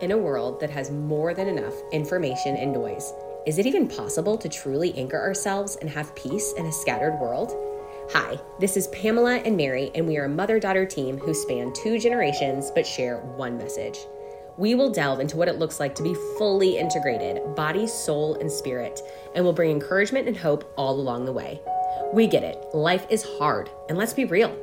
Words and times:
In 0.00 0.12
a 0.12 0.18
world 0.18 0.60
that 0.60 0.70
has 0.70 0.90
more 0.90 1.34
than 1.34 1.46
enough 1.46 1.74
information 1.92 2.56
and 2.56 2.72
noise, 2.72 3.12
is 3.44 3.58
it 3.58 3.66
even 3.66 3.86
possible 3.86 4.38
to 4.38 4.48
truly 4.48 4.96
anchor 4.96 5.20
ourselves 5.20 5.76
and 5.76 5.90
have 5.90 6.14
peace 6.14 6.54
in 6.56 6.64
a 6.64 6.72
scattered 6.72 7.20
world? 7.20 7.52
Hi, 8.12 8.40
this 8.58 8.78
is 8.78 8.88
Pamela 8.88 9.36
and 9.36 9.58
Mary, 9.58 9.90
and 9.94 10.06
we 10.06 10.16
are 10.16 10.24
a 10.24 10.28
mother 10.28 10.58
daughter 10.58 10.86
team 10.86 11.18
who 11.18 11.34
span 11.34 11.74
two 11.74 11.98
generations 11.98 12.70
but 12.74 12.86
share 12.86 13.18
one 13.36 13.58
message. 13.58 13.98
We 14.56 14.74
will 14.74 14.90
delve 14.90 15.20
into 15.20 15.36
what 15.36 15.48
it 15.48 15.58
looks 15.58 15.78
like 15.78 15.94
to 15.96 16.02
be 16.02 16.16
fully 16.38 16.78
integrated, 16.78 17.54
body, 17.54 17.86
soul, 17.86 18.36
and 18.36 18.50
spirit, 18.50 19.02
and 19.34 19.44
will 19.44 19.52
bring 19.52 19.70
encouragement 19.70 20.26
and 20.26 20.36
hope 20.36 20.72
all 20.78 20.98
along 20.98 21.26
the 21.26 21.32
way. 21.32 21.60
We 22.14 22.26
get 22.26 22.42
it, 22.42 22.64
life 22.72 23.06
is 23.10 23.22
hard, 23.38 23.68
and 23.90 23.98
let's 23.98 24.14
be 24.14 24.24
real. 24.24 24.56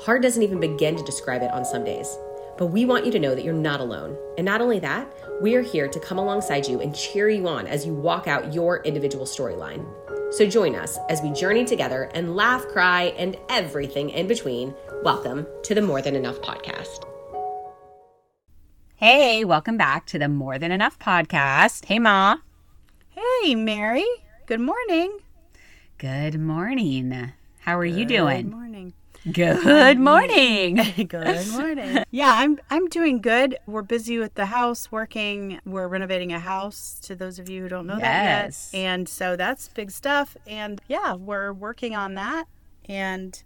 Hard 0.00 0.22
doesn't 0.22 0.42
even 0.42 0.60
begin 0.60 0.96
to 0.96 1.04
describe 1.04 1.42
it 1.42 1.52
on 1.52 1.66
some 1.66 1.84
days. 1.84 2.16
But 2.58 2.66
we 2.66 2.84
want 2.84 3.06
you 3.06 3.12
to 3.12 3.20
know 3.20 3.36
that 3.36 3.44
you're 3.44 3.54
not 3.54 3.78
alone. 3.78 4.18
And 4.36 4.44
not 4.44 4.60
only 4.60 4.80
that, 4.80 5.08
we 5.40 5.54
are 5.54 5.62
here 5.62 5.86
to 5.86 6.00
come 6.00 6.18
alongside 6.18 6.66
you 6.66 6.80
and 6.80 6.92
cheer 6.92 7.28
you 7.28 7.46
on 7.46 7.68
as 7.68 7.86
you 7.86 7.94
walk 7.94 8.26
out 8.26 8.52
your 8.52 8.82
individual 8.82 9.24
storyline. 9.24 9.86
So 10.34 10.44
join 10.44 10.74
us 10.74 10.98
as 11.08 11.22
we 11.22 11.30
journey 11.30 11.64
together 11.64 12.10
and 12.14 12.34
laugh, 12.34 12.66
cry, 12.66 13.14
and 13.16 13.36
everything 13.48 14.10
in 14.10 14.26
between. 14.26 14.74
Welcome 15.04 15.46
to 15.62 15.72
the 15.72 15.80
More 15.80 16.02
Than 16.02 16.16
Enough 16.16 16.40
podcast. 16.40 17.04
Hey, 18.96 19.44
welcome 19.44 19.76
back 19.76 20.06
to 20.06 20.18
the 20.18 20.28
More 20.28 20.58
Than 20.58 20.72
Enough 20.72 20.98
podcast. 20.98 21.84
Hey, 21.84 22.00
Ma. 22.00 22.38
Hey, 23.10 23.54
Mary. 23.54 24.04
Good 24.46 24.60
morning. 24.60 25.20
Good 25.96 26.40
morning. 26.40 27.34
How 27.60 27.78
are 27.78 27.84
you 27.84 28.04
doing? 28.04 28.46
Good 28.46 28.50
doing? 28.50 28.50
morning. 28.50 28.94
Good 29.30 29.98
morning. 29.98 30.76
Good 31.08 31.48
morning. 31.50 32.04
yeah, 32.10 32.32
I'm 32.36 32.58
I'm 32.70 32.86
doing 32.88 33.20
good. 33.20 33.58
We're 33.66 33.82
busy 33.82 34.18
with 34.18 34.34
the 34.34 34.46
house 34.46 34.90
working. 34.92 35.60
We're 35.66 35.88
renovating 35.88 36.32
a 36.32 36.38
house 36.38 36.98
to 37.02 37.14
those 37.14 37.38
of 37.38 37.48
you 37.48 37.62
who 37.62 37.68
don't 37.68 37.86
know 37.86 37.98
Yes. 37.98 38.70
that 38.70 38.78
yet. 38.78 38.84
And 38.84 39.08
so 39.08 39.36
that's 39.36 39.68
big 39.68 39.90
stuff 39.90 40.36
and 40.46 40.80
yeah, 40.88 41.14
we're 41.14 41.52
working 41.52 41.94
on 41.96 42.14
that 42.14 42.46
and 42.88 43.42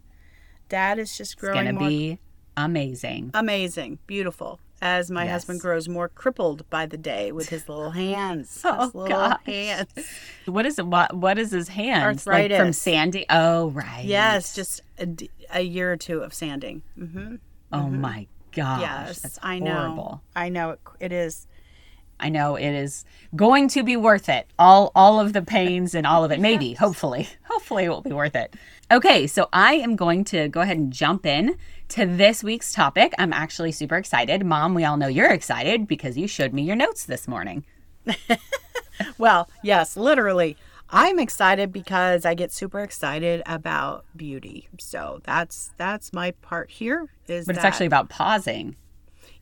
dad 0.69 0.99
is 0.99 1.17
just 1.17 1.33
It's 1.33 1.41
growing 1.41 1.65
going 1.65 1.75
to 1.75 1.81
more 1.81 1.89
be 1.89 2.19
amazing. 2.57 3.31
amazing, 3.35 3.99
beautiful. 4.07 4.61
As 4.85 5.13
my 5.13 5.23
Yes. 5.25 5.33
husband 5.33 5.61
grows 5.61 5.89
more 5.89 6.09
crippled 6.09 6.69
by 6.69 6.87
the 6.87 6.97
day 6.97 7.31
with 7.31 7.49
his 7.51 7.69
little 7.69 7.91
hands. 7.93 8.61
Oh, 8.65 8.85
his 8.87 8.95
little 8.97 9.09
gosh. 9.17 9.41
hands. 9.47 9.89
What 10.47 10.67
is 10.67 10.77
it? 10.79 10.87
What, 10.89 11.15
what 11.17 11.39
is 11.39 11.53
his 11.53 11.69
hands? 11.69 12.27
Like 12.27 12.51
from 12.53 12.73
Sandy? 12.73 13.25
Oh, 13.31 13.71
right. 13.71 14.05
Yes, 14.05 14.57
just 14.57 14.81
a, 14.99 15.07
d- 15.07 15.31
a 15.53 15.61
year 15.63 15.93
or 15.93 15.97
two 15.97 16.21
of 16.21 16.35
sanding. 16.35 16.83
Mm-hmm. 16.99 17.37
Oh, 17.73 17.89
my 17.89 18.27
gosh. 18.55 18.81
Yes, 18.81 19.21
That's 19.21 19.39
I 19.43 19.59
know. 19.59 19.73
horrible. 19.75 20.23
I 20.37 20.49
know 20.49 20.71
it, 20.71 20.81
it 21.01 21.13
is. 21.13 21.47
I 22.21 22.29
know 22.29 22.55
it 22.55 22.71
is 22.71 23.05
going 23.35 23.67
to 23.69 23.83
be 23.83 23.97
worth 23.97 24.29
it. 24.29 24.47
All 24.57 24.93
all 24.95 25.19
of 25.19 25.33
the 25.33 25.43
pains 25.43 25.93
and 25.95 26.07
all 26.07 26.25
of 26.25 26.31
it. 26.31 26.39
Maybe, 26.49 26.75
hopefully. 26.75 27.29
Hopefully 27.45 27.85
it 27.85 27.89
will 27.89 28.01
be 28.01 28.13
worth 28.13 28.37
it. 28.37 28.55
Okay, 28.91 29.27
so 29.27 29.49
I 29.53 29.75
am 29.75 29.97
going 29.97 30.25
to 30.27 30.49
go 30.49 30.61
ahead 30.61 30.77
and 30.77 30.93
jump 30.93 31.27
in 31.27 31.57
to 31.89 32.07
this 32.07 32.43
week's 32.45 32.73
topic. 32.73 33.13
I'm 33.19 33.33
actually 33.33 33.73
super 33.73 33.97
excited. 33.97 34.45
Mom, 34.45 34.75
we 34.75 34.85
all 34.85 34.97
know 34.97 35.09
you're 35.09 35.31
excited 35.33 35.87
because 35.87 36.17
you 36.17 36.27
showed 36.27 36.53
me 36.53 36.63
your 36.63 36.77
notes 36.77 37.05
this 37.05 37.27
morning. 37.29 37.65
Well, 39.19 39.49
yes, 39.63 39.97
literally. 39.97 40.57
I'm 40.95 41.19
excited 41.19 41.73
because 41.73 42.27
I 42.27 42.35
get 42.35 42.53
super 42.53 42.81
excited 42.81 43.43
about 43.47 44.05
beauty. 44.15 44.69
So 44.79 45.21
that's 45.25 45.73
that's 45.79 46.13
my 46.13 46.33
part 46.43 46.71
here. 46.71 47.09
Is 47.27 47.47
But 47.47 47.55
it's 47.57 47.63
that- 47.63 47.69
actually 47.69 47.87
about 47.87 48.09
pausing. 48.11 48.77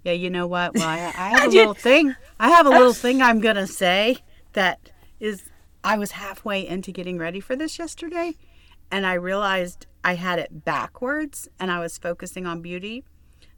yeah. 0.05 0.13
You 0.13 0.31
know 0.31 0.47
what? 0.47 0.75
Well, 0.79 0.89
I, 0.89 1.13
I 1.17 1.29
have 1.31 1.49
a 1.53 1.57
little 1.57 1.75
thing. 1.75 2.15
I 2.39 2.51
have 2.51 2.67
a 2.67 2.71
little 2.71 2.93
thing 2.95 3.21
I'm 3.21 3.41
gonna 3.41 3.67
say 3.85 4.19
that 4.53 4.91
is. 5.19 5.43
I 5.83 5.97
was 5.97 6.11
halfway 6.13 6.67
into 6.67 6.93
getting 6.93 7.17
ready 7.19 7.41
for 7.41 7.57
this 7.57 7.79
yesterday, 7.79 8.35
and 8.91 9.07
I 9.07 9.15
realized 9.15 9.87
I 10.05 10.15
had 10.17 10.39
it 10.39 10.63
backwards, 10.65 11.49
and 11.59 11.71
I 11.73 11.81
was 11.81 11.97
focusing 11.97 12.47
on 12.47 12.61
beauty. 12.61 13.03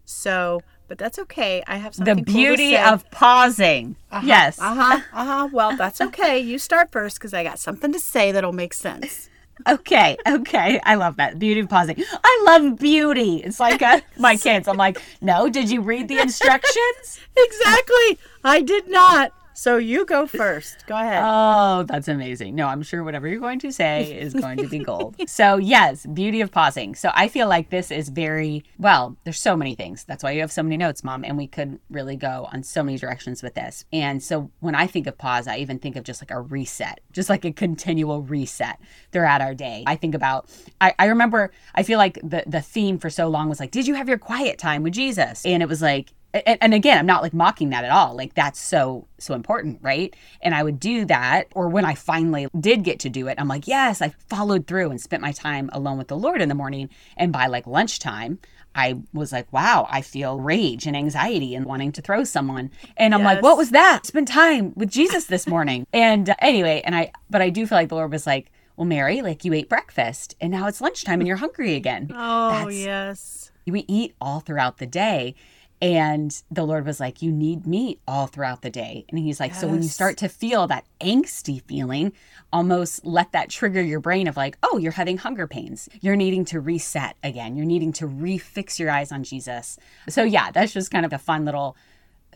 So, 0.05 0.61
but 0.93 0.99
that's 0.99 1.19
okay. 1.19 1.63
I 1.67 1.77
have 1.79 1.93
The 1.97 2.05
something. 2.05 2.17
cool 2.17 2.25
to 2.27 2.33
beauty 2.33 2.73
say. 2.75 2.83
of 2.85 3.11
pausing. 3.11 3.97
Yes. 4.23 4.59
Uh 4.61 4.75
huh. 4.75 5.01
Uh 5.15 5.25
huh. 5.25 5.49
Well, 5.51 5.75
that's 5.75 6.03
okay. 6.03 6.39
You 6.39 6.59
start 6.59 6.93
first 6.93 7.17
because 7.19 7.33
I 7.33 7.43
got 7.43 7.59
something 7.59 7.95
to 7.95 7.99
say 7.99 8.31
that'll 8.31 8.53
make 8.53 8.75
sense. 8.75 9.31
Okay, 9.67 10.19
okay. 10.29 10.81
I 10.85 10.97
love 10.97 11.17
that. 11.17 11.39
Beauty 11.39 11.61
of 11.61 11.71
pausing. 11.71 11.97
I 12.23 12.43
love 12.45 12.79
beauty. 12.79 13.37
It's 13.37 13.59
like 13.59 13.81
uh, 13.81 14.01
my 14.19 14.37
kids. 14.37 14.69
I'm 14.69 14.77
like, 14.77 15.01
no, 15.23 15.49
did 15.49 15.71
you 15.71 15.81
read 15.81 16.09
the 16.09 16.19
instructions? 16.19 17.21
Exactly. 17.39 18.19
I 18.45 18.61
did 18.61 18.91
not. 18.91 19.33
So 19.55 19.77
you 19.77 20.05
go 20.07 20.27
first. 20.27 20.87
Go 20.87 20.97
ahead. 20.97 21.23
Oh, 21.25 21.85
that's 21.85 22.09
amazing. 22.09 22.55
No, 22.55 22.67
I'm 22.69 22.83
sure 22.83 23.05
whatever 23.05 23.29
you're 23.29 23.41
going 23.41 23.59
to 23.61 23.73
say 23.73 24.13
is 24.13 24.35
going 24.35 24.59
to 24.59 24.69
be 24.69 24.79
gold. 24.79 25.17
so, 25.29 25.57
yes, 25.57 26.07
beauty 26.07 26.41
of 26.41 26.51
pausing. 26.51 26.95
So, 26.95 27.11
I 27.15 27.29
feel 27.29 27.49
like 27.49 27.71
this 27.71 27.91
is 27.91 28.09
very 28.09 28.65
well, 28.79 29.17
there's 29.25 29.41
so 29.41 29.57
many 29.57 29.75
things. 29.75 30.05
That's 30.05 30.23
why 30.23 30.33
you 30.33 30.41
have 30.41 30.53
so 30.53 30.63
many 30.63 30.77
notes, 30.77 31.05
mom, 31.05 31.25
and 31.25 31.37
we 31.37 31.47
could 31.47 31.79
really 31.91 32.17
go 32.17 32.49
on 32.53 32.63
so 32.63 32.83
many 32.83 32.99
directions 32.99 33.43
with 33.43 33.55
this. 33.55 33.85
And 33.93 34.23
so, 34.23 34.51
when 34.61 34.75
I 34.75 34.87
think 34.87 35.07
of 35.07 35.19
pause, 35.19 35.47
I 35.47 35.59
even 35.59 35.79
think 35.79 35.97
of 35.97 36.05
just 36.05 36.23
like 36.23 36.31
a 36.31 36.41
reset, 36.41 37.01
just 37.13 37.29
like 37.29 37.45
a 37.45 37.53
continual 37.53 38.23
reset 38.23 38.81
throughout 39.13 39.41
our 39.41 39.55
day. 39.55 39.85
I 39.87 39.97
think 39.97 40.15
about 40.15 40.49
I, 40.81 40.95
I 40.99 41.07
remember 41.07 41.53
I 41.75 41.83
feel 41.83 41.99
like 41.99 42.19
the 42.23 42.45
the 42.47 42.61
theme 42.61 42.99
for 42.99 43.11
so 43.11 43.29
long 43.29 43.49
was 43.49 43.61
like, 43.61 43.71
did 43.71 43.87
you 43.87 43.95
have 43.95 44.09
your 44.09 44.19
quiet 44.19 44.59
time 44.59 44.83
with 44.83 44.95
Jesus? 44.95 45.45
And 45.45 45.63
it 45.63 45.69
was 45.69 45.83
like 45.83 46.13
and, 46.35 46.59
and 46.61 46.75
again 46.75 46.99
i'm 46.99 47.07
not 47.07 47.23
like 47.23 47.35
mocking 47.35 47.71
that 47.71 47.85
at 47.85 47.91
all 47.91 48.15
like 48.17 48.35
that's 48.35 48.61
so 48.61 49.07
so 49.19 49.35
important 49.35 49.79
right 49.83 50.15
and 50.41 50.55
i 50.55 50.63
would 50.63 50.79
do 50.81 51.05
that 51.05 51.47
or 51.55 51.69
when 51.69 51.85
i 51.85 51.95
finally 51.95 52.47
did 52.59 52.83
get 52.85 53.01
to 53.01 53.09
do 53.11 53.29
it 53.29 53.35
i'm 53.39 53.49
like 53.49 53.67
yes 53.67 54.01
i 54.03 54.09
followed 54.29 54.67
through 54.67 54.91
and 54.91 55.01
spent 55.01 55.23
my 55.23 55.33
time 55.33 55.69
alone 55.73 55.99
with 55.99 56.09
the 56.09 56.17
lord 56.17 56.41
in 56.41 56.49
the 56.49 56.55
morning 56.55 56.89
and 57.17 57.33
by 57.33 57.47
like 57.47 57.67
lunchtime 57.67 58.39
I 58.75 59.01
was 59.13 59.33
like, 59.33 59.53
wow, 59.53 59.87
I 59.91 60.01
feel 60.01 60.41
rage 60.41 60.87
and 60.87 60.97
anxiety 60.97 61.55
and 61.55 61.67
wanting 61.67 61.93
to 61.93 62.01
throw 62.01 62.25
someone. 62.25 62.71
And 62.97 63.15
I'm 63.15 63.23
like, 63.23 63.43
what 63.43 63.59
was 63.59 63.69
that? 63.73 64.07
Spend 64.07 64.29
time 64.29 64.73
with 64.75 64.91
Jesus 64.91 65.27
this 65.27 65.47
morning. 65.47 65.87
and 65.93 66.31
uh, 66.31 66.35
anyway, 66.39 66.81
and 66.83 66.97
I, 66.97 67.13
but 67.29 67.43
I 67.43 67.51
do 67.51 67.67
feel 67.67 67.77
like 67.77 67.91
the 67.91 67.97
Lord 67.97 68.11
was 68.13 68.27
like, 68.27 68.51
well, 68.79 68.87
Mary, 68.87 69.21
like 69.21 69.45
you 69.45 69.53
ate 69.53 69.69
breakfast 69.69 70.37
and 70.41 70.51
now 70.51 70.69
it's 70.69 70.81
lunchtime 70.81 71.21
and 71.21 71.29
you're 71.29 71.37
hungry 71.37 71.75
again. 71.75 72.11
oh 72.17 72.51
that's- 72.51 72.75
yes. 72.79 73.53
We 73.67 73.85
eat 73.89 74.15
all 74.23 74.41
throughout 74.41 74.79
the 74.79 74.87
day. 74.87 75.35
And 75.83 76.41
the 76.49 76.65
Lord 76.65 76.87
was 76.87 77.01
like, 77.01 77.23
You 77.23 77.33
need 77.33 77.67
me 77.67 77.99
all 78.07 78.29
throughout 78.29 78.63
the 78.63 78.71
day. 78.71 79.05
And 79.09 79.19
He's 79.19 79.41
like, 79.41 79.53
So 79.53 79.67
when 79.67 79.83
you 79.83 79.89
start 79.89 80.17
to 80.19 80.29
feel 80.29 80.69
that 80.69 80.87
angsty 81.01 81.61
feeling, 81.61 82.13
almost 82.53 83.05
let 83.05 83.33
that 83.33 83.51
trigger 83.51 83.83
your 83.83 83.99
brain 83.99 84.29
of 84.29 84.37
like, 84.37 84.57
Oh, 84.63 84.79
you're 84.79 84.93
having 84.93 85.19
hunger 85.19 85.49
pains. 85.49 85.89
You're 86.01 86.15
needing 86.15 86.45
to 86.47 86.61
reset 86.61 87.17
again. 87.25 87.57
You're 87.57 87.67
needing 87.67 87.93
to 87.95 88.07
refix 88.07 88.79
your 88.79 88.93
eyes 88.93 89.11
on 89.11 89.25
Jesus. 89.25 89.77
So, 90.09 90.23
yeah, 90.23 90.53
that's 90.53 90.73
just 90.73 90.93
kind 90.93 91.05
of 91.05 91.13
a 91.13 91.19
fun 91.19 91.45
little 91.45 91.77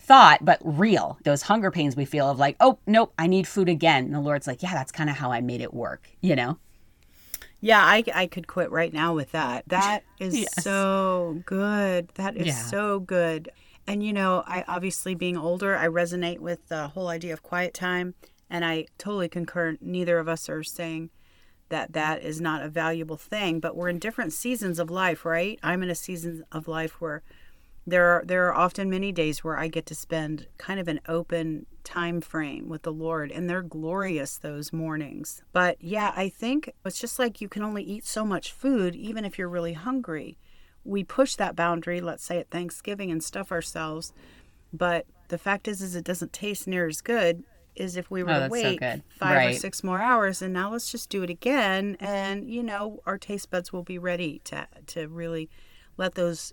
thought, 0.00 0.44
but 0.44 0.58
real. 0.64 1.16
Those 1.22 1.42
hunger 1.42 1.70
pains 1.70 1.94
we 1.94 2.04
feel 2.04 2.28
of 2.28 2.40
like, 2.40 2.56
Oh, 2.58 2.80
nope, 2.84 3.12
I 3.16 3.28
need 3.28 3.46
food 3.46 3.68
again. 3.68 4.06
And 4.06 4.14
the 4.14 4.20
Lord's 4.20 4.48
like, 4.48 4.60
Yeah, 4.64 4.74
that's 4.74 4.90
kind 4.90 5.08
of 5.08 5.16
how 5.16 5.30
I 5.30 5.40
made 5.40 5.60
it 5.60 5.72
work, 5.72 6.08
you 6.20 6.34
know? 6.34 6.58
Yeah, 7.60 7.82
I, 7.82 8.04
I 8.14 8.26
could 8.26 8.46
quit 8.46 8.70
right 8.70 8.92
now 8.92 9.14
with 9.14 9.32
that. 9.32 9.64
That 9.68 10.04
is 10.20 10.34
Yes. 10.34 10.62
so 10.62 11.42
good. 11.46 12.08
That 12.14 12.36
is 12.36 12.46
Yeah. 12.48 12.70
so 12.70 13.00
good. 13.00 13.50
And 13.86 14.02
you 14.02 14.12
know, 14.12 14.42
I 14.46 14.64
obviously 14.66 15.14
being 15.14 15.36
older, 15.36 15.76
I 15.76 15.86
resonate 15.86 16.38
with 16.40 16.68
the 16.68 16.88
whole 16.88 17.08
idea 17.08 17.32
of 17.32 17.42
quiet 17.42 17.72
time, 17.72 18.14
and 18.50 18.64
I 18.64 18.86
totally 18.98 19.28
concur. 19.28 19.76
Neither 19.80 20.18
of 20.18 20.28
us 20.28 20.48
are 20.48 20.62
saying 20.62 21.10
that 21.68 21.92
that 21.92 22.22
is 22.22 22.40
not 22.40 22.62
a 22.62 22.68
valuable 22.68 23.16
thing, 23.16 23.60
but 23.60 23.76
we're 23.76 23.88
in 23.88 23.98
different 23.98 24.32
seasons 24.32 24.78
of 24.78 24.90
life, 24.90 25.24
right? 25.24 25.58
I'm 25.62 25.82
in 25.82 25.90
a 25.90 25.94
season 25.94 26.44
of 26.52 26.68
life 26.68 27.00
where 27.00 27.22
there 27.86 28.06
are 28.06 28.24
there 28.24 28.46
are 28.48 28.54
often 28.54 28.90
many 28.90 29.12
days 29.12 29.44
where 29.44 29.58
I 29.58 29.68
get 29.68 29.86
to 29.86 29.94
spend 29.94 30.46
kind 30.58 30.80
of 30.80 30.88
an 30.88 31.00
open 31.08 31.66
time 31.86 32.20
frame 32.20 32.68
with 32.68 32.82
the 32.82 32.92
Lord 32.92 33.30
and 33.30 33.48
they're 33.48 33.62
glorious 33.62 34.36
those 34.36 34.72
mornings. 34.72 35.42
But 35.52 35.76
yeah, 35.80 36.12
I 36.14 36.28
think 36.28 36.72
it's 36.84 37.00
just 37.00 37.18
like 37.18 37.40
you 37.40 37.48
can 37.48 37.62
only 37.62 37.82
eat 37.82 38.04
so 38.04 38.24
much 38.24 38.52
food 38.52 38.94
even 38.94 39.24
if 39.24 39.38
you're 39.38 39.48
really 39.48 39.72
hungry. 39.72 40.36
We 40.84 41.04
push 41.04 41.36
that 41.36 41.56
boundary, 41.56 42.00
let's 42.00 42.24
say 42.24 42.38
at 42.38 42.50
Thanksgiving 42.50 43.10
and 43.10 43.22
stuff 43.22 43.50
ourselves, 43.50 44.12
but 44.72 45.06
the 45.28 45.38
fact 45.38 45.68
is 45.68 45.80
is 45.80 45.94
it 45.96 46.04
doesn't 46.04 46.32
taste 46.32 46.66
near 46.66 46.86
as 46.86 47.00
good 47.00 47.44
as 47.78 47.96
if 47.96 48.10
we 48.10 48.22
oh, 48.22 48.26
were 48.26 48.32
Oh, 48.32 48.38
to 48.40 48.44
so 48.46 48.50
wait 48.50 48.80
good. 48.80 49.02
five 49.18 49.50
or 49.50 49.52
six 49.54 49.84
more 49.84 50.00
hours 50.00 50.42
and 50.42 50.52
now 50.52 50.72
let's 50.72 50.90
just 50.90 51.08
do 51.10 51.22
it 51.22 51.30
again 51.30 51.96
and 52.00 52.50
you 52.50 52.62
know 52.62 53.00
our 53.06 53.18
taste 53.18 53.50
buds 53.50 53.72
will 53.72 53.82
be 53.82 53.98
ready 53.98 54.40
to 54.44 54.66
to 54.86 55.08
really 55.08 55.48
let 55.96 56.14
those 56.14 56.52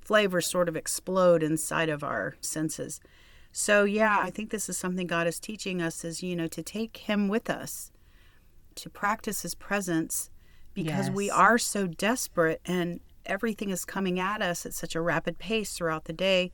flavors 0.00 0.46
sort 0.46 0.68
of 0.70 0.76
explode 0.76 1.42
inside 1.42 1.90
of 1.90 2.02
our 2.02 2.34
senses. 2.40 2.98
So 3.60 3.82
yeah, 3.82 4.20
I 4.20 4.30
think 4.30 4.50
this 4.50 4.68
is 4.68 4.78
something 4.78 5.08
God 5.08 5.26
is 5.26 5.40
teaching 5.40 5.82
us 5.82 6.04
is, 6.04 6.22
you 6.22 6.36
know, 6.36 6.46
to 6.46 6.62
take 6.62 6.96
him 6.96 7.26
with 7.26 7.50
us, 7.50 7.90
to 8.76 8.88
practice 8.88 9.42
his 9.42 9.56
presence 9.56 10.30
because 10.74 11.10
we 11.10 11.28
are 11.28 11.58
so 11.58 11.88
desperate 11.88 12.60
and 12.64 13.00
everything 13.26 13.70
is 13.70 13.84
coming 13.84 14.20
at 14.20 14.40
us 14.42 14.64
at 14.64 14.74
such 14.74 14.94
a 14.94 15.00
rapid 15.00 15.40
pace 15.40 15.72
throughout 15.72 16.04
the 16.04 16.12
day 16.12 16.52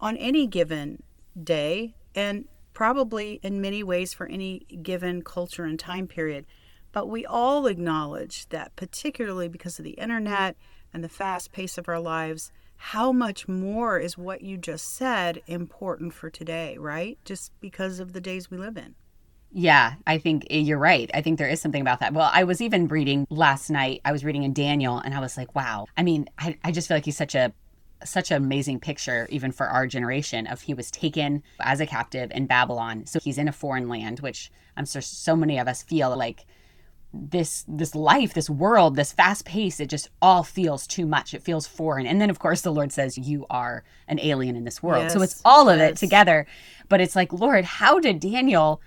on 0.00 0.16
any 0.16 0.48
given 0.48 1.04
day 1.40 1.94
and 2.16 2.46
probably 2.72 3.38
in 3.44 3.60
many 3.60 3.84
ways 3.84 4.12
for 4.12 4.26
any 4.26 4.66
given 4.82 5.22
culture 5.22 5.62
and 5.62 5.78
time 5.78 6.08
period. 6.08 6.44
But 6.90 7.08
we 7.08 7.24
all 7.24 7.68
acknowledge 7.68 8.48
that, 8.48 8.74
particularly 8.74 9.46
because 9.46 9.78
of 9.78 9.84
the 9.84 9.92
internet 9.92 10.56
and 10.92 11.04
the 11.04 11.08
fast 11.08 11.52
pace 11.52 11.78
of 11.78 11.88
our 11.88 12.00
lives, 12.00 12.50
how 12.76 13.12
much 13.12 13.48
more 13.48 13.98
is 13.98 14.18
what 14.18 14.42
you 14.42 14.56
just 14.56 14.94
said 14.94 15.42
important 15.46 16.14
for 16.14 16.30
today, 16.30 16.76
right? 16.78 17.18
Just 17.24 17.52
because 17.60 18.00
of 18.00 18.12
the 18.12 18.20
days 18.20 18.50
we 18.50 18.58
live 18.58 18.76
in. 18.76 18.94
Yeah, 19.52 19.94
I 20.06 20.18
think 20.18 20.46
eh, 20.50 20.58
you're 20.58 20.78
right. 20.78 21.10
I 21.14 21.22
think 21.22 21.38
there 21.38 21.48
is 21.48 21.60
something 21.60 21.80
about 21.80 22.00
that. 22.00 22.12
Well, 22.12 22.30
I 22.32 22.44
was 22.44 22.60
even 22.60 22.88
reading 22.88 23.26
last 23.30 23.70
night, 23.70 24.00
I 24.04 24.12
was 24.12 24.24
reading 24.24 24.42
in 24.42 24.52
Daniel, 24.52 24.98
and 24.98 25.14
I 25.14 25.20
was 25.20 25.36
like, 25.36 25.54
wow. 25.54 25.86
I 25.96 26.02
mean, 26.02 26.28
I, 26.38 26.58
I 26.62 26.72
just 26.72 26.88
feel 26.88 26.96
like 26.96 27.04
he's 27.04 27.16
such 27.16 27.34
a 27.34 27.52
such 28.04 28.30
an 28.30 28.36
amazing 28.36 28.78
picture 28.78 29.26
even 29.30 29.50
for 29.50 29.66
our 29.66 29.86
generation 29.86 30.46
of 30.46 30.60
he 30.60 30.74
was 30.74 30.90
taken 30.90 31.42
as 31.60 31.80
a 31.80 31.86
captive 31.86 32.30
in 32.34 32.46
babylon 32.46 33.06
so 33.06 33.18
he's 33.18 33.38
in 33.38 33.48
a 33.48 33.52
foreign 33.52 33.88
land 33.88 34.20
which 34.20 34.50
i'm 34.76 34.84
sure 34.84 35.00
so 35.00 35.34
many 35.34 35.58
of 35.58 35.66
us 35.66 35.82
feel 35.82 36.14
like 36.14 36.44
this 37.30 37.64
this 37.68 37.94
life 37.94 38.34
this 38.34 38.50
world 38.50 38.96
this 38.96 39.12
fast 39.12 39.44
pace 39.44 39.80
it 39.80 39.88
just 39.88 40.08
all 40.20 40.42
feels 40.42 40.86
too 40.86 41.06
much 41.06 41.34
it 41.34 41.42
feels 41.42 41.66
foreign 41.66 42.06
and 42.06 42.20
then 42.20 42.30
of 42.30 42.38
course 42.38 42.60
the 42.60 42.72
lord 42.72 42.92
says 42.92 43.16
you 43.18 43.46
are 43.50 43.84
an 44.08 44.20
alien 44.20 44.56
in 44.56 44.64
this 44.64 44.82
world 44.82 45.04
yes, 45.04 45.12
so 45.12 45.22
it's 45.22 45.40
all 45.44 45.68
of 45.68 45.78
yes. 45.78 45.92
it 45.92 45.96
together 45.96 46.46
but 46.88 47.00
it's 47.00 47.16
like 47.16 47.32
lord 47.32 47.64
how 47.64 47.98
did 47.98 48.20
daniel 48.20 48.80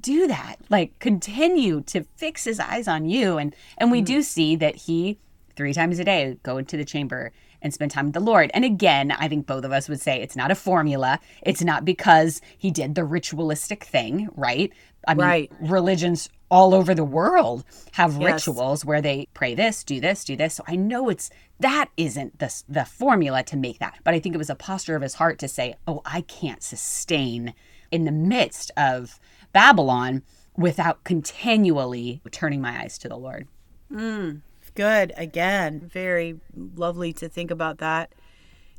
do 0.00 0.26
that 0.26 0.56
like 0.68 0.98
continue 0.98 1.80
to 1.82 2.04
fix 2.16 2.44
his 2.44 2.60
eyes 2.60 2.88
on 2.88 3.04
you 3.04 3.38
and 3.38 3.54
and 3.78 3.90
we 3.90 4.00
mm. 4.00 4.06
do 4.06 4.22
see 4.22 4.56
that 4.56 4.76
he 4.76 5.18
three 5.56 5.72
times 5.72 5.98
a 5.98 6.04
day 6.04 6.38
go 6.42 6.56
into 6.56 6.76
the 6.76 6.84
chamber 6.84 7.32
and 7.62 7.74
spend 7.74 7.90
time 7.90 8.06
with 8.06 8.14
the 8.14 8.20
Lord. 8.20 8.50
And 8.54 8.64
again, 8.64 9.10
I 9.12 9.28
think 9.28 9.46
both 9.46 9.64
of 9.64 9.72
us 9.72 9.88
would 9.88 10.00
say 10.00 10.20
it's 10.20 10.36
not 10.36 10.50
a 10.50 10.54
formula. 10.54 11.20
It's 11.42 11.62
not 11.62 11.84
because 11.84 12.40
he 12.58 12.70
did 12.70 12.94
the 12.94 13.04
ritualistic 13.04 13.84
thing, 13.84 14.28
right? 14.34 14.72
I 15.06 15.14
mean, 15.14 15.26
right. 15.26 15.52
religions 15.60 16.28
all 16.50 16.74
over 16.74 16.94
the 16.94 17.04
world 17.04 17.64
have 17.92 18.16
yes. 18.20 18.32
rituals 18.32 18.84
where 18.84 19.00
they 19.00 19.28
pray 19.34 19.54
this, 19.54 19.84
do 19.84 20.00
this, 20.00 20.24
do 20.24 20.36
this. 20.36 20.54
So 20.54 20.64
I 20.66 20.76
know 20.76 21.08
it's 21.08 21.30
that 21.60 21.90
isn't 21.96 22.38
the 22.38 22.62
the 22.68 22.84
formula 22.84 23.42
to 23.44 23.56
make 23.56 23.78
that. 23.78 23.98
But 24.04 24.14
I 24.14 24.20
think 24.20 24.34
it 24.34 24.38
was 24.38 24.50
a 24.50 24.54
posture 24.54 24.96
of 24.96 25.02
his 25.02 25.14
heart 25.14 25.38
to 25.40 25.48
say, 25.48 25.74
"Oh, 25.86 26.02
I 26.04 26.22
can't 26.22 26.62
sustain 26.62 27.54
in 27.90 28.04
the 28.04 28.12
midst 28.12 28.70
of 28.76 29.18
Babylon 29.52 30.22
without 30.56 31.04
continually 31.04 32.20
turning 32.30 32.60
my 32.60 32.82
eyes 32.82 32.98
to 32.98 33.08
the 33.08 33.16
Lord." 33.16 33.48
Mm 33.92 34.42
good. 34.80 35.12
Again, 35.16 35.80
very 35.92 36.40
lovely 36.56 37.12
to 37.14 37.28
think 37.28 37.50
about 37.50 37.78
that 37.78 38.12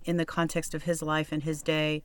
in 0.04 0.18
the 0.18 0.26
context 0.26 0.74
of 0.74 0.84
his 0.84 1.02
life 1.02 1.32
and 1.32 1.44
his 1.44 1.62
day. 1.62 2.04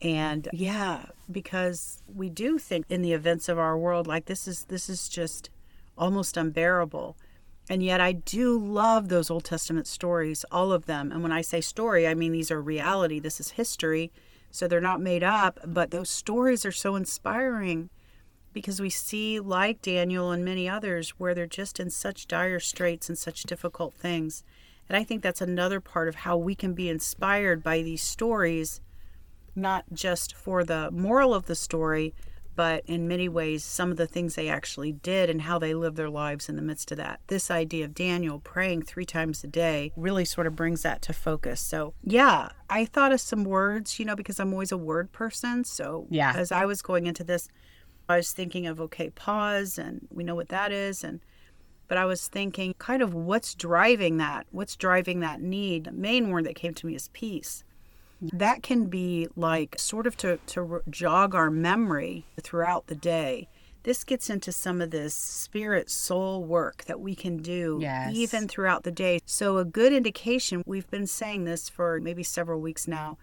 And 0.00 0.48
yeah, 0.52 1.06
because 1.30 2.02
we 2.12 2.30
do 2.30 2.58
think 2.58 2.86
in 2.88 3.02
the 3.02 3.12
events 3.12 3.48
of 3.48 3.58
our 3.58 3.76
world 3.76 4.06
like 4.06 4.26
this 4.26 4.46
is 4.46 4.64
this 4.64 4.88
is 4.88 5.08
just 5.08 5.50
almost 5.96 6.36
unbearable. 6.36 7.16
And 7.70 7.82
yet 7.82 8.00
I 8.00 8.12
do 8.12 8.58
love 8.58 9.08
those 9.08 9.30
Old 9.30 9.44
Testament 9.44 9.86
stories, 9.86 10.44
all 10.50 10.72
of 10.72 10.86
them. 10.86 11.12
And 11.12 11.22
when 11.22 11.32
I 11.32 11.42
say 11.42 11.60
story, 11.60 12.06
I 12.06 12.14
mean 12.14 12.32
these 12.32 12.50
are 12.50 12.62
reality. 12.62 13.18
This 13.18 13.40
is 13.40 13.50
history. 13.50 14.10
So 14.50 14.66
they're 14.66 14.80
not 14.80 15.00
made 15.00 15.22
up, 15.22 15.60
but 15.66 15.90
those 15.90 16.08
stories 16.08 16.64
are 16.64 16.72
so 16.72 16.96
inspiring 16.96 17.90
because 18.54 18.80
we 18.80 18.90
see, 18.90 19.38
like 19.38 19.82
Daniel 19.82 20.30
and 20.30 20.44
many 20.44 20.68
others, 20.68 21.10
where 21.10 21.34
they're 21.34 21.46
just 21.46 21.78
in 21.78 21.90
such 21.90 22.26
dire 22.26 22.58
straits 22.58 23.08
and 23.08 23.18
such 23.18 23.42
difficult 23.42 23.94
things. 23.94 24.42
And 24.88 24.96
I 24.96 25.04
think 25.04 25.22
that's 25.22 25.42
another 25.42 25.80
part 25.80 26.08
of 26.08 26.16
how 26.16 26.36
we 26.36 26.54
can 26.54 26.72
be 26.72 26.88
inspired 26.88 27.62
by 27.62 27.82
these 27.82 28.02
stories, 28.02 28.80
not 29.58 29.84
just 29.92 30.34
for 30.34 30.64
the 30.64 30.90
moral 30.90 31.34
of 31.34 31.46
the 31.46 31.54
story, 31.54 32.14
but 32.58 32.82
in 32.86 33.06
many 33.06 33.28
ways, 33.28 33.62
some 33.62 33.92
of 33.92 33.96
the 33.96 34.06
things 34.08 34.34
they 34.34 34.48
actually 34.48 34.90
did 34.90 35.30
and 35.30 35.42
how 35.42 35.60
they 35.60 35.74
lived 35.74 35.96
their 35.96 36.10
lives 36.10 36.48
in 36.48 36.56
the 36.56 36.62
midst 36.62 36.90
of 36.90 36.98
that. 36.98 37.20
This 37.28 37.52
idea 37.52 37.84
of 37.84 37.94
Daniel 37.94 38.40
praying 38.40 38.82
three 38.82 39.04
times 39.04 39.44
a 39.44 39.46
day 39.46 39.92
really 39.94 40.24
sort 40.24 40.48
of 40.48 40.56
brings 40.56 40.82
that 40.82 41.00
to 41.02 41.12
focus. 41.12 41.60
So, 41.60 41.94
yeah, 42.02 42.48
I 42.68 42.84
thought 42.84 43.12
of 43.12 43.20
some 43.20 43.44
words, 43.44 44.00
you 44.00 44.04
know, 44.04 44.16
because 44.16 44.40
I'm 44.40 44.52
always 44.52 44.72
a 44.72 44.76
word 44.76 45.12
person. 45.12 45.62
So, 45.62 46.08
yeah. 46.10 46.32
as 46.34 46.50
I 46.50 46.64
was 46.64 46.82
going 46.82 47.06
into 47.06 47.22
this, 47.22 47.48
I 48.08 48.16
was 48.16 48.32
thinking 48.32 48.66
of 48.66 48.80
okay, 48.80 49.10
pause, 49.10 49.78
and 49.78 50.08
we 50.10 50.24
know 50.24 50.34
what 50.34 50.48
that 50.48 50.72
is, 50.72 51.04
and 51.04 51.20
but 51.86 51.96
I 51.96 52.06
was 52.06 52.26
thinking 52.26 52.74
kind 52.78 53.02
of 53.02 53.14
what's 53.14 53.54
driving 53.54 54.16
that? 54.16 54.46
What's 54.50 54.74
driving 54.74 55.20
that 55.20 55.40
need? 55.40 55.84
The 55.84 55.92
main 55.92 56.30
word 56.30 56.44
that 56.46 56.56
came 56.56 56.74
to 56.74 56.86
me 56.86 56.94
is 56.94 57.08
peace. 57.12 57.64
That 58.20 58.62
can 58.62 58.86
be 58.86 59.28
like 59.36 59.76
sort 59.78 60.06
of 60.06 60.16
to, 60.18 60.38
to 60.46 60.82
jog 60.90 61.34
our 61.34 61.50
memory 61.50 62.24
throughout 62.40 62.88
the 62.88 62.94
day. 62.94 63.48
This 63.84 64.04
gets 64.04 64.28
into 64.28 64.50
some 64.50 64.80
of 64.80 64.90
this 64.90 65.14
spirit 65.14 65.88
soul 65.88 66.44
work 66.44 66.84
that 66.84 67.00
we 67.00 67.14
can 67.14 67.38
do 67.38 67.78
yes. 67.80 68.12
even 68.14 68.48
throughout 68.48 68.82
the 68.82 68.90
day. 68.90 69.20
So, 69.24 69.58
a 69.58 69.64
good 69.64 69.92
indication, 69.92 70.62
we've 70.66 70.90
been 70.90 71.06
saying 71.06 71.44
this 71.44 71.68
for 71.68 72.00
maybe 72.00 72.22
several 72.22 72.60
weeks 72.60 72.88
now, 72.88 73.18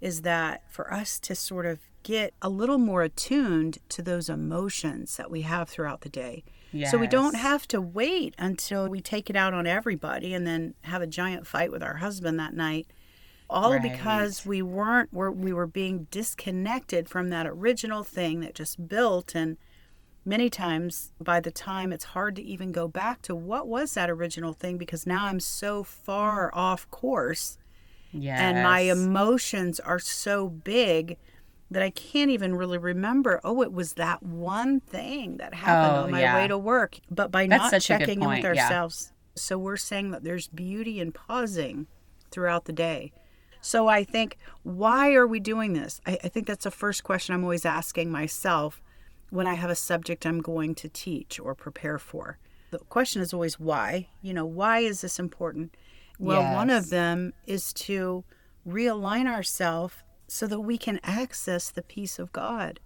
is 0.00 0.22
that 0.22 0.62
for 0.70 0.92
us 0.92 1.18
to 1.20 1.34
sort 1.34 1.66
of 1.66 1.80
get 2.02 2.32
a 2.40 2.48
little 2.48 2.78
more 2.78 3.02
attuned 3.02 3.78
to 3.88 4.00
those 4.00 4.28
emotions 4.28 5.16
that 5.16 5.28
we 5.28 5.42
have 5.42 5.68
throughout 5.68 6.02
the 6.02 6.08
day. 6.08 6.44
Yes. 6.72 6.92
So 6.92 6.98
we 6.98 7.08
don't 7.08 7.34
have 7.34 7.66
to 7.68 7.80
wait 7.80 8.34
until 8.38 8.88
we 8.88 9.00
take 9.00 9.28
it 9.28 9.34
out 9.34 9.54
on 9.54 9.66
everybody 9.66 10.32
and 10.32 10.46
then 10.46 10.74
have 10.82 11.02
a 11.02 11.06
giant 11.06 11.46
fight 11.46 11.72
with 11.72 11.82
our 11.82 11.96
husband 11.96 12.38
that 12.38 12.54
night. 12.54 12.86
All 13.48 13.72
right. 13.72 13.82
because 13.82 14.44
we 14.44 14.60
weren't 14.62 15.12
we're, 15.12 15.30
we 15.30 15.52
were 15.52 15.66
being 15.66 16.08
disconnected 16.10 17.08
from 17.08 17.28
that 17.30 17.46
original 17.46 18.02
thing 18.02 18.40
that 18.40 18.54
just 18.54 18.88
built 18.88 19.34
and 19.34 19.56
many 20.24 20.50
times 20.50 21.12
by 21.20 21.38
the 21.38 21.52
time 21.52 21.92
it's 21.92 22.04
hard 22.04 22.34
to 22.36 22.42
even 22.42 22.72
go 22.72 22.88
back 22.88 23.22
to 23.22 23.34
what 23.34 23.68
was 23.68 23.94
that 23.94 24.10
original 24.10 24.52
thing 24.52 24.76
because 24.76 25.06
now 25.06 25.26
I'm 25.26 25.40
so 25.40 25.84
far 25.84 26.50
off 26.52 26.90
course. 26.90 27.56
Yes. 28.12 28.40
And 28.40 28.62
my 28.62 28.80
emotions 28.80 29.78
are 29.78 29.98
so 29.98 30.48
big 30.48 31.16
that 31.70 31.82
I 31.82 31.90
can't 31.90 32.30
even 32.30 32.54
really 32.54 32.78
remember. 32.78 33.40
Oh, 33.44 33.62
it 33.62 33.72
was 33.72 33.94
that 33.94 34.22
one 34.22 34.80
thing 34.80 35.36
that 35.38 35.54
happened 35.54 35.96
oh, 35.96 36.04
on 36.04 36.10
my 36.10 36.20
yeah. 36.20 36.36
way 36.36 36.48
to 36.48 36.58
work. 36.58 36.98
But 37.10 37.30
by 37.30 37.46
That's 37.46 37.72
not 37.72 37.80
checking 37.82 38.22
in 38.22 38.28
with 38.28 38.44
ourselves, 38.44 39.12
yeah. 39.12 39.40
so 39.40 39.58
we're 39.58 39.76
saying 39.76 40.10
that 40.10 40.24
there's 40.24 40.48
beauty 40.48 41.00
in 41.00 41.12
pausing 41.12 41.86
throughout 42.30 42.64
the 42.64 42.72
day. 42.72 43.12
So 43.66 43.88
I 43.88 44.04
think, 44.04 44.38
why 44.62 45.14
are 45.14 45.26
we 45.26 45.40
doing 45.40 45.72
this? 45.72 46.00
I, 46.06 46.16
I 46.22 46.28
think 46.28 46.46
that's 46.46 46.62
the 46.62 46.70
first 46.70 47.02
question 47.02 47.34
I'm 47.34 47.42
always 47.42 47.66
asking 47.66 48.12
myself 48.12 48.80
when 49.30 49.48
I 49.48 49.54
have 49.54 49.70
a 49.70 49.74
subject 49.74 50.24
I'm 50.24 50.40
going 50.40 50.76
to 50.76 50.88
teach 50.88 51.40
or 51.40 51.56
prepare 51.56 51.98
for. 51.98 52.38
The 52.70 52.78
question 52.78 53.22
is 53.22 53.34
always 53.34 53.58
why. 53.58 54.06
You 54.22 54.34
know, 54.34 54.46
why 54.46 54.78
is 54.78 55.00
this 55.00 55.18
important? 55.18 55.74
Well, 56.16 56.42
yes. 56.42 56.54
one 56.54 56.70
of 56.70 56.90
them 56.90 57.32
is 57.44 57.72
to 57.72 58.22
realign 58.64 59.26
ourselves 59.26 59.96
so 60.28 60.46
that 60.46 60.60
we 60.60 60.78
can 60.78 61.00
access 61.02 61.68
the 61.68 61.82
peace 61.82 62.20
of 62.20 62.32
God. 62.32 62.78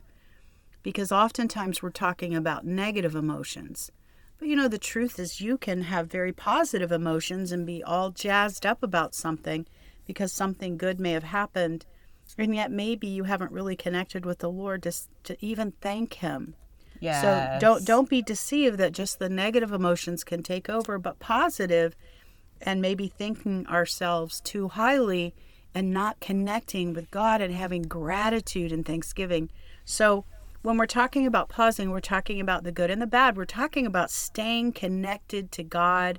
Because 0.82 1.12
oftentimes 1.12 1.82
we're 1.82 1.90
talking 1.90 2.34
about 2.34 2.64
negative 2.64 3.14
emotions. 3.14 3.92
But 4.38 4.49
you 4.49 4.56
know, 4.56 4.66
the 4.66 4.78
truth 4.78 5.18
is, 5.18 5.42
you 5.42 5.58
can 5.58 5.82
have 5.82 6.06
very 6.06 6.32
positive 6.32 6.90
emotions 6.90 7.52
and 7.52 7.66
be 7.66 7.82
all 7.84 8.08
jazzed 8.08 8.64
up 8.64 8.82
about 8.82 9.14
something 9.14 9.66
because 10.11 10.33
something 10.33 10.76
good 10.76 10.99
may 10.99 11.12
have 11.12 11.23
happened. 11.23 11.87
And 12.37 12.52
yet, 12.52 12.73
maybe 12.73 13.07
you 13.07 13.23
haven't 13.23 13.52
really 13.52 13.76
connected 13.76 14.26
with 14.26 14.40
the 14.40 14.50
Lord 14.50 14.83
to, 14.83 14.93
to 15.23 15.37
even 15.38 15.71
thank 15.81 16.14
Him. 16.14 16.57
Yes. 16.99 17.23
So 17.23 17.59
don't 17.61 17.85
don't 17.85 18.09
be 18.09 18.21
deceived 18.21 18.79
that 18.79 18.90
just 18.90 19.21
the 19.21 19.29
negative 19.29 19.71
emotions 19.71 20.25
can 20.25 20.43
take 20.43 20.69
over, 20.69 20.99
but 20.99 21.21
positive, 21.21 21.95
and 22.61 22.83
maybe 22.83 23.07
thinking 23.07 23.69
ourselves 23.69 24.40
too 24.40 24.67
highly 24.67 25.33
and 25.76 25.93
not 25.93 26.19
connecting 26.19 26.93
with 26.93 27.09
God 27.12 27.40
and 27.40 27.55
having 27.55 27.83
gratitude 27.83 28.73
and 28.73 28.85
thanksgiving. 28.85 29.49
So, 29.85 30.25
when 30.62 30.76
we're 30.76 30.87
talking 30.87 31.25
about 31.25 31.50
pausing, 31.50 31.90
we're 31.90 32.00
talking 32.00 32.40
about 32.40 32.64
the 32.64 32.73
good 32.73 32.90
and 32.90 33.00
the 33.00 33.07
bad. 33.07 33.37
We're 33.37 33.45
talking 33.45 33.87
about 33.87 34.11
staying 34.11 34.73
connected 34.73 35.52
to 35.52 35.62
God 35.62 36.19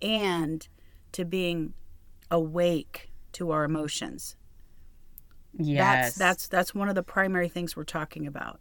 and 0.00 0.66
to 1.12 1.24
being 1.24 1.74
awake 2.32 3.11
to 3.34 3.50
our 3.50 3.64
emotions. 3.64 4.36
Yes. 5.54 6.14
That's 6.14 6.16
that's 6.16 6.48
that's 6.48 6.74
one 6.74 6.88
of 6.88 6.94
the 6.94 7.02
primary 7.02 7.48
things 7.48 7.76
we're 7.76 7.84
talking 7.84 8.26
about. 8.26 8.60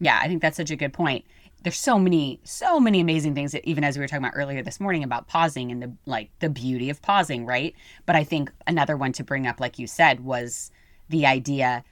Yeah, 0.00 0.18
I 0.20 0.28
think 0.28 0.42
that's 0.42 0.56
such 0.56 0.70
a 0.70 0.76
good 0.76 0.92
point 0.92 1.24
there's 1.62 1.78
so 1.78 1.98
many 1.98 2.40
so 2.44 2.78
many 2.78 3.00
amazing 3.00 3.34
things 3.34 3.52
that 3.52 3.68
even 3.68 3.84
as 3.84 3.96
we 3.96 4.02
were 4.02 4.08
talking 4.08 4.24
about 4.24 4.36
earlier 4.36 4.62
this 4.62 4.80
morning 4.80 5.02
about 5.02 5.26
pausing 5.26 5.70
and 5.70 5.82
the 5.82 5.92
like 6.06 6.30
the 6.38 6.48
beauty 6.48 6.90
of 6.90 7.02
pausing 7.02 7.44
right 7.44 7.74
but 8.06 8.16
i 8.16 8.22
think 8.22 8.50
another 8.66 8.96
one 8.96 9.12
to 9.12 9.24
bring 9.24 9.46
up 9.46 9.60
like 9.60 9.78
you 9.78 9.86
said 9.86 10.20
was 10.20 10.70
the 11.08 11.26
idea 11.26 11.82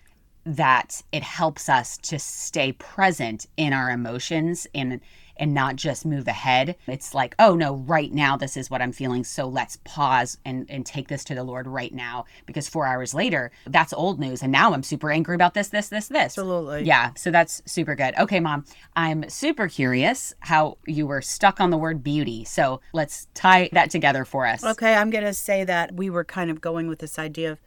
that 0.44 1.02
it 1.10 1.22
helps 1.22 1.68
us 1.68 1.98
to 1.98 2.18
stay 2.18 2.72
present 2.72 3.46
in 3.56 3.72
our 3.72 3.90
emotions 3.90 4.66
and 4.74 5.00
and 5.38 5.54
not 5.54 5.76
just 5.76 6.06
move 6.06 6.28
ahead. 6.28 6.76
It's 6.86 7.14
like, 7.14 7.34
oh 7.38 7.54
no, 7.54 7.76
right 7.76 8.12
now 8.12 8.36
this 8.36 8.56
is 8.56 8.70
what 8.70 8.82
I'm 8.82 8.92
feeling. 8.92 9.24
So 9.24 9.46
let's 9.46 9.78
pause 9.84 10.38
and, 10.44 10.66
and 10.70 10.84
take 10.84 11.08
this 11.08 11.24
to 11.24 11.34
the 11.34 11.44
Lord 11.44 11.66
right 11.66 11.92
now. 11.92 12.24
Because 12.46 12.68
four 12.68 12.86
hours 12.86 13.14
later, 13.14 13.50
that's 13.66 13.92
old 13.92 14.18
news. 14.18 14.42
And 14.42 14.52
now 14.52 14.72
I'm 14.72 14.82
super 14.82 15.10
angry 15.10 15.34
about 15.34 15.54
this, 15.54 15.68
this, 15.68 15.88
this, 15.88 16.08
this. 16.08 16.38
Absolutely. 16.38 16.84
Yeah. 16.84 17.12
So 17.16 17.30
that's 17.30 17.62
super 17.66 17.94
good. 17.94 18.14
Okay, 18.18 18.40
mom. 18.40 18.64
I'm 18.94 19.28
super 19.28 19.68
curious 19.68 20.34
how 20.40 20.78
you 20.86 21.06
were 21.06 21.22
stuck 21.22 21.60
on 21.60 21.70
the 21.70 21.78
word 21.78 22.02
beauty. 22.02 22.44
So 22.44 22.80
let's 22.92 23.28
tie 23.34 23.68
that 23.72 23.90
together 23.90 24.24
for 24.24 24.46
us. 24.46 24.64
Okay, 24.64 24.94
I'm 24.94 25.10
going 25.10 25.24
to 25.24 25.34
say 25.34 25.64
that 25.64 25.94
we 25.94 26.10
were 26.10 26.24
kind 26.24 26.50
of 26.50 26.60
going 26.60 26.88
with 26.88 26.98
this 27.00 27.18
idea 27.18 27.52
of 27.52 27.60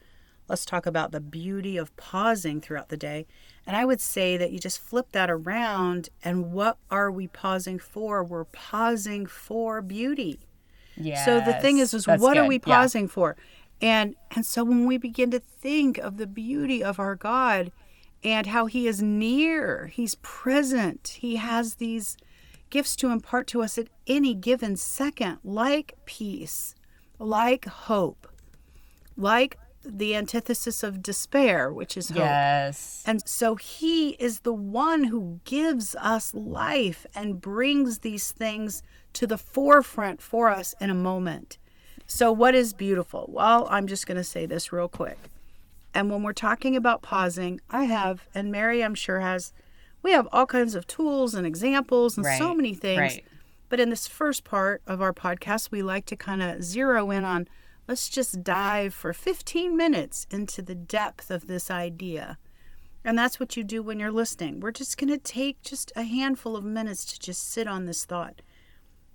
let's 0.47 0.65
talk 0.65 0.85
about 0.85 1.11
the 1.11 1.19
beauty 1.19 1.77
of 1.77 1.95
pausing 1.95 2.59
throughout 2.59 2.89
the 2.89 2.97
day. 2.97 3.27
And 3.67 3.75
I 3.75 3.85
would 3.85 4.01
say 4.01 4.35
that 4.37 4.51
you 4.51 4.59
just 4.59 4.79
flip 4.79 5.11
that 5.11 5.29
around 5.29 6.09
and 6.23 6.51
what 6.51 6.77
are 6.89 7.11
we 7.11 7.27
pausing 7.27 7.77
for? 7.79 8.23
We're 8.23 8.45
pausing 8.45 9.25
for 9.27 9.81
beauty. 9.81 10.39
Yeah. 10.97 11.23
So 11.23 11.39
the 11.39 11.53
thing 11.53 11.77
is 11.77 11.93
is 11.93 12.05
That's 12.05 12.21
what 12.21 12.37
are 12.37 12.41
good. 12.43 12.49
we 12.49 12.55
Yeah. 12.55 12.77
pausing 12.81 13.07
for? 13.07 13.35
And 13.81 14.15
and 14.31 14.45
so 14.45 14.63
when 14.63 14.85
we 14.85 14.97
begin 14.97 15.31
to 15.31 15.39
think 15.39 15.97
of 15.97 16.17
the 16.17 16.27
beauty 16.27 16.83
of 16.83 16.99
our 16.99 17.15
God 17.15 17.71
and 18.23 18.47
how 18.47 18.65
he 18.65 18.87
is 18.87 19.01
near, 19.01 19.87
he's 19.87 20.15
present, 20.15 21.17
he 21.19 21.37
has 21.37 21.75
these 21.75 22.17
gifts 22.69 22.95
to 22.97 23.09
impart 23.09 23.47
to 23.47 23.61
us 23.61 23.77
at 23.77 23.87
any 24.07 24.33
given 24.33 24.75
second, 24.75 25.37
like 25.43 25.93
peace, 26.05 26.75
like 27.17 27.65
hope, 27.65 28.27
like 29.15 29.57
the 29.97 30.15
antithesis 30.15 30.83
of 30.83 31.01
despair, 31.01 31.73
which 31.73 31.97
is 31.97 32.09
hope. 32.09 32.19
Yes. 32.19 33.03
And 33.05 33.27
so 33.27 33.55
he 33.55 34.11
is 34.11 34.41
the 34.41 34.53
one 34.53 35.05
who 35.05 35.39
gives 35.43 35.95
us 35.95 36.33
life 36.33 37.05
and 37.15 37.41
brings 37.41 37.99
these 37.99 38.31
things 38.31 38.83
to 39.13 39.25
the 39.25 39.37
forefront 39.37 40.21
for 40.21 40.49
us 40.49 40.75
in 40.79 40.89
a 40.89 40.95
moment. 40.95 41.57
So, 42.05 42.31
what 42.31 42.55
is 42.55 42.73
beautiful? 42.73 43.29
Well, 43.31 43.67
I'm 43.69 43.87
just 43.87 44.07
going 44.07 44.17
to 44.17 44.23
say 44.23 44.45
this 44.45 44.71
real 44.71 44.87
quick. 44.87 45.17
And 45.93 46.09
when 46.11 46.23
we're 46.23 46.33
talking 46.33 46.75
about 46.75 47.01
pausing, 47.01 47.61
I 47.69 47.85
have, 47.85 48.27
and 48.33 48.51
Mary, 48.51 48.83
I'm 48.83 48.95
sure, 48.95 49.19
has, 49.19 49.53
we 50.01 50.11
have 50.11 50.27
all 50.31 50.45
kinds 50.45 50.75
of 50.75 50.87
tools 50.87 51.33
and 51.33 51.45
examples 51.45 52.17
and 52.17 52.25
so 52.37 52.53
many 52.53 52.73
things. 52.73 52.99
right. 52.99 53.25
But 53.69 53.79
in 53.79 53.91
this 53.91 54.07
first 54.07 54.43
part 54.43 54.81
of 54.87 55.01
our 55.01 55.13
podcast, 55.13 55.69
we 55.69 55.83
like 55.83 56.05
to 56.07 56.15
kind 56.15 56.41
of 56.41 56.63
zero 56.63 57.11
in 57.11 57.23
on 57.23 57.47
let's 57.89 58.07
just 58.07 58.43
dive 58.43 58.93
for 58.93 59.13
15 59.13 59.75
minutes 59.75 60.27
into 60.29 60.61
the 60.61 60.75
depth 60.75 61.31
of 61.31 61.47
this 61.47 61.71
idea. 61.71 62.37
And 63.03 63.17
that's 63.17 63.39
what 63.39 63.57
you 63.57 63.63
do 63.63 63.81
when 63.81 63.99
you're 63.99 64.11
listening. 64.11 64.59
We're 64.59 64.71
just 64.71 64.95
going 64.95 65.09
to 65.09 65.17
take 65.17 65.63
just 65.63 65.91
a 65.95 66.03
handful 66.03 66.55
of 66.55 66.63
minutes 66.63 67.03
to 67.05 67.19
just 67.19 67.51
sit 67.51 67.67
on 67.67 67.87
this 67.87 68.05
thought. 68.05 68.43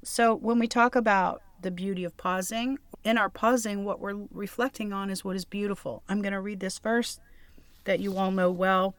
So, 0.02 0.34
when 0.34 0.58
we 0.58 0.66
talk 0.66 0.96
about 0.96 1.40
the 1.62 1.70
beauty 1.70 2.02
of 2.02 2.16
pausing, 2.16 2.78
in 3.04 3.16
our 3.16 3.28
pausing, 3.28 3.84
what 3.84 4.00
we're 4.00 4.26
reflecting 4.32 4.92
on 4.92 5.08
is 5.08 5.24
what 5.24 5.36
is 5.36 5.44
beautiful. 5.44 6.02
I'm 6.08 6.20
going 6.20 6.32
to 6.32 6.40
read 6.40 6.58
this 6.58 6.80
verse 6.80 7.20
that 7.84 8.00
you 8.00 8.16
all 8.16 8.32
know 8.32 8.50
well, 8.50 8.96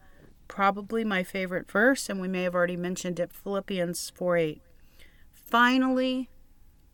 probably 0.48 1.04
my 1.04 1.22
favorite 1.22 1.70
verse, 1.70 2.08
and 2.08 2.18
we 2.18 2.28
may 2.28 2.44
have 2.44 2.54
already 2.54 2.78
mentioned 2.78 3.20
it 3.20 3.30
Philippians 3.30 4.10
4 4.16 4.36
8. 4.38 4.62
Finally, 5.34 6.30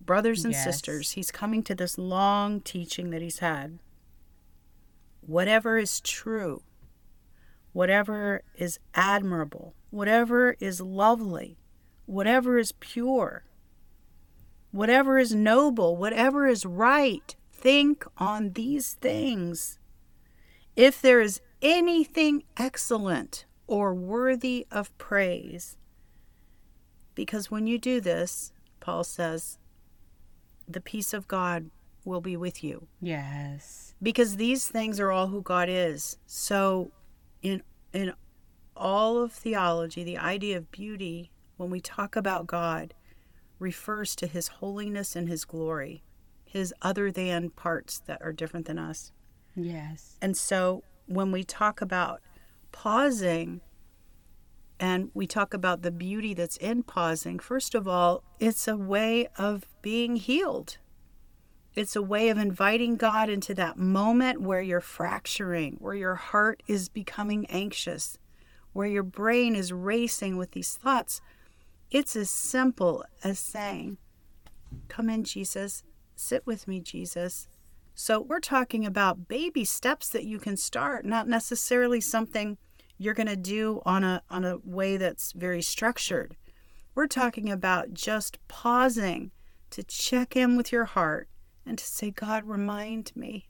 brothers 0.06 0.44
and 0.44 0.52
Yes. 0.52 0.64
sisters, 0.64 1.12
he's 1.12 1.30
coming 1.30 1.62
to 1.64 1.75
this 1.75 1.99
long 1.99 2.61
teaching 2.61 3.11
that 3.11 3.23
he's 3.23 3.38
had. 3.38 3.78
Whatever 5.21 5.78
is 5.78 6.00
true, 6.00 6.62
whatever 7.73 8.42
is 8.56 8.78
admirable, 8.94 9.75
whatever 9.90 10.56
is 10.61 10.80
lovely, 10.80 11.59
whatever 12.06 12.59
is 12.59 12.73
pure, 12.73 13.44
whatever 14.73 15.18
is 15.18 15.35
noble, 15.35 15.97
whatever 15.97 16.47
is 16.47 16.66
right, 16.66 17.37
think 17.52 18.04
on 18.18 18.52
these 18.54 18.94
things. 18.94 19.78
If 20.75 21.00
there 21.00 21.21
is 21.21 21.40
anything 21.61 22.42
excellent 22.56 23.44
or 23.66 23.94
worthy 23.94 24.66
of 24.71 24.97
praise, 24.99 25.76
because 27.14 27.50
when 27.50 27.66
you 27.66 27.78
do 27.78 28.00
this, 28.00 28.52
Paul 28.80 29.04
says, 29.04 29.59
the 30.69 30.81
peace 30.81 31.12
of 31.12 31.28
God 31.28 31.71
will 32.04 32.21
be 32.21 32.37
with 32.37 32.64
you 32.64 32.88
Yes. 33.00 33.95
because 34.02 34.37
these 34.37 34.66
things 34.69 34.99
are 34.99 35.11
all 35.12 35.28
who 35.28 35.40
God 35.42 35.69
is. 35.69 36.19
So 36.26 36.90
in 37.42 37.62
in 37.92 38.12
all 38.76 39.19
of 39.23 39.33
theology, 39.33 40.02
the 40.02 40.19
idea 40.19 40.57
of 40.57 40.71
beauty 40.71 41.31
when 41.57 41.71
we 41.71 41.81
talk 41.81 42.16
about 42.16 42.47
God 42.47 42.95
refers 43.59 44.16
to 44.16 44.26
his 44.26 44.49
holiness 44.49 45.14
and 45.14 45.28
his 45.28 45.45
glory, 45.45 46.02
his 46.45 46.75
other 46.83 47.12
than 47.12 47.50
parts 47.50 48.00
that 48.07 48.21
are 48.23 48.33
different 48.33 48.66
than 48.66 48.78
us. 48.78 49.12
Yes. 49.54 50.16
And 50.23 50.37
so 50.37 50.83
when 51.07 51.31
we 51.31 51.45
talk 51.45 51.81
about 51.81 52.21
pausing 52.73 53.61
and 54.82 55.12
we 55.14 55.28
talk 55.28 55.54
about 55.54 55.82
the 55.82 55.92
beauty 55.92 56.34
that's 56.34 56.56
in 56.56 56.82
pausing, 56.82 57.38
first 57.38 57.76
of 57.76 57.86
all, 57.86 58.24
it's 58.40 58.66
a 58.66 58.76
way 58.76 59.28
of 59.38 59.64
being 59.80 60.16
healed. 60.16 60.78
It's 61.76 61.94
a 61.94 62.02
way 62.02 62.30
of 62.30 62.36
inviting 62.36 62.96
God 62.96 63.30
into 63.30 63.54
that 63.54 63.78
moment 63.78 64.42
where 64.42 64.60
you're 64.60 64.80
fracturing, 64.80 65.76
where 65.78 65.94
your 65.94 66.16
heart 66.16 66.64
is 66.66 66.88
becoming 66.88 67.46
anxious, 67.46 68.18
where 68.72 68.88
your 68.88 69.04
brain 69.04 69.54
is 69.54 69.72
racing 69.72 70.36
with 70.36 70.50
these 70.50 70.74
thoughts. 70.74 71.20
It's 71.92 72.16
as 72.16 72.28
simple 72.28 73.04
as 73.22 73.38
saying, 73.38 73.98
Come 74.88 75.08
in, 75.08 75.22
Jesus. 75.22 75.84
Sit 76.16 76.44
with 76.44 76.66
me, 76.66 76.80
Jesus. 76.80 77.46
So 77.94 78.20
we're 78.20 78.40
talking 78.40 78.84
about 78.84 79.28
baby 79.28 79.64
steps 79.64 80.08
that 80.08 80.24
you 80.24 80.40
can 80.40 80.56
start, 80.56 81.04
not 81.04 81.28
necessarily 81.28 82.00
something 82.00 82.58
you're 83.02 83.14
going 83.14 83.26
to 83.26 83.37
do 83.37 83.82
on 83.85 84.04
a 84.04 84.23
on 84.30 84.44
a 84.44 84.59
way 84.64 84.97
that's 84.97 85.32
very 85.32 85.61
structured. 85.61 86.37
We're 86.94 87.09
talking 87.09 87.50
about 87.50 87.94
just 87.94 88.38
pausing 88.49 89.32
to 89.71 89.82
check 89.82 90.37
in 90.37 90.56
with 90.56 90.71
your 90.71 90.85
heart 90.85 91.28
and 91.66 91.78
to 91.78 91.85
say, 91.85 92.11
God, 92.11 92.44
remind 92.44 93.11
me. 93.16 93.49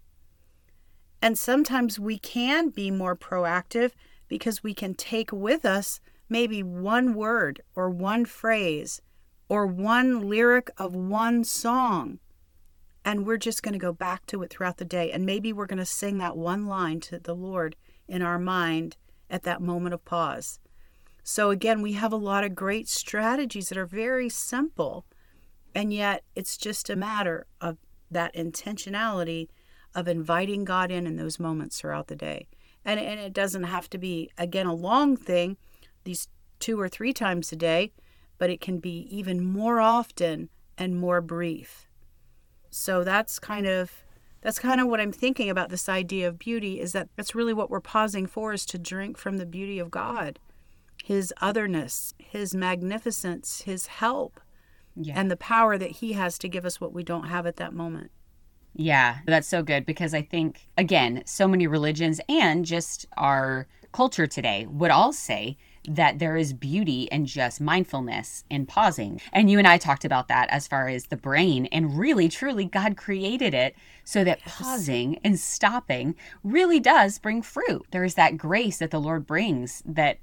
And 1.20 1.38
sometimes 1.38 1.98
we 1.98 2.18
can 2.18 2.70
be 2.70 2.90
more 2.90 3.16
proactive 3.16 3.92
because 4.28 4.62
we 4.62 4.74
can 4.74 4.94
take 4.94 5.32
with 5.32 5.64
us 5.64 6.00
maybe 6.28 6.62
one 6.62 7.14
word 7.14 7.62
or 7.74 7.90
one 7.90 8.24
phrase 8.24 9.02
or 9.48 9.66
one 9.66 10.28
lyric 10.28 10.70
of 10.78 10.94
one 10.94 11.44
song. 11.44 12.20
And 13.04 13.26
we're 13.26 13.36
just 13.36 13.62
going 13.62 13.72
to 13.72 13.78
go 13.78 13.92
back 13.92 14.24
to 14.26 14.42
it 14.42 14.50
throughout 14.50 14.78
the 14.78 14.84
day. 14.84 15.10
And 15.10 15.26
maybe 15.26 15.52
we're 15.52 15.66
going 15.66 15.78
to 15.78 15.84
sing 15.84 16.18
that 16.18 16.36
one 16.36 16.66
line 16.66 17.00
to 17.00 17.18
the 17.18 17.34
Lord 17.34 17.76
in 18.08 18.22
our 18.22 18.38
mind 18.38 18.96
at 19.32 19.42
that 19.42 19.62
moment 19.62 19.94
of 19.94 20.04
pause. 20.04 20.60
So, 21.24 21.50
again, 21.50 21.82
we 21.82 21.94
have 21.94 22.12
a 22.12 22.16
lot 22.16 22.44
of 22.44 22.54
great 22.54 22.88
strategies 22.88 23.70
that 23.70 23.78
are 23.78 23.86
very 23.86 24.28
simple. 24.28 25.06
And 25.74 25.92
yet, 25.92 26.22
it's 26.36 26.56
just 26.56 26.90
a 26.90 26.96
matter 26.96 27.46
of 27.60 27.78
that 28.10 28.34
intentionality 28.36 29.48
of 29.94 30.06
inviting 30.06 30.64
God 30.64 30.90
in 30.90 31.06
in 31.06 31.16
those 31.16 31.40
moments 31.40 31.80
throughout 31.80 32.08
the 32.08 32.16
day. 32.16 32.46
And, 32.84 33.00
and 33.00 33.18
it 33.18 33.32
doesn't 33.32 33.64
have 33.64 33.88
to 33.90 33.98
be, 33.98 34.30
again, 34.36 34.66
a 34.66 34.74
long 34.74 35.16
thing, 35.16 35.56
these 36.04 36.28
two 36.58 36.78
or 36.78 36.88
three 36.88 37.12
times 37.12 37.52
a 37.52 37.56
day, 37.56 37.92
but 38.38 38.50
it 38.50 38.60
can 38.60 38.78
be 38.78 39.06
even 39.10 39.44
more 39.44 39.80
often 39.80 40.50
and 40.76 40.96
more 40.96 41.20
brief. 41.20 41.88
So 42.70 43.04
that's 43.04 43.38
kind 43.38 43.66
of 43.66 44.01
that's 44.42 44.58
kind 44.58 44.80
of 44.80 44.88
what 44.88 45.00
I'm 45.00 45.12
thinking 45.12 45.48
about 45.48 45.70
this 45.70 45.88
idea 45.88 46.28
of 46.28 46.38
beauty 46.38 46.80
is 46.80 46.92
that 46.92 47.08
that's 47.16 47.34
really 47.34 47.54
what 47.54 47.70
we're 47.70 47.80
pausing 47.80 48.26
for 48.26 48.52
is 48.52 48.66
to 48.66 48.78
drink 48.78 49.16
from 49.16 49.38
the 49.38 49.46
beauty 49.46 49.78
of 49.78 49.90
God, 49.90 50.38
his 51.04 51.32
otherness, 51.40 52.12
his 52.18 52.54
magnificence, 52.54 53.62
his 53.62 53.86
help, 53.86 54.40
Yeah. 54.94 55.14
and 55.18 55.30
the 55.30 55.36
power 55.36 55.78
that 55.78 55.92
he 55.92 56.12
has 56.12 56.36
to 56.38 56.48
give 56.48 56.64
us 56.66 56.80
what 56.80 56.92
we 56.92 57.02
don't 57.02 57.28
have 57.28 57.46
at 57.46 57.56
that 57.56 57.72
moment. 57.72 58.10
Yeah, 58.74 59.18
that's 59.26 59.48
so 59.48 59.62
good 59.62 59.84
because 59.86 60.14
I 60.14 60.22
think, 60.22 60.68
again, 60.76 61.22
so 61.26 61.46
many 61.46 61.66
religions 61.66 62.20
and 62.28 62.64
just 62.64 63.06
our 63.16 63.66
culture 63.92 64.26
today 64.26 64.66
would 64.66 64.90
all 64.90 65.12
say 65.12 65.56
that 65.88 66.18
there 66.18 66.36
is 66.36 66.52
beauty 66.52 67.08
in 67.10 67.26
just 67.26 67.60
mindfulness 67.60 68.44
and 68.50 68.68
pausing. 68.68 69.20
And 69.32 69.50
you 69.50 69.58
and 69.58 69.66
I 69.66 69.78
talked 69.78 70.04
about 70.04 70.28
that 70.28 70.48
as 70.50 70.68
far 70.68 70.88
as 70.88 71.06
the 71.06 71.16
brain. 71.16 71.66
And 71.66 71.98
really, 71.98 72.28
truly, 72.28 72.64
God 72.64 72.96
created 72.96 73.54
it 73.54 73.74
so 74.04 74.24
that 74.24 74.44
pausing 74.44 75.18
and 75.24 75.38
stopping 75.38 76.14
really 76.44 76.80
does 76.80 77.18
bring 77.18 77.42
fruit. 77.42 77.86
There 77.90 78.04
is 78.04 78.14
that 78.14 78.36
grace 78.36 78.78
that 78.78 78.90
the 78.90 79.00
Lord 79.00 79.26
brings 79.26 79.82
that 79.84 80.18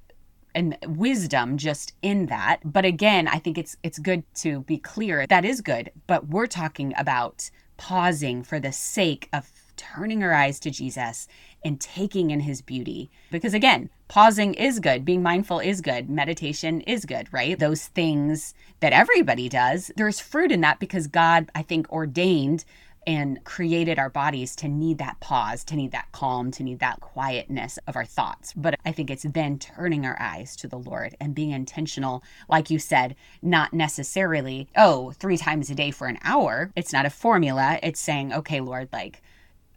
and 0.56 0.78
wisdom 0.88 1.58
just 1.58 1.94
in 2.02 2.26
that 2.26 2.60
but 2.66 2.84
again 2.84 3.28
i 3.28 3.38
think 3.38 3.56
it's 3.56 3.78
it's 3.84 4.00
good 4.00 4.24
to 4.34 4.62
be 4.62 4.78
clear 4.78 5.28
that 5.28 5.46
is 5.46 5.62
good 5.62 5.92
but 6.08 6.28
we're 6.28 6.48
talking 6.48 6.92
about 6.98 7.52
pausing 7.78 8.44
for 8.44 8.60
the 8.60 8.72
sake 8.72 9.30
of 9.32 9.48
turning 9.78 10.24
our 10.24 10.34
eyes 10.34 10.60
to 10.60 10.72
jesus 10.72 11.28
and 11.64 11.80
taking 11.80 12.32
in 12.32 12.42
his 12.42 12.62
beauty. 12.62 13.10
Because 13.32 13.54
again, 13.54 13.90
pausing 14.08 14.54
is 14.54 14.80
good, 14.80 15.06
being 15.06 15.24
mindful 15.24 15.60
is 15.60 15.82
good, 15.82 16.10
meditation 16.10 16.82
is 16.82 17.06
good, 17.06 17.32
right? 17.32 17.58
Those 17.58 17.88
things 17.88 18.54
that 18.80 18.94
everybody 18.94 19.50
does, 19.50 19.92
there's 19.96 20.20
fruit 20.20 20.52
in 20.52 20.62
that 20.62 20.80
because 20.80 21.08
God, 21.08 21.50
I 21.54 21.62
think, 21.62 21.92
ordained 21.92 22.66
and 23.08 23.44
created 23.44 23.98
our 23.98 24.10
bodies 24.10 24.56
to 24.58 24.68
need 24.68 24.98
that 25.00 25.20
pause, 25.20 25.64
to 25.64 25.76
need 25.76 25.92
that 25.92 26.12
calm, 26.12 26.52
to 26.52 26.64
need 26.64 26.80
that 26.80 27.00
quietness 27.00 27.80
of 27.88 27.96
our 27.96 28.06
thoughts. 28.06 28.54
But 28.56 28.76
I 28.86 28.92
think 28.92 29.10
it's 29.10 29.24
then 29.24 29.58
turning 29.58 30.06
our 30.06 30.18
eyes 30.20 30.56
to 30.58 30.68
the 30.68 30.78
Lord 30.78 31.16
and 31.20 31.34
being 31.34 31.52
intentional, 31.52 32.24
like 32.48 32.70
you 32.70 32.78
said, 32.78 33.16
not 33.42 33.74
necessarily, 33.74 34.68
oh, 34.76 35.12
three 35.14 35.38
times 35.38 35.70
a 35.70 35.76
day 35.76 35.92
for 35.92 36.08
an 36.08 36.20
hour. 36.24 36.72
It's 36.76 36.94
not 36.94 37.06
a 37.06 37.10
formula. 37.10 37.80
It's 37.82 38.00
saying, 38.00 38.34
okay, 38.34 38.60
Lord, 38.60 38.90
like, 38.92 39.24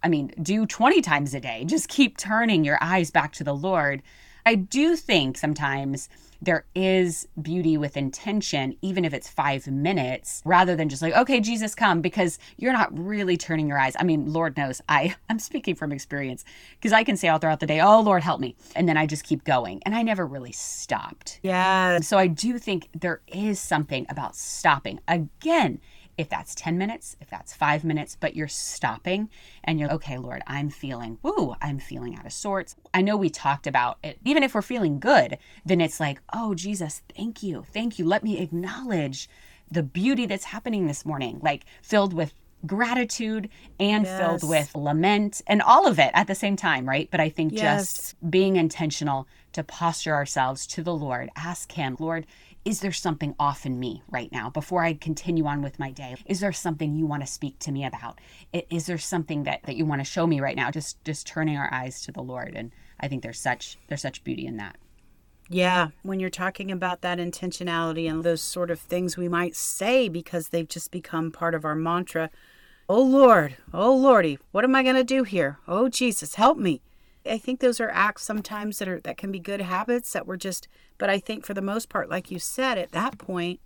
I 0.02 0.08
mean, 0.08 0.32
do 0.42 0.66
20 0.66 1.00
times 1.02 1.34
a 1.34 1.40
day. 1.40 1.64
Just 1.64 1.88
keep 1.88 2.16
turning 2.16 2.64
your 2.64 2.78
eyes 2.80 3.10
back 3.10 3.32
to 3.34 3.44
the 3.44 3.54
Lord. 3.54 4.02
I 4.44 4.56
do 4.56 4.96
think 4.96 5.38
sometimes 5.38 6.08
there 6.42 6.64
is 6.74 7.28
beauty 7.40 7.78
with 7.78 7.96
intention, 7.96 8.76
even 8.82 9.04
if 9.04 9.14
it's 9.14 9.28
five 9.28 9.68
minutes, 9.68 10.42
rather 10.44 10.74
than 10.74 10.88
just 10.88 11.00
like, 11.00 11.14
okay, 11.14 11.38
Jesus, 11.40 11.76
come, 11.76 12.00
because 12.00 12.40
you're 12.56 12.72
not 12.72 12.96
really 12.98 13.36
turning 13.36 13.68
your 13.68 13.78
eyes. 13.78 13.94
I 13.98 14.02
mean, 14.02 14.32
Lord 14.32 14.56
knows, 14.56 14.82
I, 14.88 15.14
I'm 15.30 15.38
speaking 15.38 15.76
from 15.76 15.92
experience 15.92 16.44
because 16.72 16.92
I 16.92 17.04
can 17.04 17.16
say 17.16 17.28
all 17.28 17.38
throughout 17.38 17.60
the 17.60 17.66
day, 17.66 17.80
oh, 17.80 18.00
Lord, 18.00 18.24
help 18.24 18.40
me. 18.40 18.56
And 18.74 18.88
then 18.88 18.96
I 18.96 19.06
just 19.06 19.22
keep 19.22 19.44
going. 19.44 19.80
And 19.86 19.94
I 19.94 20.02
never 20.02 20.26
really 20.26 20.52
stopped. 20.52 21.38
Yeah. 21.44 22.00
So 22.00 22.18
I 22.18 22.26
do 22.26 22.58
think 22.58 22.88
there 22.92 23.20
is 23.28 23.60
something 23.60 24.06
about 24.08 24.34
stopping. 24.34 24.98
Again, 25.06 25.80
if 26.18 26.28
that's 26.28 26.54
10 26.54 26.76
minutes, 26.78 27.16
if 27.20 27.30
that's 27.30 27.54
five 27.54 27.84
minutes, 27.84 28.16
but 28.18 28.36
you're 28.36 28.48
stopping 28.48 29.30
and 29.64 29.80
you're, 29.80 29.90
okay, 29.92 30.18
Lord, 30.18 30.42
I'm 30.46 30.70
feeling, 30.70 31.18
woo, 31.22 31.54
I'm 31.60 31.78
feeling 31.78 32.16
out 32.16 32.26
of 32.26 32.32
sorts. 32.32 32.76
I 32.92 33.00
know 33.02 33.16
we 33.16 33.30
talked 33.30 33.66
about 33.66 33.98
it. 34.02 34.18
Even 34.24 34.42
if 34.42 34.54
we're 34.54 34.62
feeling 34.62 35.00
good, 35.00 35.38
then 35.64 35.80
it's 35.80 36.00
like, 36.00 36.20
oh, 36.32 36.54
Jesus, 36.54 37.02
thank 37.16 37.42
you. 37.42 37.64
Thank 37.72 37.98
you. 37.98 38.06
Let 38.06 38.22
me 38.24 38.38
acknowledge 38.40 39.28
the 39.70 39.82
beauty 39.82 40.26
that's 40.26 40.44
happening 40.44 40.86
this 40.86 41.06
morning, 41.06 41.40
like 41.42 41.64
filled 41.82 42.12
with 42.12 42.34
gratitude 42.66 43.48
and 43.80 44.04
Yes. 44.04 44.16
filled 44.16 44.44
with 44.48 44.74
lament 44.76 45.42
and 45.46 45.60
all 45.62 45.86
of 45.86 45.98
it 45.98 46.10
at 46.14 46.26
the 46.28 46.34
same 46.34 46.56
time, 46.56 46.88
right? 46.88 47.08
But 47.10 47.20
I 47.20 47.28
think 47.28 47.52
Yes. 47.54 47.92
just 47.92 48.30
being 48.30 48.56
intentional 48.56 49.26
to 49.52 49.64
posture 49.64 50.14
ourselves 50.14 50.66
to 50.68 50.82
the 50.82 50.94
Lord, 50.94 51.30
ask 51.34 51.72
Him, 51.72 51.96
Lord, 51.98 52.26
is 52.64 52.80
there 52.80 52.92
something 52.92 53.34
off 53.38 53.66
in 53.66 53.80
me 53.80 54.02
right 54.10 54.30
now 54.30 54.48
before 54.48 54.84
I 54.84 54.94
continue 54.94 55.46
on 55.46 55.62
with 55.62 55.78
my 55.78 55.90
day? 55.90 56.14
Is 56.26 56.40
there 56.40 56.52
something 56.52 56.94
you 56.94 57.06
want 57.06 57.22
to 57.22 57.26
speak 57.26 57.58
to 57.60 57.72
me 57.72 57.84
about? 57.84 58.20
Is 58.70 58.86
there 58.86 58.98
something 58.98 59.42
that, 59.44 59.64
that 59.64 59.76
you 59.76 59.84
want 59.84 60.00
to 60.00 60.04
show 60.04 60.26
me 60.26 60.40
right 60.40 60.56
now? 60.56 60.70
Just 60.70 61.02
just 61.04 61.26
turning 61.26 61.56
our 61.56 61.72
eyes 61.72 62.02
to 62.02 62.12
the 62.12 62.22
Lord. 62.22 62.52
And 62.54 62.70
I 63.00 63.08
think 63.08 63.22
there's 63.22 63.40
such 63.40 63.78
there's 63.88 64.02
such 64.02 64.22
beauty 64.22 64.46
in 64.46 64.56
that. 64.58 64.76
Yeah, 65.48 65.88
when 66.02 66.20
you're 66.20 66.30
talking 66.30 66.70
about 66.70 67.00
that 67.02 67.18
intentionality 67.18 68.08
and 68.08 68.22
those 68.22 68.40
sort 68.40 68.70
of 68.70 68.80
things 68.80 69.16
we 69.16 69.28
might 69.28 69.56
say 69.56 70.08
because 70.08 70.48
they've 70.48 70.68
just 70.68 70.90
become 70.90 71.32
part 71.32 71.54
of 71.54 71.64
our 71.64 71.74
mantra. 71.74 72.30
Oh 72.88 73.02
Lord, 73.02 73.56
oh 73.74 73.94
Lordy, 73.94 74.38
what 74.52 74.64
am 74.64 74.74
I 74.74 74.82
going 74.82 74.96
to 74.96 75.04
do 75.04 75.24
here? 75.24 75.58
Oh 75.66 75.88
Jesus, 75.88 76.36
help 76.36 76.58
me. 76.58 76.80
I 77.24 77.38
think 77.38 77.60
those 77.60 77.80
are 77.80 77.90
acts 77.90 78.22
sometimes 78.22 78.78
that 78.78 78.88
are 78.88 79.00
that 79.00 79.16
can 79.16 79.32
be 79.32 79.38
good 79.38 79.60
habits 79.60 80.12
that 80.12 80.26
we're 80.26 80.36
just 80.36 80.68
but 80.98 81.10
I 81.10 81.18
think 81.18 81.44
for 81.44 81.54
the 81.54 81.62
most 81.62 81.88
part 81.88 82.10
like 82.10 82.30
you 82.30 82.38
said 82.38 82.78
at 82.78 82.92
that 82.92 83.18
point 83.18 83.60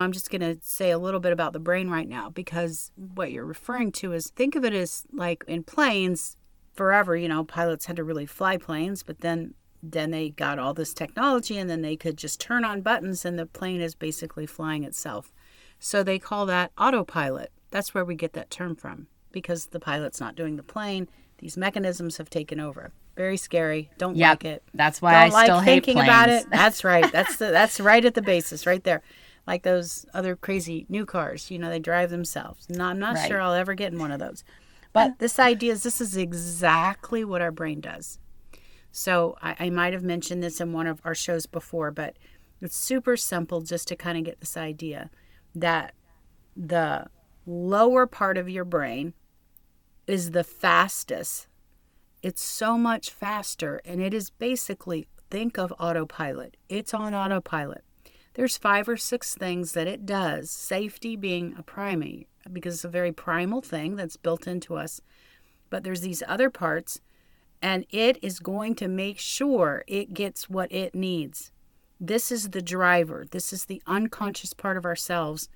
I'm 0.00 0.12
just 0.12 0.30
going 0.30 0.42
to 0.42 0.58
say 0.62 0.90
a 0.90 0.98
little 0.98 1.18
bit 1.18 1.32
about 1.32 1.52
the 1.52 1.58
brain 1.58 1.90
right 1.90 2.08
now 2.08 2.30
because 2.30 2.92
what 2.94 3.32
you're 3.32 3.44
referring 3.44 3.90
to 3.92 4.12
is 4.12 4.30
think 4.30 4.54
of 4.54 4.64
it 4.64 4.72
as 4.72 5.02
like 5.12 5.42
in 5.48 5.64
planes 5.64 6.36
forever, 6.74 7.16
you 7.16 7.28
know, 7.28 7.42
pilots 7.42 7.86
had 7.86 7.96
to 7.96 8.04
really 8.04 8.26
fly 8.26 8.56
planes, 8.56 9.02
but 9.02 9.20
then 9.20 9.54
then 9.80 10.10
they 10.10 10.30
got 10.30 10.58
all 10.58 10.74
this 10.74 10.92
technology 10.92 11.56
and 11.56 11.70
then 11.70 11.82
they 11.82 11.96
could 11.96 12.16
just 12.16 12.40
turn 12.40 12.64
on 12.64 12.80
buttons 12.80 13.24
and 13.24 13.38
the 13.38 13.46
plane 13.46 13.80
is 13.80 13.94
basically 13.94 14.44
flying 14.44 14.82
itself. 14.82 15.32
So 15.78 16.02
they 16.02 16.18
call 16.18 16.46
that 16.46 16.72
autopilot. 16.76 17.52
That's 17.70 17.94
where 17.94 18.04
we 18.04 18.16
get 18.16 18.32
that 18.32 18.50
term 18.50 18.74
from 18.74 19.06
because 19.30 19.66
the 19.66 19.78
pilot's 19.78 20.20
not 20.20 20.34
doing 20.34 20.56
the 20.56 20.64
plane. 20.64 21.08
These 21.38 21.56
mechanisms 21.56 22.16
have 22.18 22.28
taken 22.30 22.58
over. 22.60 22.92
Very 23.16 23.36
scary. 23.36 23.90
Don't 23.98 24.16
Yep. 24.16 24.30
like 24.30 24.44
it. 24.44 24.62
That's 24.74 25.00
why 25.02 25.12
Don't 25.12 25.20
I 25.20 25.28
like 25.34 25.46
still 25.46 25.60
hate 25.60 25.84
thinking 25.84 26.02
about 26.02 26.26
planes. 26.26 26.44
it. 26.44 26.50
That's 26.52 26.84
right. 26.84 27.10
That's 27.10 27.36
the 27.36 27.46
that's 27.50 27.80
right 27.80 28.04
at 28.04 28.14
the 28.14 28.22
basis, 28.22 28.66
right 28.66 28.82
there. 28.84 29.02
Like 29.46 29.62
those 29.62 30.04
other 30.12 30.36
crazy 30.36 30.84
new 30.88 31.06
cars, 31.06 31.50
you 31.50 31.58
know, 31.58 31.70
they 31.70 31.78
drive 31.78 32.10
themselves. 32.10 32.68
No, 32.68 32.84
I'm 32.84 32.98
not 32.98 33.14
Right. 33.14 33.28
sure 33.28 33.40
I'll 33.40 33.54
ever 33.54 33.74
get 33.74 33.92
in 33.92 33.98
one 33.98 34.12
of 34.12 34.18
those. 34.20 34.44
But 34.92 35.18
this 35.20 35.38
idea 35.38 35.72
is 35.72 35.82
this 35.82 36.00
is 36.00 36.16
exactly 36.16 37.24
what 37.24 37.40
our 37.40 37.50
brain 37.52 37.80
does. 37.80 38.18
So 38.90 39.36
I, 39.40 39.56
I 39.60 39.70
might 39.70 39.92
have 39.92 40.02
mentioned 40.02 40.42
this 40.42 40.60
in 40.60 40.72
one 40.72 40.86
of 40.86 41.00
our 41.04 41.14
shows 41.14 41.46
before, 41.46 41.90
but 41.90 42.16
it's 42.60 42.76
super 42.76 43.16
simple 43.16 43.60
just 43.60 43.86
to 43.88 43.96
kind 43.96 44.18
of 44.18 44.24
get 44.24 44.40
this 44.40 44.56
idea 44.56 45.08
that 45.54 45.94
the 46.56 47.06
lower 47.46 48.06
part 48.06 48.36
of 48.38 48.48
your 48.48 48.64
brain 48.64 49.14
is 50.08 50.30
the 50.30 50.44
fastest. 50.44 51.46
It's 52.22 52.42
so 52.42 52.78
much 52.78 53.10
faster, 53.10 53.80
and 53.84 54.00
it 54.00 54.14
is 54.14 54.30
basically 54.30 55.06
think 55.30 55.58
of 55.58 55.72
autopilot. 55.78 56.56
It's 56.68 56.94
on 56.94 57.14
autopilot. 57.14 57.84
There's 58.34 58.56
five 58.56 58.88
or 58.88 58.96
six 58.96 59.34
things 59.34 59.72
that 59.72 59.86
it 59.86 60.06
does, 60.06 60.50
safety 60.50 61.14
being 61.14 61.54
a 61.58 61.62
primary, 61.62 62.26
because 62.52 62.76
it's 62.76 62.84
a 62.84 62.88
very 62.88 63.12
primal 63.12 63.60
thing 63.60 63.96
that's 63.96 64.16
built 64.16 64.46
into 64.46 64.76
us. 64.76 65.00
But 65.70 65.84
there's 65.84 66.00
these 66.00 66.22
other 66.26 66.48
parts, 66.48 67.00
and 67.60 67.84
it 67.90 68.18
is 68.22 68.38
going 68.38 68.74
to 68.76 68.88
make 68.88 69.18
sure 69.18 69.84
it 69.86 70.14
gets 70.14 70.48
what 70.48 70.72
it 70.72 70.94
needs. 70.94 71.52
This 72.00 72.32
is 72.32 72.50
the 72.50 72.62
driver. 72.62 73.26
This 73.30 73.52
is 73.52 73.66
the 73.66 73.82
unconscious 73.86 74.54
part 74.54 74.76
of 74.76 74.86
ourselves, 74.86 75.48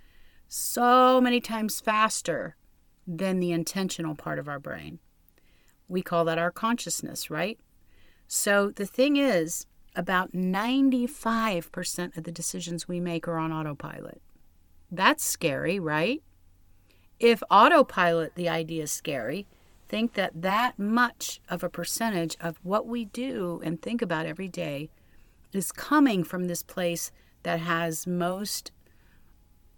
so 0.48 1.20
many 1.20 1.40
times 1.40 1.80
faster 1.80 2.56
than 3.06 3.40
the 3.40 3.52
intentional 3.52 4.14
part 4.14 4.38
of 4.38 4.48
our 4.48 4.58
brain. 4.58 4.98
We 5.88 6.02
call 6.02 6.24
that 6.24 6.38
our 6.38 6.50
consciousness, 6.50 7.30
right? 7.30 7.58
So 8.26 8.70
the 8.70 8.86
thing 8.86 9.16
is, 9.16 9.66
about 9.94 10.32
95% 10.32 12.16
of 12.16 12.24
the 12.24 12.32
decisions 12.32 12.88
we 12.88 13.00
make 13.00 13.28
are 13.28 13.36
on 13.38 13.52
autopilot. 13.52 14.22
That's 14.90 15.24
scary, 15.24 15.78
right? 15.78 16.22
If 17.20 17.42
autopilot, 17.50 18.34
the 18.34 18.48
idea 18.48 18.84
is 18.84 18.90
scary, 18.90 19.46
think 19.88 20.14
that 20.14 20.32
that 20.40 20.78
much 20.78 21.40
of 21.50 21.62
a 21.62 21.68
percentage 21.68 22.36
of 22.40 22.58
what 22.62 22.86
we 22.86 23.04
do 23.04 23.60
and 23.62 23.80
think 23.80 24.00
about 24.00 24.26
every 24.26 24.48
day 24.48 24.88
is 25.52 25.70
coming 25.70 26.24
from 26.24 26.44
this 26.44 26.62
place 26.62 27.12
that 27.42 27.60
has 27.60 28.06
most 28.06 28.72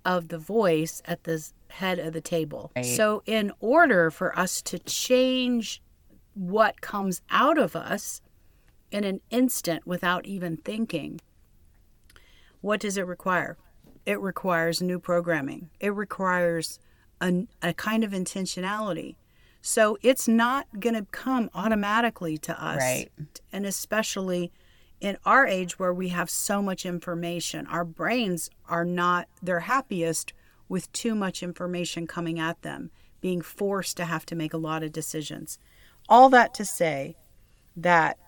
of 0.05 0.29
the 0.29 0.39
voice 0.39 1.03
at 1.07 1.25
the 1.25 1.51
head 1.69 1.99
of 1.99 2.13
the 2.13 2.21
table. 2.21 2.71
Right. 2.77 2.85
So, 2.85 3.23
in 3.27 3.53
order 3.61 4.11
for 4.11 4.37
us 4.39 4.63
to 4.63 4.79
change 4.79 5.83
what 6.35 6.81
comes 6.81 7.23
out 7.31 7.59
of 7.59 7.77
us 7.77 8.21
in 8.91 9.05
an 9.05 9.21
instant 9.31 9.87
without 9.87 10.27
even 10.27 10.57
thinking, 10.59 11.21
what 12.61 12.81
does 12.81 12.97
it 12.97 13.07
require? 13.07 13.57
It 14.07 14.21
requires 14.21 14.83
new 14.83 14.99
programming. 14.99 15.71
It 15.81 15.95
requires 15.95 16.79
a, 17.21 17.47
a 17.63 17.75
kind 17.75 18.05
of 18.05 18.13
intentionality. 18.13 19.17
So 19.63 19.97
it's 20.03 20.29
not 20.29 20.67
going 20.79 20.95
to 20.95 21.07
come 21.11 21.49
automatically 21.55 22.37
to 22.39 22.63
us. 22.63 22.79
Right. 22.79 23.09
And 23.53 23.65
especially 23.65 24.53
in 25.01 25.19
our 25.25 25.47
age 25.47 25.79
where 25.79 25.93
we 25.93 26.09
have 26.09 26.31
so 26.31 26.63
much 26.63 26.87
information, 26.87 27.67
our 27.67 27.85
brains 27.85 28.51
are 28.69 28.85
not 28.85 29.29
their 29.43 29.61
happiest 29.61 30.33
with 30.69 30.91
too 30.93 31.15
much 31.15 31.43
information 31.43 32.07
coming 32.07 32.39
at 32.39 32.63
them, 32.63 32.91
being 33.21 33.43
forced 33.43 33.97
to 33.99 34.05
have 34.05 34.25
to 34.27 34.35
make 34.35 34.55
a 34.55 34.59
lot 34.59 34.83
of 34.83 34.93
decisions. 34.93 35.59
All 36.09 36.29
that 36.31 36.55
to 36.55 36.65
say 36.65 37.17
that, 37.77 38.19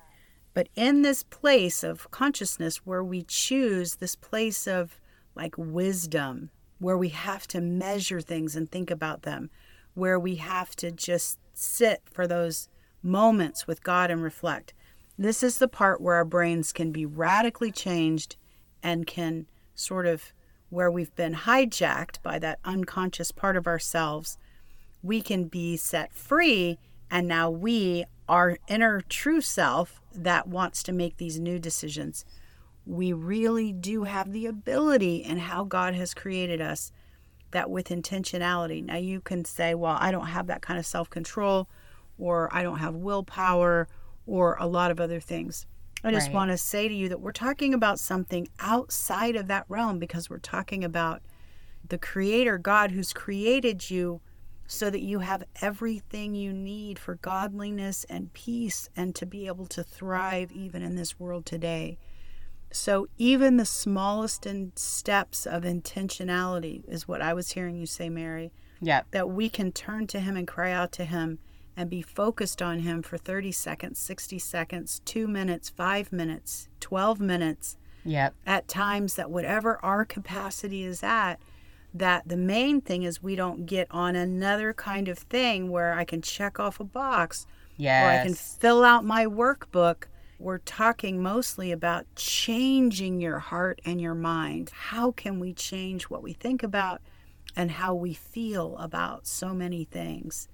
but 0.54 0.68
in 0.74 1.02
this 1.02 1.22
place 1.22 1.82
of 1.82 2.10
consciousness 2.10 2.78
where 2.78 3.04
we 3.04 3.22
choose 3.22 3.96
this 3.96 4.16
place 4.16 4.66
of 4.66 5.00
like 5.34 5.54
wisdom, 5.58 6.50
where 6.78 6.96
we 6.96 7.10
have 7.10 7.46
to 7.48 7.60
measure 7.60 8.20
things 8.20 8.56
and 8.56 8.70
think 8.70 8.90
about 8.90 9.22
them, 9.22 9.50
where 9.94 10.18
we 10.18 10.36
have 10.36 10.74
to 10.76 10.90
just 10.90 11.38
sit 11.52 12.02
for 12.10 12.26
those 12.26 12.68
moments 13.02 13.66
with 13.66 13.82
God 13.82 14.10
and 14.10 14.22
reflect. 14.22 14.74
This 15.18 15.42
is 15.42 15.58
the 15.58 15.68
part 15.68 16.00
where 16.00 16.16
our 16.16 16.24
brains 16.24 16.72
can 16.72 16.92
be 16.92 17.06
radically 17.06 17.72
changed 17.72 18.36
and 18.82 19.06
can 19.06 19.46
sort 19.74 20.06
of, 20.06 20.32
where 20.68 20.90
we've 20.90 21.14
been 21.14 21.34
hijacked 21.34 22.22
by 22.22 22.38
that 22.40 22.58
unconscious 22.64 23.30
part 23.30 23.56
of 23.56 23.66
ourselves, 23.66 24.36
we 25.02 25.22
can 25.22 25.44
be 25.44 25.76
set 25.76 26.12
free. 26.12 26.78
And 27.10 27.28
now 27.28 27.48
we, 27.48 28.04
our 28.28 28.58
inner 28.68 29.00
true 29.00 29.40
self 29.40 30.00
that 30.12 30.48
wants 30.48 30.82
to 30.82 30.92
make 30.92 31.16
these 31.16 31.38
new 31.38 31.58
decisions, 31.58 32.24
we 32.84 33.12
really 33.12 33.72
do 33.72 34.04
have 34.04 34.32
the 34.32 34.46
ability 34.46 35.24
and 35.24 35.40
how 35.40 35.64
God 35.64 35.94
has 35.94 36.14
created 36.14 36.60
us 36.60 36.92
that 37.52 37.70
with 37.70 37.88
intentionality. 37.88 38.84
Now 38.84 38.96
you 38.96 39.20
can 39.20 39.44
say, 39.44 39.74
well, 39.74 39.96
I 39.98 40.10
don't 40.10 40.26
have 40.26 40.46
that 40.48 40.62
kind 40.62 40.78
of 40.78 40.86
self 40.86 41.08
control, 41.08 41.68
or 42.18 42.48
I 42.52 42.62
don't 42.62 42.78
have 42.78 42.94
willpower 42.94 43.88
or 44.26 44.56
a 44.58 44.66
lot 44.66 44.90
of 44.90 45.00
other 45.00 45.20
things. 45.20 45.66
I 46.04 46.10
just 46.12 46.28
Right. 46.28 46.34
want 46.34 46.50
to 46.50 46.58
say 46.58 46.88
to 46.88 46.94
you 46.94 47.08
that 47.08 47.20
we're 47.20 47.32
talking 47.32 47.74
about 47.74 47.98
something 47.98 48.48
outside 48.60 49.34
of 49.36 49.48
that 49.48 49.64
realm 49.68 49.98
because 49.98 50.28
we're 50.30 50.38
talking 50.38 50.84
about 50.84 51.22
the 51.88 51.98
creator 51.98 52.58
God 52.58 52.90
who's 52.90 53.12
created 53.12 53.90
you 53.90 54.20
so 54.66 54.90
that 54.90 55.00
you 55.02 55.20
have 55.20 55.44
everything 55.62 56.34
you 56.34 56.52
need 56.52 56.98
for 56.98 57.14
godliness 57.16 58.04
and 58.08 58.32
peace 58.32 58.88
and 58.96 59.14
to 59.14 59.24
be 59.24 59.46
able 59.46 59.66
to 59.66 59.82
thrive 59.84 60.50
even 60.52 60.82
in 60.82 60.96
this 60.96 61.18
world 61.20 61.46
today. 61.46 61.98
So, 62.72 63.06
even 63.16 63.56
the 63.56 63.64
smallest 63.64 64.44
in 64.44 64.72
steps 64.74 65.46
of 65.46 65.62
intentionality 65.62 66.82
is 66.88 67.06
what 67.06 67.22
I 67.22 67.32
was 67.32 67.52
hearing 67.52 67.76
you 67.76 67.86
say, 67.86 68.10
Mary, 68.10 68.52
Yep. 68.80 69.06
that 69.12 69.30
we 69.30 69.48
can 69.48 69.70
turn 69.72 70.06
to 70.08 70.20
Him 70.20 70.36
and 70.36 70.46
cry 70.48 70.72
out 70.72 70.90
to 70.92 71.04
Him 71.04 71.38
and 71.76 71.90
be 71.90 72.02
focused 72.02 72.62
on 72.62 72.80
Him 72.80 73.02
for 73.02 73.18
30 73.18 73.52
seconds, 73.52 73.98
60 73.98 74.38
seconds, 74.38 75.00
two 75.04 75.28
minutes, 75.28 75.68
five 75.68 76.12
minutes, 76.12 76.68
12 76.80 77.20
minutes, 77.20 77.76
Yep. 78.04 78.34
at 78.46 78.68
times 78.68 79.14
that 79.16 79.30
whatever 79.30 79.78
our 79.84 80.04
capacity 80.04 80.84
is 80.84 81.02
at, 81.02 81.36
that 81.92 82.28
the 82.28 82.36
main 82.36 82.80
thing 82.80 83.02
is 83.02 83.22
we 83.22 83.34
don't 83.36 83.66
get 83.66 83.88
on 83.90 84.14
another 84.16 84.72
kind 84.72 85.08
of 85.08 85.18
thing 85.18 85.70
where 85.70 85.92
I 85.94 86.04
can 86.04 86.22
check 86.22 86.60
off 86.60 86.78
a 86.78 86.84
box 86.84 87.46
Yes. 87.76 88.02
or 88.02 88.06
I 88.08 88.22
can 88.22 88.34
fill 88.34 88.84
out 88.84 89.04
my 89.04 89.26
workbook. 89.26 90.04
We're 90.38 90.58
talking 90.58 91.22
mostly 91.22 91.72
about 91.72 92.06
changing 92.14 93.20
your 93.20 93.38
heart 93.38 93.80
and 93.84 94.00
your 94.00 94.14
mind. 94.14 94.70
How 94.72 95.10
can 95.10 95.40
we 95.40 95.52
change 95.52 96.04
what 96.04 96.22
we 96.22 96.32
think 96.32 96.62
about 96.62 97.00
and 97.56 97.70
how 97.72 97.94
we 97.94 98.12
feel 98.14 98.76
about 98.78 99.26
so 99.26 99.52
many 99.54 99.84
things? 99.84 100.48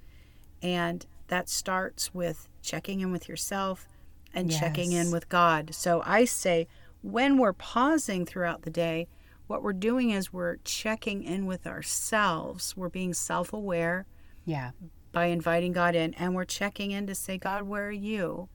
And 0.62 1.04
that 1.28 1.48
starts 1.48 2.14
with 2.14 2.48
checking 2.62 3.00
in 3.00 3.10
with 3.10 3.28
yourself 3.28 3.88
and 4.34 4.50
checking 4.50 4.92
in 4.92 5.10
with 5.10 5.28
God. 5.28 5.74
So 5.74 6.02
I 6.06 6.24
say, 6.24 6.66
when 7.02 7.36
we're 7.36 7.52
pausing 7.52 8.24
throughout 8.24 8.62
the 8.62 8.70
day, 8.70 9.08
what 9.46 9.62
we're 9.62 9.72
doing 9.72 10.10
is 10.10 10.32
we're 10.32 10.56
checking 10.64 11.22
in 11.24 11.46
with 11.46 11.66
ourselves. 11.66 12.76
We're 12.76 12.88
being 12.88 13.12
self 13.12 13.52
aware 13.52 14.06
yeah. 14.46 14.70
by 15.10 15.26
inviting 15.26 15.72
God 15.72 15.94
in, 15.94 16.14
and 16.14 16.34
we're 16.34 16.44
checking 16.44 16.92
in 16.92 17.06
to 17.08 17.14
say, 17.14 17.38
God, 17.38 17.64
where 17.64 17.88
are 17.88 17.90
you? 17.90 18.48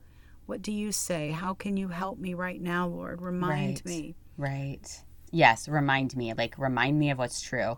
What 0.45 0.61
do 0.61 0.71
you 0.71 0.91
say? 0.91 1.31
How 1.31 1.53
can 1.53 1.77
you 1.77 1.89
help 1.89 2.17
me 2.17 2.33
right 2.33 2.61
now, 2.61 2.87
Lord? 2.87 3.21
Remind 3.21 3.81
Right. 3.83 3.85
me. 3.85 4.15
Right. 4.37 5.03
Yes. 5.31 5.67
Remind 5.67 6.15
me. 6.15 6.33
Like, 6.33 6.57
remind 6.57 6.97
me 6.97 7.11
of 7.11 7.17
what's 7.17 7.41
true. 7.41 7.77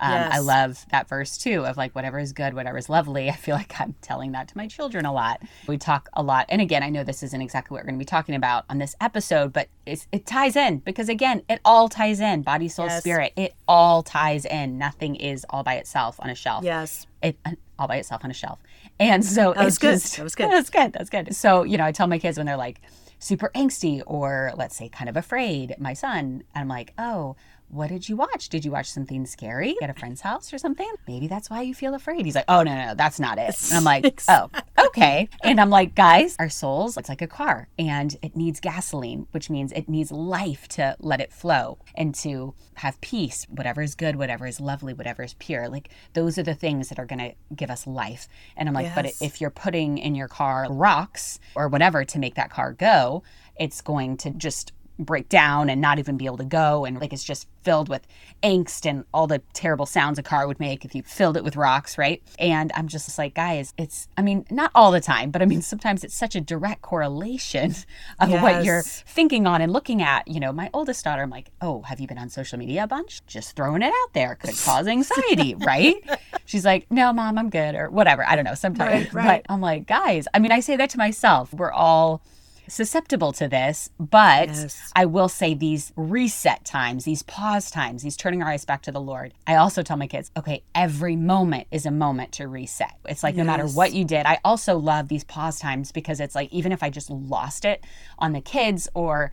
Um, 0.00 0.28
I 0.32 0.38
love 0.38 0.86
that 0.90 1.08
verse 1.08 1.36
too 1.36 1.64
of 1.66 1.76
like 1.76 1.94
whatever 1.94 2.18
is 2.18 2.32
good, 2.32 2.54
whatever 2.54 2.78
is 2.78 2.88
lovely. 2.88 3.28
I 3.28 3.34
feel 3.34 3.56
like 3.62 3.80
I'm 3.80 3.94
telling 4.00 4.32
that 4.32 4.48
to 4.48 4.56
my 4.56 4.66
children 4.66 5.04
a 5.06 5.12
lot. 5.12 5.42
We 5.66 5.76
talk 5.78 6.08
a 6.14 6.22
lot, 6.22 6.46
and 6.48 6.60
again, 6.60 6.82
I 6.82 6.88
know 6.90 7.04
this 7.04 7.22
isn't 7.22 7.40
exactly 7.42 7.74
what 7.74 7.82
we're 7.82 7.86
going 7.88 7.96
to 7.98 7.98
be 7.98 8.04
talking 8.04 8.34
about 8.34 8.64
on 8.70 8.78
this 8.78 8.94
episode, 9.00 9.52
but 9.52 9.68
it's, 9.86 10.06
it 10.12 10.26
ties 10.26 10.56
in 10.56 10.78
because 10.78 11.08
again, 11.08 11.42
it 11.48 11.60
all 11.64 11.88
ties 11.88 12.20
in. 12.20 12.42
Body, 12.42 12.68
soul, 12.68 12.86
Yes. 12.86 13.00
spirit. 13.00 13.32
It 13.36 13.54
all 13.66 14.02
ties 14.02 14.44
in. 14.44 14.78
Nothing 14.78 15.16
is 15.16 15.44
all 15.50 15.62
by 15.62 15.74
itself 15.74 16.16
on 16.20 16.30
a 16.30 16.34
shelf. 16.34 16.64
Yes. 16.64 17.06
it 17.22 17.36
all 17.78 17.88
by 17.88 17.96
itself 17.96 18.24
on 18.24 18.30
a 18.30 18.34
shelf. 18.34 18.58
And 19.00 19.24
so 19.24 19.52
That 19.54 19.64
was 19.64 19.74
it's 19.74 19.78
good. 19.78 19.92
just 19.94 20.16
That 20.16 20.22
was 20.24 20.34
good. 20.36 20.50
That's 20.50 20.70
good. 20.70 20.92
That's 20.92 21.10
good. 21.10 21.34
So, 21.34 21.62
you 21.64 21.76
know, 21.76 21.84
I 21.84 21.92
tell 21.92 22.06
my 22.06 22.18
kids 22.18 22.36
when 22.36 22.46
they're 22.46 22.56
like 22.56 22.80
super 23.20 23.50
angsty 23.54 24.02
or 24.06 24.52
let's 24.56 24.76
say 24.76 24.88
kind 24.88 25.08
of 25.08 25.16
afraid, 25.16 25.74
my 25.78 25.92
son, 25.92 26.42
I'm 26.54 26.68
like, 26.68 26.92
oh, 26.98 27.34
what 27.70 27.88
did 27.88 28.08
you 28.08 28.16
watch? 28.16 28.48
Did 28.48 28.64
you 28.64 28.70
watch 28.70 28.90
something 28.90 29.26
scary 29.26 29.76
at 29.82 29.90
a 29.90 29.94
friend's 29.94 30.22
house 30.22 30.52
or 30.52 30.58
something? 30.58 30.90
Maybe 31.06 31.26
that's 31.28 31.50
why 31.50 31.62
you 31.62 31.74
feel 31.74 31.94
afraid. 31.94 32.24
He's 32.24 32.34
like, 32.34 32.46
oh, 32.48 32.62
no, 32.62 32.74
no, 32.74 32.94
that's 32.94 33.20
not 33.20 33.38
it. 33.38 33.56
And 33.68 33.76
I'm 33.76 33.84
like, 33.84 34.22
oh, 34.28 34.48
okay. 34.86 35.28
And 35.42 35.60
I'm 35.60 35.70
like, 35.70 35.94
guys, 35.94 36.34
our 36.38 36.48
souls, 36.48 36.96
it's 36.96 37.08
like 37.08 37.22
a 37.22 37.26
car 37.26 37.68
and 37.78 38.16
it 38.22 38.36
needs 38.36 38.60
gasoline, 38.60 39.26
which 39.32 39.50
means 39.50 39.72
it 39.72 39.88
needs 39.88 40.10
life 40.10 40.66
to 40.68 40.96
let 41.00 41.20
it 41.20 41.32
flow 41.32 41.78
and 41.94 42.14
to 42.16 42.54
have 42.74 43.00
peace, 43.00 43.46
whatever 43.50 43.82
is 43.82 43.94
good, 43.94 44.16
whatever 44.16 44.46
is 44.46 44.60
lovely, 44.60 44.94
whatever 44.94 45.22
is 45.22 45.34
pure. 45.34 45.68
Like 45.68 45.90
those 46.14 46.38
are 46.38 46.42
the 46.42 46.54
things 46.54 46.88
that 46.88 46.98
are 46.98 47.06
going 47.06 47.18
to 47.18 47.34
give 47.54 47.70
us 47.70 47.86
life. 47.86 48.28
And 48.56 48.68
I'm 48.68 48.74
like, 48.74 48.94
but 48.94 49.12
if 49.20 49.40
you're 49.40 49.50
putting 49.50 49.98
in 49.98 50.14
your 50.14 50.28
car 50.28 50.66
rocks 50.70 51.38
or 51.54 51.68
whatever 51.68 52.04
to 52.04 52.18
make 52.18 52.36
that 52.36 52.50
car 52.50 52.72
go, 52.72 53.22
it's 53.58 53.80
going 53.80 54.16
to 54.18 54.30
just 54.30 54.72
break 54.98 55.28
down 55.28 55.70
and 55.70 55.80
not 55.80 55.98
even 55.98 56.16
be 56.16 56.26
able 56.26 56.36
to 56.36 56.44
go 56.44 56.84
and 56.84 57.00
like 57.00 57.12
it's 57.12 57.24
just 57.24 57.46
filled 57.62 57.88
with 57.88 58.06
angst 58.42 58.88
and 58.88 59.04
all 59.14 59.26
the 59.26 59.40
terrible 59.52 59.86
sounds 59.86 60.18
a 60.18 60.22
car 60.22 60.46
would 60.46 60.58
make 60.58 60.84
if 60.84 60.94
you 60.94 61.02
filled 61.02 61.36
it 61.36 61.44
with 61.44 61.56
rocks 61.56 61.96
right? 61.96 62.22
And 62.38 62.72
i'm 62.74 62.88
just 62.88 63.16
like 63.18 63.34
guys 63.34 63.74
it's 63.78 64.08
i 64.16 64.22
mean 64.22 64.44
not 64.50 64.70
all 64.74 64.90
the 64.90 65.00
time 65.00 65.30
but 65.30 65.42
i 65.42 65.44
mean 65.46 65.62
sometimes 65.62 66.04
it's 66.04 66.14
such 66.14 66.34
a 66.34 66.40
direct 66.40 66.82
correlation 66.82 67.74
of 68.20 68.30
what 68.30 68.64
you're 68.64 68.82
thinking 68.82 69.46
on 69.46 69.60
and 69.60 69.72
looking 69.72 70.02
at. 70.02 70.26
You 70.28 70.40
know 70.40 70.52
my 70.52 70.70
oldest 70.74 71.04
daughter 71.04 71.22
i'm 71.22 71.30
like 71.30 71.50
oh 71.60 71.82
have 71.82 72.00
you 72.00 72.06
been 72.06 72.18
on 72.18 72.28
social 72.28 72.58
media 72.58 72.84
a 72.84 72.86
bunch? 72.86 73.24
Just 73.26 73.54
throwing 73.54 73.82
it 73.82 73.92
out 74.02 74.12
there. 74.14 74.34
Could 74.34 74.56
cause 74.58 74.86
anxiety 74.98 75.54
right? 75.54 75.96
She's 76.44 76.64
like 76.64 76.90
no 76.90 77.12
mom 77.12 77.38
i'm 77.38 77.50
good 77.50 77.74
or 77.74 77.90
whatever. 77.90 78.26
I 78.26 78.34
don't 78.36 78.44
know 78.44 78.54
sometimes. 78.54 79.06
Right, 79.06 79.14
right. 79.14 79.44
but 79.46 79.52
i'm 79.52 79.60
like 79.60 79.86
guys 79.86 80.26
i 80.34 80.38
mean 80.38 80.52
i 80.52 80.60
say 80.60 80.76
that 80.76 80.90
to 80.90 80.98
myself. 80.98 81.52
We're 81.54 81.72
all 81.72 82.22
susceptible 82.68 83.32
to 83.32 83.48
this 83.48 83.90
but 83.98 84.48
Yes. 84.48 84.92
I 84.94 85.06
will 85.06 85.28
say 85.28 85.54
these 85.54 85.92
reset 85.96 86.64
times, 86.64 87.04
these 87.04 87.22
pause 87.22 87.70
times, 87.70 88.02
these 88.02 88.16
turning 88.16 88.42
our 88.42 88.50
eyes 88.50 88.64
back 88.64 88.82
to 88.82 88.92
the 88.92 89.00
Lord. 89.00 89.34
I 89.46 89.56
also 89.56 89.82
tell 89.82 89.96
my 89.96 90.06
kids, 90.06 90.30
okay, 90.36 90.62
every 90.74 91.16
moment 91.16 91.66
is 91.70 91.86
a 91.86 91.90
moment 91.90 92.32
to 92.32 92.48
reset. 92.48 92.94
It's 93.06 93.22
like 93.22 93.36
no 93.36 93.44
matter 93.44 93.66
what 93.66 93.92
you 93.92 94.04
did. 94.04 94.26
I 94.26 94.38
also 94.44 94.76
love 94.76 95.08
these 95.08 95.24
pause 95.24 95.58
times 95.58 95.92
because 95.92 96.20
it's 96.20 96.34
like 96.34 96.52
even 96.52 96.72
if 96.72 96.82
I 96.82 96.90
just 96.90 97.10
lost 97.10 97.64
it 97.64 97.84
on 98.18 98.32
the 98.32 98.40
kids 98.40 98.88
or 98.94 99.32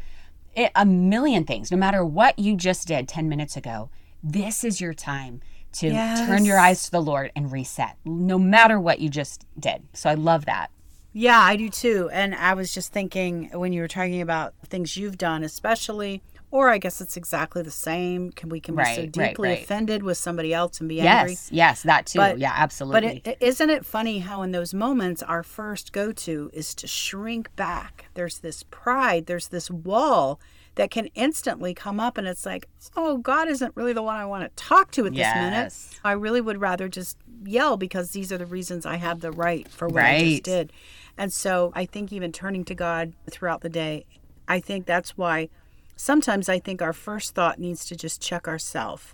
it, 0.55 0.71
a 0.75 0.85
million 0.85 1.43
things, 1.43 1.71
no 1.71 1.77
matter 1.77 2.05
what 2.05 2.39
you 2.39 2.55
just 2.55 2.87
did 2.87 3.07
10 3.07 3.27
minutes 3.27 3.57
ago, 3.57 3.89
this 4.23 4.63
is 4.63 4.81
your 4.81 4.93
time 4.93 5.41
to 5.73 5.89
turn 6.25 6.45
your 6.45 6.57
eyes 6.57 6.85
to 6.85 6.91
the 6.91 7.01
Lord 7.01 7.31
and 7.35 7.51
reset, 7.51 7.97
no 8.05 8.39
matter 8.39 8.79
what 8.79 8.99
you 8.99 9.09
just 9.09 9.45
did. 9.59 9.83
So 9.93 10.09
I 10.09 10.13
love 10.13 10.45
that. 10.45 10.71
Yeah, 11.17 11.39
I 11.39 11.55
do 11.55 11.69
too. 11.69 12.09
And 12.11 12.35
I 12.35 12.53
was 12.55 12.73
just 12.73 12.91
thinking 12.91 13.49
when 13.53 13.71
you 13.71 13.81
were 13.81 13.87
talking 13.87 14.19
about 14.19 14.53
things 14.65 14.97
you've 14.97 15.17
done, 15.17 15.43
especially, 15.43 16.21
or 16.51 16.69
I 16.69 16.77
guess 16.77 16.99
it's 16.99 17.15
exactly 17.15 17.61
the 17.61 17.71
same. 17.71 18.31
Can 18.31 18.49
we 18.49 18.59
can 18.59 18.75
be 18.75 18.83
so 18.83 18.89
Right, 18.89 18.97
right, 18.97 19.11
deeply 19.29 19.49
right. 19.49 19.63
offended 19.63 20.03
with 20.03 20.17
somebody 20.17 20.53
else 20.53 20.81
and 20.81 20.89
be 20.89 20.99
angry? 20.99 21.31
Yes, 21.31 21.49
yes, 21.53 21.83
that 21.83 22.05
too. 22.07 22.19
But- 22.19 22.37
yeah, 22.37 22.51
absolutely. 22.53 23.21
But 23.23 23.37
isn't 23.39 23.69
it 23.69 23.85
funny 23.85 24.19
how 24.19 24.41
in 24.41 24.51
those 24.51 24.73
moments 24.73 25.23
our 25.23 25.41
first 25.41 25.93
go 25.93 26.11
to 26.11 26.51
is 26.53 26.75
to 26.75 26.85
shrink 26.87 27.55
back? 27.55 28.07
There's 28.13 28.39
this 28.39 28.63
pride, 28.63 29.27
there's 29.27 29.47
this 29.47 29.71
wall 29.71 30.41
that 30.75 30.91
can 30.91 31.05
instantly 31.15 31.73
come 31.73 32.01
up, 32.01 32.17
and 32.17 32.27
it's 32.27 32.45
like, 32.45 32.67
oh, 32.97 33.19
God 33.19 33.47
isn't 33.47 33.71
really 33.77 33.93
the 33.93 34.03
one 34.03 34.17
I 34.17 34.25
want 34.25 34.43
to 34.43 34.49
talk 34.61 34.91
to 34.91 35.05
at 35.05 35.13
this 35.15 35.33
minute. 35.33 35.73
I 36.03 36.11
really 36.11 36.41
would 36.41 36.59
rather 36.59 36.89
just 36.89 37.15
yell 37.45 37.77
because 37.77 38.11
these 38.11 38.33
are 38.33 38.37
the 38.37 38.45
reasons 38.45 38.85
I 38.85 38.97
have 38.97 39.21
the 39.21 39.31
right 39.31 39.65
for 39.69 39.87
what 39.87 40.03
I 40.03 40.19
just 40.19 40.43
did. 40.43 40.73
And 41.17 41.31
so 41.31 41.71
I 41.75 41.85
think 41.85 42.11
even 42.11 42.31
turning 42.31 42.65
to 42.65 42.75
God 42.75 43.13
throughout 43.29 43.61
the 43.61 43.69
day, 43.69 44.05
I 44.47 44.59
think 44.59 44.85
that's 44.85 45.17
why 45.17 45.49
sometimes 45.95 46.49
I 46.49 46.59
think 46.59 46.81
our 46.81 46.93
first 46.93 47.35
thought 47.35 47.59
needs 47.59 47.85
to 47.85 47.95
just 47.95 48.21
check 48.21 48.47
ourselves 48.47 49.13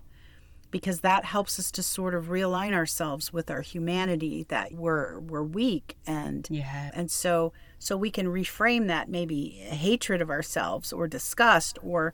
because 0.72 1.02
that 1.02 1.26
helps 1.26 1.60
us 1.60 1.70
to 1.72 1.84
sort 1.84 2.16
of 2.16 2.28
realign 2.28 2.74
ourselves 2.74 3.32
with 3.32 3.52
our 3.52 3.62
humanity 3.62 4.46
that 4.48 4.72
we're 4.74 5.20
we're 5.20 5.44
weak 5.44 5.98
and 6.08 6.48
yeah. 6.50 6.90
and 6.94 7.12
so 7.12 7.52
so 7.78 7.96
we 7.96 8.10
can 8.10 8.28
reframe 8.28 8.88
that 8.88 9.10
maybe 9.10 9.50
hatred 9.50 10.22
of 10.22 10.30
ourselves 10.30 10.92
or 10.92 11.08
disgust 11.08 11.78
or 11.84 12.14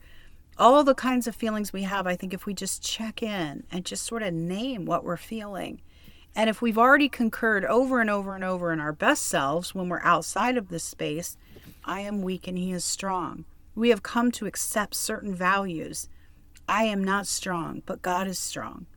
all 0.58 0.84
the 0.84 0.95
kinds 0.95 1.28
of 1.28 1.36
feelings 1.36 1.71
we 1.71 1.84
have 1.84 2.08
i 2.08 2.15
think 2.15 2.34
if 2.34 2.45
we 2.45 2.54
just 2.54 2.82
check 2.82 3.21
in 3.21 3.63
and 3.71 3.86
just 3.86 4.04
sort 4.04 4.23
of 4.23 4.34
name 4.34 4.86
what 4.86 5.04
we're 5.04 5.15
feeling 5.15 5.80
and 6.38 6.50
if 6.50 6.62
we've 6.62 6.78
already 6.78 7.10
concurred 7.10 7.65
over 7.65 8.00
and 8.00 8.10
over 8.10 8.34
and 8.34 8.43
over 8.45 8.71
in 8.71 8.80
our 8.80 8.93
best 8.93 9.23
selves 9.23 9.76
when 9.76 9.89
we're 9.89 10.02
outside 10.04 10.56
of 10.56 10.69
this 10.69 10.84
space 10.84 11.36
i 11.84 12.00
am 12.00 12.21
weak 12.21 12.47
and 12.47 12.58
he 12.58 12.71
is 12.71 12.86
strong 12.86 13.43
we 13.76 13.89
have 13.89 14.02
come 14.02 14.32
to 14.32 14.45
accept 14.45 14.95
certain 14.95 15.36
values 15.36 16.08
I 16.67 16.84
am 16.84 17.04
not 17.04 17.28
strong, 17.28 17.82
but 17.86 18.02
God 18.02 18.28
is 18.28 18.38
strong. 18.38 18.88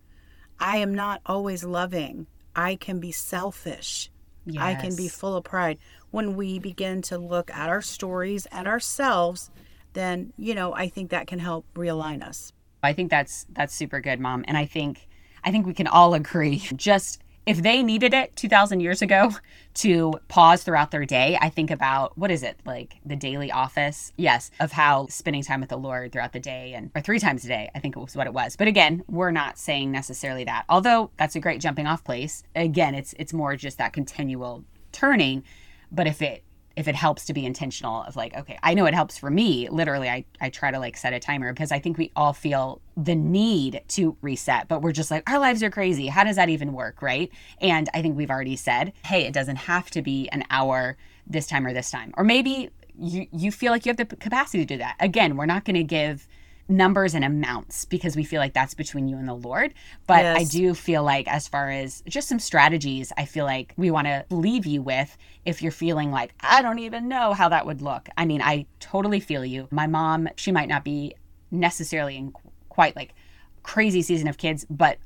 I 0.59 0.79
am 0.79 0.95
not 0.95 1.21
always 1.25 1.63
loving. 1.65 2.27
I 2.55 2.75
can 2.77 2.99
be 2.99 3.13
selfish. 3.13 4.11
I 4.59 4.75
can 4.75 4.97
be 4.97 5.07
full 5.07 5.37
of 5.37 5.45
pride. 5.45 5.79
When 6.11 6.35
we 6.35 6.59
begin 6.59 7.03
to 7.03 7.19
look 7.19 7.51
at 7.53 7.69
our 7.69 7.83
stories 7.83 8.47
and 8.47 8.67
ourselves, 8.67 9.51
then, 9.93 10.33
you 10.37 10.55
know, 10.55 10.75
I 10.75 10.89
think 10.89 11.11
that 11.11 11.29
can 11.29 11.39
help 11.39 11.65
realign 11.75 12.27
us. 12.27 12.53
I 12.83 12.93
think 12.93 13.11
that's 13.11 13.47
that's 13.51 13.75
super 13.75 14.01
good, 14.01 14.19
mom. 14.19 14.45
And 14.49 14.57
I 14.57 14.65
think 14.65 15.07
I 15.45 15.53
think 15.53 15.67
we 15.67 15.75
can 15.75 15.87
all 15.87 16.15
agree. 16.23 16.59
Just 16.75 17.23
if 17.47 17.63
they 17.63 17.83
needed 17.83 18.15
it 18.15 18.37
2000 18.37 18.81
years 18.81 19.03
ago 19.03 19.33
to 19.75 20.15
pause 20.29 20.63
throughout 20.63 20.91
their 20.91 21.05
day, 21.05 21.39
I 21.41 21.49
think 21.49 21.71
about 21.71 22.17
what 22.19 22.31
is 22.31 22.43
it? 22.43 22.59
Like 22.65 22.97
the 23.05 23.17
daily 23.17 23.51
office. 23.51 24.13
Yes, 24.17 24.51
of 24.61 24.73
how 24.73 25.07
spending 25.09 25.43
time 25.43 25.61
with 25.61 25.71
the 25.71 25.77
Lord 25.77 26.13
throughout 26.13 26.33
the 26.33 26.41
day 26.41 26.75
and 26.75 26.91
or 26.95 27.01
three 27.01 27.19
times 27.19 27.45
a 27.45 27.49
day, 27.49 27.71
I 27.75 27.81
think 27.81 27.97
it 27.97 28.01
was 28.01 28.17
what 28.17 28.27
it 28.27 28.35
was. 28.35 28.57
But 28.57 28.69
again, 28.69 29.03
we're 29.09 29.31
not 29.31 29.59
saying 29.59 29.91
necessarily 29.91 30.45
that. 30.45 30.65
Although 30.69 31.11
that's 31.17 31.37
a 31.37 31.41
great 31.41 31.61
jumping 31.61 31.87
off 31.87 32.05
place. 32.05 32.43
Again, 32.55 32.95
it's 32.95 33.15
it's 33.19 33.33
more 33.33 33.57
just 33.57 33.79
that 33.79 33.93
continual 33.93 34.65
turning. 34.93 35.45
But 35.91 36.07
if 36.07 36.23
it 36.23 36.45
if 36.77 36.89
it 36.89 36.95
helps 36.95 37.25
to 37.27 37.33
be 37.33 37.45
intentional 37.45 38.03
of 38.03 38.17
like 38.17 38.37
okay 38.37 38.59
i 38.63 38.75
know 38.75 38.87
it 38.87 38.95
helps 38.95 39.19
for 39.19 39.31
me. 39.31 39.69
Literally 39.69 40.09
i, 40.09 40.25
I 40.41 40.51
try 40.51 40.71
to 40.71 40.79
like 40.79 40.97
set 40.97 41.13
a 41.13 41.21
timer 41.21 41.53
because 41.53 41.73
i 41.73 41.79
think 41.79 41.99
we 41.99 42.11
all 42.17 42.33
feel 42.33 42.81
the 42.97 43.15
need 43.15 43.83
to 43.89 44.17
reset 44.21 44.69
but 44.69 44.83
we're 44.83 44.93
just 44.93 45.11
like 45.11 45.29
our 45.29 45.39
lives 45.39 45.63
are 45.63 45.71
crazy. 45.71 46.07
How 46.07 46.25
does 46.25 46.37
that 46.37 46.49
even 46.49 46.73
work? 46.73 47.03
Right? 47.03 47.31
And 47.61 47.89
i 47.95 48.03
think 48.03 48.17
we've 48.17 48.31
already 48.31 48.57
said 48.57 48.93
hey 49.05 49.27
it 49.27 49.33
doesn't 49.33 49.57
have 49.57 49.91
to 49.91 50.03
be 50.03 50.29
an 50.31 50.45
hour 50.51 50.97
this 51.27 51.47
time 51.47 51.67
or 51.67 51.73
this 51.73 51.91
time. 51.91 52.13
Or 52.17 52.25
maybe 52.25 52.71
you, 52.99 53.27
you 53.33 53.53
feel 53.53 53.73
like 53.73 53.87
you 53.87 53.91
have 53.91 53.97
the 53.97 54.17
capacity 54.17 54.65
to 54.65 54.75
do 54.75 54.79
that. 54.79 54.97
Again 55.01 55.37
we're 55.37 55.47
not 55.47 55.65
going 55.65 55.77
to 55.77 55.85
give 55.85 56.29
numbers 56.71 57.15
and 57.15 57.25
amounts 57.25 57.85
because 57.85 58.17
we 58.17 58.25
feel 58.25 58.41
like 58.41 58.55
that's 58.55 58.75
between 58.75 59.09
you 59.09 59.17
and 59.17 59.29
the 59.29 59.35
Lord. 59.35 59.75
But 60.07 60.23
yes. 60.23 60.41
I 60.41 60.45
do 60.45 60.73
feel 60.73 61.03
like, 61.03 61.29
as 61.29 61.49
far 61.49 61.69
as 61.69 62.03
just 62.09 62.29
some 62.29 62.39
strategies, 62.39 63.13
I 63.19 63.25
feel 63.25 63.45
like 63.45 63.75
we 63.77 63.91
want 63.91 64.07
to 64.07 64.25
leave 64.31 64.65
you 64.65 64.81
with 64.81 65.19
if 65.45 65.61
you're 65.61 65.73
feeling 65.73 66.11
like, 66.11 66.33
I 66.41 66.63
don't 66.63 66.79
even 66.79 67.09
know 67.09 67.33
how 67.35 67.49
that 67.49 67.67
would 67.67 67.83
look. 67.83 68.09
I 68.17 68.25
mean, 68.25 68.41
I 68.41 68.67
totally 68.79 69.21
feel 69.21 69.45
you. 69.45 69.69
My 69.71 69.87
mom, 69.87 70.29
she 70.37 70.53
might 70.53 70.69
not 70.69 70.85
be 70.85 71.15
necessarily 71.51 72.17
in 72.17 72.33
quite 72.69 72.95
like 72.95 73.15
crazy 73.63 74.01
season 74.01 74.29
of 74.29 74.39
kids, 74.39 74.65
but 74.71 74.99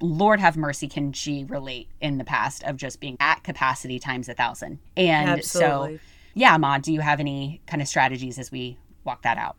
Lord 0.00 0.40
have 0.40 0.56
mercy, 0.56 0.88
can 0.88 1.12
she 1.12 1.44
relate 1.44 1.88
in 2.00 2.18
the 2.18 2.24
past 2.24 2.64
of 2.64 2.76
just 2.76 2.98
being 2.98 3.16
at 3.20 3.44
capacity 3.44 3.98
times 3.98 4.28
a 4.28 4.34
thousand? 4.34 4.78
And 4.96 5.28
Absolutely. 5.28 5.96
so, 5.98 6.02
yeah, 6.34 6.56
Ma, 6.56 6.78
do 6.78 6.92
you 6.92 7.00
have 7.00 7.20
any 7.20 7.60
kind 7.66 7.82
of 7.82 7.86
strategies 7.86 8.38
as 8.38 8.50
we 8.50 8.78
walk 9.04 9.22
that 9.22 9.36
out? 9.36 9.56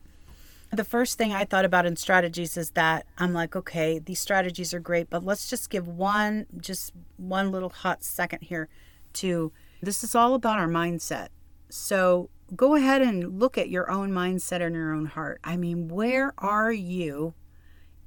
The 0.73 0.83
first 0.83 1.17
thing 1.17 1.33
I 1.33 1.45
thought 1.45 1.65
about 1.65 1.85
in 1.85 1.95
strategies 1.95 2.57
is 2.57 2.71
that 2.71 3.05
I'm 3.17 3.33
like, 3.33 3.55
okay, 3.55 3.99
these 3.99 4.19
strategies 4.19 4.73
are 4.73 4.79
great, 4.79 5.09
but 5.09 5.23
let's 5.23 5.49
just 5.49 5.69
give 5.69 5.87
one, 5.87 6.45
just 6.59 6.93
one 7.17 7.51
little 7.51 7.69
hot 7.69 8.03
second 8.03 8.41
here 8.41 8.69
to 9.13 9.51
this 9.81 10.03
is 10.03 10.15
all 10.15 10.33
about 10.33 10.59
our 10.59 10.67
mindset. 10.67 11.29
So 11.69 12.29
go 12.55 12.75
ahead 12.75 13.01
and 13.01 13.39
look 13.39 13.57
at 13.57 13.69
your 13.69 13.89
own 13.91 14.11
mindset 14.11 14.61
and 14.61 14.75
your 14.75 14.93
own 14.93 15.05
heart. 15.05 15.39
I 15.43 15.57
mean, 15.57 15.87
where 15.87 16.33
are 16.37 16.71
you 16.71 17.33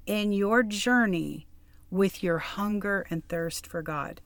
in 0.06 0.32
your 0.32 0.62
journey 0.62 1.46
with 1.90 2.22
your 2.22 2.38
hunger 2.38 3.06
and 3.10 3.26
thirst 3.28 3.66
for 3.66 3.82
God? 3.82 4.20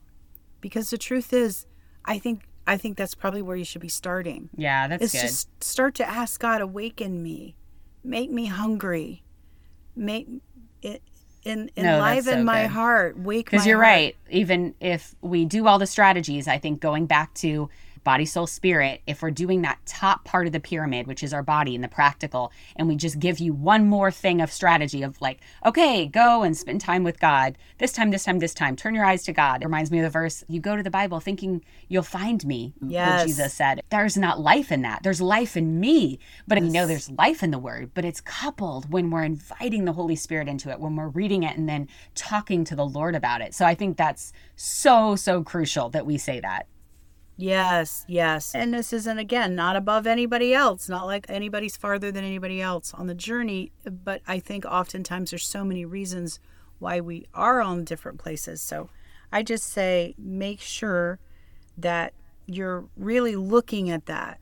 Because 0.61 0.89
the 0.89 0.97
truth 0.97 1.33
is, 1.33 1.65
I 2.05 2.19
think 2.19 2.43
I 2.67 2.77
think 2.77 2.95
that's 2.95 3.15
probably 3.15 3.41
where 3.41 3.57
you 3.57 3.65
should 3.65 3.81
be 3.81 3.89
starting. 3.89 4.49
Yeah, 4.55 4.87
that's 4.87 5.03
it's 5.05 5.13
good. 5.13 5.21
just 5.21 5.63
start 5.63 5.95
to 5.95 6.07
ask 6.07 6.39
God, 6.39 6.61
awaken 6.61 7.21
me 7.23 7.55
make 8.03 8.31
me 8.31 8.45
hungry 8.45 9.23
make 9.95 10.27
it 10.81 11.01
in, 11.43 11.69
enliven 11.75 12.33
no, 12.33 12.39
so 12.41 12.43
my 12.43 12.61
good. 12.63 12.71
heart 12.71 13.19
wake 13.19 13.47
up 13.47 13.51
because 13.51 13.65
you're 13.65 13.77
heart. 13.77 13.87
right 13.87 14.15
even 14.29 14.73
if 14.79 15.15
we 15.21 15.45
do 15.45 15.67
all 15.67 15.79
the 15.79 15.87
strategies 15.87 16.47
i 16.47 16.57
think 16.57 16.79
going 16.79 17.05
back 17.05 17.33
to 17.33 17.69
body, 18.03 18.25
soul, 18.25 18.47
spirit, 18.47 19.01
if 19.05 19.21
we're 19.21 19.31
doing 19.31 19.61
that 19.61 19.79
top 19.85 20.23
part 20.25 20.47
of 20.47 20.53
the 20.53 20.59
pyramid, 20.59 21.07
which 21.07 21.23
is 21.23 21.33
our 21.33 21.43
body 21.43 21.75
and 21.75 21.83
the 21.83 21.87
practical, 21.87 22.51
and 22.75 22.87
we 22.87 22.95
just 22.95 23.19
give 23.19 23.39
you 23.39 23.53
one 23.53 23.87
more 23.87 24.11
thing 24.11 24.41
of 24.41 24.51
strategy 24.51 25.03
of 25.03 25.19
like, 25.21 25.39
okay, 25.65 26.07
go 26.07 26.43
and 26.43 26.57
spend 26.57 26.81
time 26.81 27.03
with 27.03 27.19
God. 27.19 27.57
This 27.77 27.91
time, 27.91 28.11
this 28.11 28.23
time, 28.23 28.39
this 28.39 28.53
time. 28.53 28.75
Turn 28.75 28.95
your 28.95 29.05
eyes 29.05 29.23
to 29.23 29.33
God. 29.33 29.61
It 29.61 29.65
reminds 29.65 29.91
me 29.91 29.99
of 29.99 30.03
the 30.03 30.09
verse, 30.09 30.43
you 30.47 30.59
go 30.59 30.75
to 30.75 30.83
the 30.83 30.89
Bible 30.89 31.19
thinking 31.19 31.63
you'll 31.87 32.03
find 32.03 32.45
me. 32.45 32.73
Yes. 32.81 33.25
Jesus 33.25 33.53
said. 33.53 33.81
There's 33.89 34.17
not 34.17 34.39
life 34.39 34.71
in 34.71 34.81
that. 34.81 35.03
There's 35.03 35.21
life 35.21 35.55
in 35.55 35.79
me. 35.79 36.19
But 36.47 36.57
yes. 36.57 36.63
we 36.63 36.71
know 36.71 36.87
there's 36.87 37.11
life 37.11 37.43
in 37.43 37.51
the 37.51 37.59
word, 37.59 37.91
but 37.93 38.05
it's 38.05 38.21
coupled 38.21 38.91
when 38.91 39.09
we're 39.09 39.23
inviting 39.23 39.85
the 39.85 39.93
Holy 39.93 40.15
Spirit 40.15 40.47
into 40.47 40.69
it, 40.69 40.79
when 40.79 40.95
we're 40.95 41.09
reading 41.09 41.43
it 41.43 41.57
and 41.57 41.67
then 41.67 41.87
talking 42.15 42.63
to 42.65 42.75
the 42.75 42.85
Lord 42.85 43.15
about 43.15 43.41
it. 43.41 43.53
So 43.53 43.65
I 43.65 43.75
think 43.75 43.97
that's 43.97 44.33
so, 44.55 45.15
so 45.15 45.43
crucial 45.43 45.89
that 45.89 46.05
we 46.05 46.17
say 46.17 46.39
that. 46.39 46.67
Yes, 47.41 48.05
yes. 48.07 48.53
And 48.53 48.71
this 48.71 48.93
isn't, 48.93 49.17
again, 49.17 49.55
not 49.55 49.75
above 49.75 50.05
anybody 50.05 50.53
else, 50.53 50.87
not 50.87 51.07
like 51.07 51.25
anybody's 51.27 51.75
farther 51.75 52.11
than 52.11 52.23
anybody 52.23 52.61
else 52.61 52.93
on 52.93 53.07
the 53.07 53.15
journey. 53.15 53.71
But 53.83 54.21
I 54.27 54.39
think 54.39 54.63
oftentimes 54.63 55.31
there's 55.31 55.45
so 55.45 55.65
many 55.65 55.83
reasons 55.83 56.39
why 56.77 57.01
we 57.01 57.25
are 57.33 57.59
on 57.61 57.83
different 57.83 58.19
places. 58.19 58.61
So 58.61 58.89
I 59.31 59.41
just 59.41 59.71
say 59.71 60.13
make 60.19 60.61
sure 60.61 61.19
that 61.77 62.13
you're 62.45 62.85
really 62.95 63.35
looking 63.35 63.89
at 63.89 64.05
that. 64.05 64.39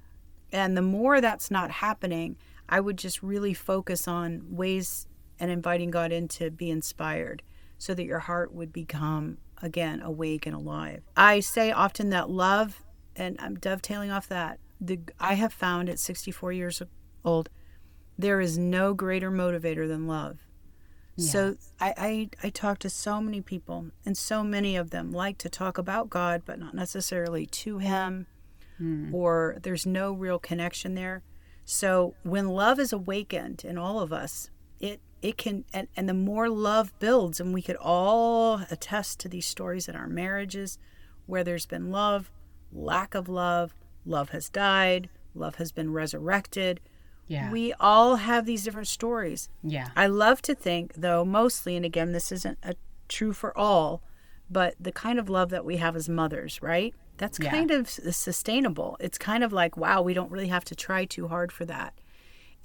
And 0.51 0.75
the 0.75 0.81
more 0.81 1.21
that's 1.21 1.49
not 1.49 1.71
happening, 1.71 2.35
I 2.67 2.81
would 2.81 2.97
just 2.97 3.23
really 3.23 3.53
focus 3.53 4.09
on 4.09 4.43
ways 4.49 5.07
and 5.39 5.49
inviting 5.49 5.89
God 5.89 6.11
in 6.11 6.27
to 6.29 6.51
be 6.51 6.69
inspired 6.69 7.43
so 7.77 7.93
that 7.93 8.03
your 8.03 8.19
heart 8.19 8.53
would 8.53 8.73
become 8.73 9.37
again 9.61 10.01
awake 10.01 10.45
and 10.45 10.55
alive. 10.55 11.01
I 11.15 11.39
say 11.39 11.71
often 11.71 12.09
that 12.09 12.29
love 12.29 12.83
and 13.19 13.35
I'm 13.39 13.55
dovetailing 13.55 14.09
off 14.09 14.27
that. 14.29 14.59
The 14.81 14.99
I 15.19 15.33
have 15.33 15.53
found 15.53 15.89
at 15.89 15.99
64 15.99 16.53
years 16.53 16.81
old, 17.25 17.49
there 18.17 18.39
is 18.39 18.57
no 18.57 18.93
greater 18.93 19.29
motivator 19.29 19.87
than 19.87 20.07
love. 20.07 20.39
Yeah. 21.17 21.29
So 21.29 21.55
I, 21.79 21.93
I 21.97 22.29
I 22.47 22.49
talk 22.49 22.79
to 22.79 22.89
so 22.89 23.19
many 23.19 23.41
people, 23.41 23.87
and 24.05 24.17
so 24.17 24.43
many 24.43 24.77
of 24.77 24.91
them 24.91 25.11
like 25.11 25.37
to 25.39 25.49
talk 25.49 25.77
about 25.77 26.09
God, 26.09 26.43
but 26.45 26.59
not 26.59 26.73
necessarily 26.73 27.45
to 27.45 27.79
Him, 27.79 28.25
mm. 28.81 29.13
or 29.13 29.57
there's 29.61 29.85
no 29.85 30.13
real 30.13 30.39
connection 30.39 30.95
there. 30.95 31.23
So 31.65 32.15
when 32.23 32.47
love 32.47 32.79
is 32.79 32.93
awakened 32.93 33.65
in 33.65 33.77
all 33.77 33.99
of 33.99 34.13
us, 34.13 34.49
it 34.79 35.01
it 35.21 35.37
can 35.37 35.65
and, 35.73 35.89
and 35.97 36.07
the 36.07 36.13
more 36.13 36.49
love 36.49 36.97
builds, 36.99 37.41
and 37.41 37.53
we 37.53 37.61
could 37.61 37.75
all 37.75 38.61
attest 38.71 39.19
to 39.19 39.29
these 39.29 39.45
stories 39.45 39.89
in 39.89 39.95
our 39.97 40.07
marriages 40.07 40.77
where 41.25 41.43
there's 41.43 41.65
been 41.65 41.91
love, 41.91 42.31
lack 42.71 43.15
of 43.15 43.29
love, 43.29 43.73
love 44.05 44.29
has 44.29 44.49
died, 44.49 45.09
love 45.35 45.55
has 45.55 45.71
been 45.71 45.93
resurrected. 45.93 46.79
Yeah. 47.27 47.51
We 47.51 47.73
all 47.79 48.17
have 48.17 48.45
these 48.45 48.63
different 48.63 48.87
stories. 48.87 49.49
Yeah. 49.63 49.89
I 49.95 50.07
love 50.07 50.41
to 50.43 50.55
think, 50.55 50.93
though, 50.95 51.23
mostly, 51.23 51.75
and 51.75 51.85
again, 51.85 52.11
this 52.11 52.31
isn't 52.31 52.57
a, 52.63 52.75
true 53.07 53.33
for 53.33 53.55
all, 53.57 54.01
but 54.49 54.75
the 54.79 54.91
kind 54.91 55.19
of 55.19 55.29
love 55.29 55.49
that 55.49 55.65
we 55.65 55.77
have 55.77 55.95
as 55.95 56.09
mothers, 56.09 56.61
right? 56.61 56.93
That's 57.17 57.39
yeah. 57.39 57.51
kind 57.51 57.69
of 57.69 57.89
sustainable. 57.89 58.97
It's 58.99 59.17
kind 59.17 59.43
of 59.43 59.53
like, 59.53 59.77
wow, 59.77 60.01
we 60.01 60.13
don't 60.13 60.31
really 60.31 60.47
have 60.47 60.65
to 60.65 60.75
try 60.75 61.05
too 61.05 61.27
hard 61.27 61.51
for 61.51 61.65
that. 61.65 61.93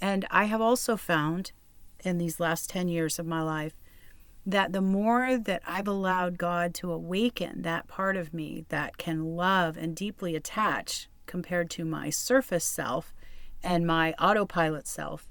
And 0.01 0.27
I 0.31 0.45
have 0.45 0.61
also 0.61 0.97
found 0.97 1.53
in 2.01 2.19
these 2.19 2.41
last 2.41 2.71
10 2.71 2.89
years 2.89 3.19
of 3.19 3.27
my 3.27 3.43
life 3.43 3.75
that 4.47 4.73
the 4.73 4.81
more 4.81 5.39
that 5.39 5.63
I've 5.67 5.89
allowed 5.89 6.39
God 6.39 6.75
to 6.75 6.93
awaken 6.93 7.63
that 7.63 7.89
part 7.89 8.17
of 8.17 8.35
me 8.35 8.67
that 8.69 8.99
can 8.99 9.37
love 9.37 9.77
and 9.77 9.97
deeply 9.97 10.37
attach 10.37 11.09
compared 11.27 11.71
to 11.71 11.85
my 11.85 12.11
surface 12.11 12.65
self 12.65 13.15
and 13.63 13.87
my 13.87 14.13
autopilot 14.19 14.87
self, 14.87 15.29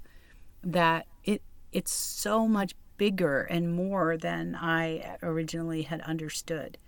that 0.62 1.06
it 1.22 1.42
it's 1.70 1.92
so 1.92 2.48
much 2.48 2.74
bigger 2.96 3.42
and 3.42 3.74
more 3.74 4.16
than 4.16 4.56
I 4.56 5.16
originally 5.22 5.82
had 5.82 6.00
understood. 6.02 6.78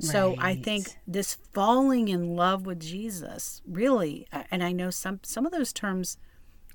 Right. 0.00 0.10
So 0.10 0.34
I 0.38 0.56
think 0.56 0.96
this 1.06 1.38
falling 1.52 2.08
in 2.08 2.34
love 2.36 2.66
with 2.66 2.80
Jesus 2.80 3.62
really 3.66 4.26
and 4.50 4.62
I 4.64 4.72
know 4.72 4.90
some 4.90 5.20
some 5.22 5.46
of 5.46 5.52
those 5.52 5.72
terms 5.72 6.18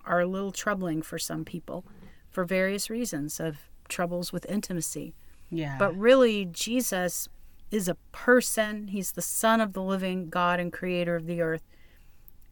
are 0.06 0.21
a 0.21 0.28
little 0.28 0.52
troubling 0.52 1.02
for 1.02 1.19
some 1.19 1.43
people 1.43 1.86
for 2.30 2.45
various 2.45 2.89
reasons 2.89 3.39
of 3.39 3.58
troubles 3.91 4.34
with 4.34 4.45
intimacy. 4.49 5.13
Yeah. 5.51 5.75
But 5.77 5.95
really, 5.95 6.45
Jesus 6.45 7.27
is 7.69 7.88
a 7.88 7.95
person. 8.12 8.88
He's 8.88 9.12
the 9.12 9.21
Son 9.21 9.62
of 9.62 9.73
the 9.73 9.82
living 9.82 10.30
God 10.30 10.60
and 10.60 10.73
Creator 10.73 11.15
of 11.15 11.27
the 11.27 11.41
earth. 11.41 11.63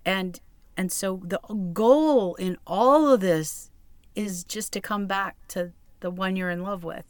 And 0.06 0.40
and 0.78 0.92
so 0.92 1.22
the 1.24 1.40
goal 1.74 2.36
in 2.36 2.58
all 2.66 3.12
of 3.12 3.20
this 3.20 3.70
is 4.16 4.44
just 4.44 4.72
to 4.74 4.82
come 4.82 5.08
back 5.08 5.36
to 5.50 5.72
the 6.00 6.10
one 6.10 6.36
you're 6.36 6.50
in 6.50 6.64
love 6.64 6.84
with. 6.84 7.06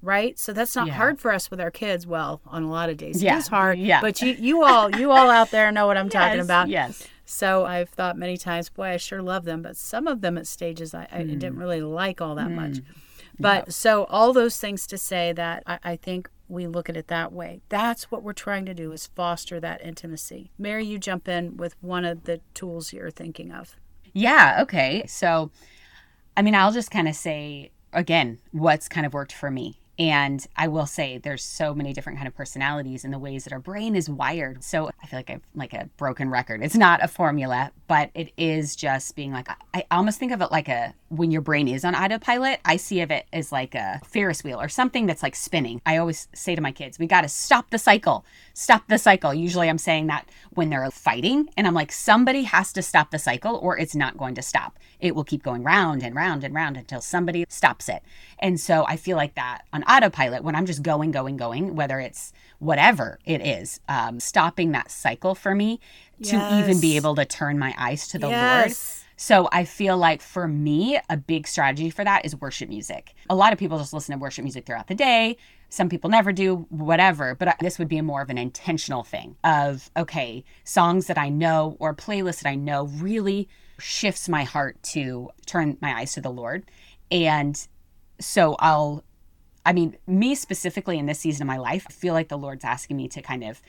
Right? 0.00 0.38
So 0.38 0.52
that's 0.52 0.76
not 0.76 0.86
yeah. 0.86 0.94
hard 0.94 1.18
for 1.18 1.32
us 1.32 1.50
with 1.50 1.60
our 1.60 1.72
kids. 1.72 2.06
Well, 2.06 2.40
on 2.46 2.62
a 2.62 2.70
lot 2.70 2.88
of 2.88 2.96
days 2.96 3.20
yeah. 3.20 3.34
it 3.34 3.38
is 3.38 3.48
hard. 3.48 3.78
Yeah. 3.78 4.00
But 4.00 4.22
you 4.22 4.32
you 4.38 4.62
all 4.62 4.94
you 4.96 5.10
all 5.10 5.30
out 5.30 5.50
there 5.50 5.70
know 5.72 5.86
what 5.86 5.96
I'm 5.96 6.06
yes, 6.06 6.12
talking 6.12 6.40
about. 6.40 6.68
Yes. 6.68 7.06
So 7.24 7.64
I've 7.66 7.90
thought 7.90 8.16
many 8.16 8.36
times, 8.36 8.70
boy, 8.70 8.84
I 8.84 8.96
sure 8.96 9.20
love 9.20 9.44
them, 9.44 9.60
but 9.60 9.76
some 9.76 10.06
of 10.06 10.22
them 10.22 10.38
at 10.38 10.46
stages 10.46 10.94
I, 10.94 11.06
I 11.12 11.24
didn't 11.24 11.54
mm. 11.54 11.58
really 11.58 11.82
like 11.82 12.20
all 12.20 12.36
that 12.36 12.48
mm. 12.48 12.54
much. 12.54 12.78
But 13.40 13.72
so 13.72 14.04
all 14.04 14.32
those 14.32 14.58
things 14.58 14.86
to 14.88 14.98
say 14.98 15.32
that 15.32 15.62
I, 15.66 15.78
I 15.84 15.96
think 15.96 16.28
we 16.48 16.66
look 16.66 16.88
at 16.88 16.96
it 16.96 17.08
that 17.08 17.32
way. 17.32 17.60
That's 17.68 18.10
what 18.10 18.22
we're 18.22 18.32
trying 18.32 18.64
to 18.66 18.74
do 18.74 18.92
is 18.92 19.06
foster 19.06 19.60
that 19.60 19.84
intimacy. 19.84 20.50
Mary, 20.58 20.84
you 20.84 20.98
jump 20.98 21.28
in 21.28 21.56
with 21.56 21.76
one 21.82 22.04
of 22.04 22.24
the 22.24 22.40
tools 22.54 22.92
you're 22.92 23.10
thinking 23.10 23.52
of. 23.52 23.76
Yeah, 24.12 24.58
okay. 24.62 25.04
So 25.06 25.50
I 26.36 26.42
mean, 26.42 26.54
I'll 26.54 26.72
just 26.72 26.92
kind 26.92 27.08
of 27.08 27.16
say 27.16 27.72
again 27.92 28.38
what's 28.52 28.88
kind 28.88 29.04
of 29.04 29.12
worked 29.12 29.32
for 29.32 29.50
me. 29.50 29.80
And 29.98 30.46
I 30.56 30.68
will 30.68 30.86
say 30.86 31.18
there's 31.18 31.42
so 31.42 31.74
many 31.74 31.92
different 31.92 32.18
kind 32.18 32.28
of 32.28 32.36
personalities 32.36 33.04
and 33.04 33.12
the 33.12 33.18
ways 33.18 33.42
that 33.42 33.52
our 33.52 33.58
brain 33.58 33.96
is 33.96 34.08
wired. 34.08 34.62
So 34.62 34.88
I 35.02 35.06
feel 35.06 35.18
like 35.18 35.30
I've 35.30 35.42
like 35.56 35.74
a 35.74 35.90
broken 35.96 36.30
record. 36.30 36.62
It's 36.62 36.76
not 36.76 37.02
a 37.02 37.08
formula, 37.08 37.72
but 37.88 38.10
it 38.14 38.32
is 38.36 38.76
just 38.76 39.16
being 39.16 39.32
like 39.32 39.48
I 39.74 39.84
almost 39.90 40.20
think 40.20 40.30
of 40.30 40.40
it 40.40 40.52
like 40.52 40.68
a 40.68 40.94
when 41.08 41.30
your 41.30 41.40
brain 41.40 41.68
is 41.68 41.84
on 41.84 41.94
autopilot, 41.94 42.60
I 42.64 42.76
see 42.76 43.00
of 43.00 43.10
it 43.10 43.26
as 43.32 43.50
like 43.50 43.74
a 43.74 44.00
Ferris 44.04 44.44
wheel 44.44 44.60
or 44.60 44.68
something 44.68 45.06
that's 45.06 45.22
like 45.22 45.34
spinning. 45.34 45.80
I 45.86 45.96
always 45.96 46.28
say 46.34 46.54
to 46.54 46.60
my 46.60 46.72
kids, 46.72 46.98
we 46.98 47.06
got 47.06 47.22
to 47.22 47.28
stop 47.28 47.70
the 47.70 47.78
cycle. 47.78 48.24
Stop 48.52 48.88
the 48.88 48.98
cycle. 48.98 49.32
Usually 49.32 49.68
I'm 49.68 49.78
saying 49.78 50.08
that 50.08 50.28
when 50.50 50.68
they're 50.68 50.90
fighting 50.90 51.48
and 51.56 51.66
I'm 51.66 51.74
like 51.74 51.92
somebody 51.92 52.42
has 52.42 52.72
to 52.74 52.82
stop 52.82 53.10
the 53.10 53.18
cycle 53.18 53.56
or 53.56 53.78
it's 53.78 53.94
not 53.94 54.18
going 54.18 54.34
to 54.34 54.42
stop. 54.42 54.78
It 55.00 55.14
will 55.14 55.24
keep 55.24 55.42
going 55.42 55.62
round 55.62 56.02
and 56.02 56.14
round 56.14 56.44
and 56.44 56.54
round 56.54 56.76
until 56.76 57.00
somebody 57.00 57.46
stops 57.48 57.88
it. 57.88 58.02
And 58.38 58.60
so 58.60 58.84
I 58.86 58.96
feel 58.96 59.16
like 59.16 59.34
that 59.34 59.62
on 59.72 59.84
autopilot 59.84 60.44
when 60.44 60.54
I'm 60.54 60.66
just 60.66 60.82
going 60.82 61.10
going 61.10 61.36
going 61.36 61.74
whether 61.74 62.00
it's 62.00 62.32
whatever 62.58 63.18
it 63.24 63.40
is, 63.40 63.80
um, 63.88 64.20
stopping 64.20 64.72
that 64.72 64.90
cycle 64.90 65.34
for 65.34 65.54
me 65.54 65.80
to 66.24 66.36
even 66.58 66.80
be 66.80 66.96
able 66.96 67.14
to 67.14 67.24
turn 67.24 67.58
my 67.58 67.72
eyes 67.78 68.08
to 68.08 68.18
the 68.18 68.26
Lord 68.26 68.38
Yes. 68.38 69.04
So 69.20 69.48
I 69.50 69.64
feel 69.64 69.98
like 69.98 70.22
for 70.22 70.46
me, 70.46 70.96
a 71.10 71.16
big 71.16 71.48
strategy 71.48 71.90
for 71.90 72.04
that 72.04 72.24
is 72.24 72.36
worship 72.36 72.68
music. 72.68 73.14
A 73.28 73.34
lot 73.34 73.52
of 73.52 73.58
people 73.58 73.76
just 73.76 73.92
listen 73.92 74.12
to 74.12 74.18
worship 74.18 74.44
music 74.44 74.64
throughout 74.64 74.86
the 74.86 74.94
day. 74.94 75.36
Some 75.70 75.88
people 75.88 76.08
never 76.08 76.30
do, 76.30 76.68
whatever. 76.70 77.34
But 77.34 77.56
this 77.58 77.80
would 77.80 77.88
be 77.88 78.00
more 78.00 78.22
of 78.22 78.30
an 78.30 78.38
intentional 78.38 79.02
thing 79.02 79.34
of, 79.42 79.90
okay, 79.96 80.44
songs 80.62 81.08
that 81.08 81.18
I 81.18 81.30
know 81.30 81.76
or 81.80 81.96
playlists 81.96 82.42
that 82.42 82.48
I 82.48 82.54
know 82.54 82.84
really 82.86 83.48
shifts 83.80 84.28
my 84.28 84.44
heart 84.44 84.80
to 84.84 85.30
turn 85.46 85.76
my 85.80 85.98
eyes 85.98 86.12
to 86.12 86.20
the 86.20 86.30
Lord. 86.30 86.70
And 87.10 87.60
so 88.20 88.54
I'll, 88.60 89.02
I 89.66 89.72
mean, 89.72 89.96
me 90.06 90.36
specifically 90.36 90.96
in 90.96 91.06
this 91.06 91.18
season 91.18 91.42
of 91.42 91.48
my 91.48 91.58
life, 91.58 91.86
I 91.88 91.92
feel 91.92 92.14
like 92.14 92.28
the 92.28 92.38
Lord's 92.38 92.64
asking 92.64 92.96
me 92.96 93.08
to 93.08 93.20
kind 93.20 93.42
of 93.42 93.60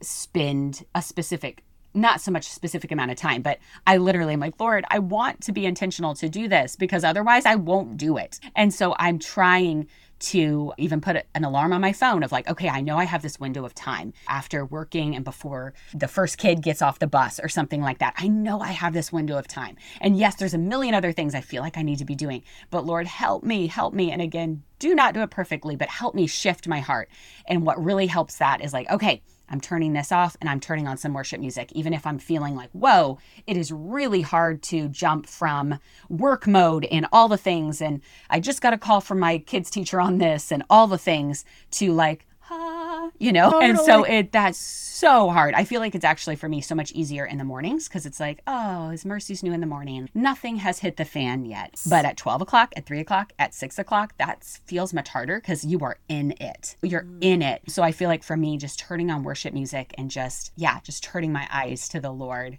spend 0.00 0.84
a 0.94 1.02
specific 1.02 1.64
not 1.94 2.20
so 2.20 2.30
much 2.30 2.48
specific 2.48 2.90
amount 2.90 3.10
of 3.10 3.16
time 3.16 3.40
but 3.42 3.58
i 3.86 3.96
literally 3.96 4.34
am 4.34 4.40
like 4.40 4.58
lord 4.60 4.84
i 4.90 4.98
want 4.98 5.40
to 5.40 5.52
be 5.52 5.64
intentional 5.64 6.14
to 6.14 6.28
do 6.28 6.48
this 6.48 6.76
because 6.76 7.04
otherwise 7.04 7.46
i 7.46 7.54
won't 7.54 7.96
do 7.96 8.16
it. 8.16 8.38
And 8.56 8.72
so 8.72 8.94
i'm 8.98 9.18
trying 9.18 9.86
to 10.20 10.72
even 10.78 11.00
put 11.00 11.16
an 11.34 11.44
alarm 11.44 11.72
on 11.72 11.80
my 11.80 11.92
phone 11.92 12.22
of 12.22 12.32
like 12.32 12.48
okay 12.48 12.68
i 12.68 12.80
know 12.80 12.96
i 12.96 13.04
have 13.04 13.20
this 13.22 13.38
window 13.38 13.64
of 13.64 13.74
time 13.74 14.12
after 14.28 14.64
working 14.64 15.14
and 15.14 15.24
before 15.24 15.74
the 15.92 16.08
first 16.08 16.38
kid 16.38 16.62
gets 16.62 16.80
off 16.80 16.98
the 16.98 17.06
bus 17.06 17.38
or 17.40 17.48
something 17.48 17.82
like 17.82 17.98
that. 17.98 18.14
I 18.16 18.28
know 18.28 18.60
i 18.60 18.68
have 18.68 18.92
this 18.92 19.12
window 19.12 19.36
of 19.36 19.46
time. 19.46 19.76
And 20.00 20.16
yes 20.16 20.36
there's 20.36 20.54
a 20.54 20.58
million 20.58 20.94
other 20.94 21.12
things 21.12 21.34
i 21.34 21.40
feel 21.40 21.62
like 21.62 21.76
i 21.76 21.82
need 21.82 21.98
to 21.98 22.04
be 22.04 22.14
doing 22.14 22.42
but 22.70 22.86
lord 22.86 23.06
help 23.06 23.44
me 23.44 23.66
help 23.66 23.92
me. 23.92 24.10
And 24.12 24.22
again 24.22 24.62
do 24.78 24.94
not 24.94 25.14
do 25.14 25.22
it 25.22 25.30
perfectly 25.30 25.76
but 25.76 25.88
help 25.88 26.14
me 26.14 26.26
shift 26.26 26.68
my 26.68 26.80
heart. 26.80 27.08
And 27.46 27.66
what 27.66 27.82
really 27.82 28.06
helps 28.06 28.38
that 28.38 28.62
is 28.62 28.72
like 28.72 28.90
okay 28.90 29.22
I'm 29.48 29.60
turning 29.60 29.92
this 29.92 30.10
off 30.10 30.36
and 30.40 30.48
I'm 30.48 30.60
turning 30.60 30.88
on 30.88 30.96
some 30.96 31.12
worship 31.12 31.40
music, 31.40 31.70
even 31.72 31.92
if 31.92 32.06
I'm 32.06 32.18
feeling 32.18 32.54
like, 32.54 32.70
whoa, 32.72 33.18
it 33.46 33.56
is 33.56 33.70
really 33.70 34.22
hard 34.22 34.62
to 34.64 34.88
jump 34.88 35.26
from 35.26 35.78
work 36.08 36.46
mode 36.46 36.86
and 36.86 37.06
all 37.12 37.28
the 37.28 37.36
things. 37.36 37.80
And 37.80 38.00
I 38.30 38.40
just 38.40 38.62
got 38.62 38.72
a 38.72 38.78
call 38.78 39.00
from 39.00 39.20
my 39.20 39.38
kids' 39.38 39.70
teacher 39.70 40.00
on 40.00 40.18
this 40.18 40.50
and 40.50 40.62
all 40.70 40.86
the 40.86 40.98
things 40.98 41.44
to 41.72 41.92
like, 41.92 42.26
ah, 42.50 42.73
you 43.18 43.32
know? 43.32 43.50
Oh, 43.54 43.60
and 43.60 43.78
so 43.78 44.04
it 44.04 44.32
that's 44.32 44.58
so 44.58 45.30
hard. 45.30 45.54
I 45.54 45.64
feel 45.64 45.80
like 45.80 45.94
it's 45.94 46.04
actually 46.04 46.36
for 46.36 46.48
me 46.48 46.60
so 46.60 46.74
much 46.74 46.92
easier 46.92 47.26
in 47.26 47.38
the 47.38 47.44
mornings 47.44 47.88
because 47.88 48.06
it's 48.06 48.20
like, 48.20 48.40
oh, 48.46 48.90
his 48.90 49.04
mercy's 49.04 49.42
new 49.42 49.52
in 49.52 49.60
the 49.60 49.66
morning. 49.66 50.08
Nothing 50.14 50.56
has 50.56 50.78
hit 50.78 50.96
the 50.96 51.04
fan 51.04 51.44
yet. 51.44 51.82
But 51.88 52.04
at 52.04 52.16
12 52.16 52.42
o'clock, 52.42 52.72
at 52.76 52.86
3 52.86 53.00
o'clock, 53.00 53.32
at 53.38 53.54
6 53.54 53.78
o'clock, 53.78 54.14
that 54.18 54.44
feels 54.66 54.94
much 54.94 55.08
harder 55.08 55.40
because 55.40 55.64
you 55.64 55.80
are 55.80 55.98
in 56.08 56.34
it. 56.40 56.76
You're 56.82 57.02
mm. 57.02 57.18
in 57.20 57.42
it. 57.42 57.62
So 57.68 57.82
I 57.82 57.92
feel 57.92 58.08
like 58.08 58.22
for 58.22 58.36
me, 58.36 58.56
just 58.56 58.78
turning 58.78 59.10
on 59.10 59.24
worship 59.24 59.52
music 59.52 59.94
and 59.98 60.10
just, 60.10 60.52
yeah, 60.56 60.80
just 60.80 61.02
turning 61.02 61.32
my 61.32 61.48
eyes 61.52 61.88
to 61.88 62.00
the 62.00 62.12
Lord, 62.12 62.58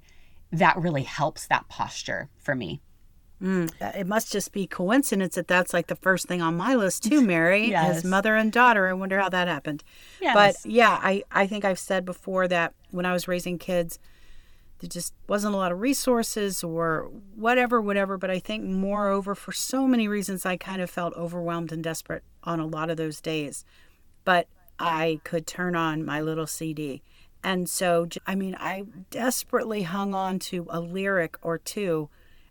that 0.51 0.77
really 0.77 1.03
helps 1.03 1.47
that 1.47 1.67
posture 1.69 2.29
for 2.38 2.55
me. 2.55 2.81
Uh, 3.45 3.91
It 3.95 4.08
must 4.08 4.31
just 4.31 4.51
be 4.51 4.65
coincidence 4.67 5.36
that 5.36 5.47
that's 5.47 5.73
like 5.73 5.88
the 5.88 5.95
first 5.95 6.27
thing 6.27 6.41
on 6.41 6.58
my 6.58 6.73
list 6.75 7.03
too, 7.03 7.21
Mary, 7.34 7.69
Yes. 7.69 7.97
as 7.97 8.03
mother 8.03 8.36
and 8.36 8.51
daughter. 8.51 8.88
I 8.88 8.93
wonder 8.93 9.19
how 9.19 9.29
that 9.29 9.47
happened. 9.47 9.84
Yes. 10.21 10.34
But 10.34 10.69
yeah, 10.71 10.99
I, 11.01 11.23
I 11.31 11.47
think 11.47 11.63
I've 11.65 11.79
said 11.79 12.05
before 12.05 12.47
that 12.47 12.73
when 12.91 13.05
I 13.05 13.13
was 13.13 13.27
raising 13.27 13.58
kids, 13.60 13.99
there 14.79 14.89
just 14.89 15.13
wasn't 15.27 15.53
a 15.53 15.58
lot 15.58 15.71
of 15.71 15.79
resources 15.79 16.63
or 16.63 17.10
whatever, 17.36 17.79
whatever. 17.81 18.17
But 18.17 18.29
I 18.31 18.39
think 18.39 18.63
moreover, 18.65 19.36
for 19.36 19.51
so 19.51 19.88
many 19.88 20.08
reasons, 20.08 20.45
I 20.45 20.58
kind 20.58 20.81
of 20.81 20.89
felt 20.89 21.13
overwhelmed 21.13 21.71
and 21.71 21.84
desperate 21.84 22.23
on 22.43 22.60
a 22.60 22.65
lot 22.65 22.89
of 22.89 22.97
those 22.97 23.21
days. 23.21 23.63
But 24.25 24.47
I 24.79 25.21
could 25.23 25.47
turn 25.47 25.75
on 25.75 26.03
my 26.03 26.19
little 26.19 26.47
CD. 26.47 27.01
And 27.43 27.69
so, 27.69 28.08
I 28.25 28.34
mean, 28.36 28.55
I 28.60 28.84
desperately 29.12 29.84
hung 29.84 30.13
on 30.15 30.39
to 30.39 30.65
a 30.69 30.79
lyric 30.81 31.38
or 31.41 31.58
two 31.60 32.10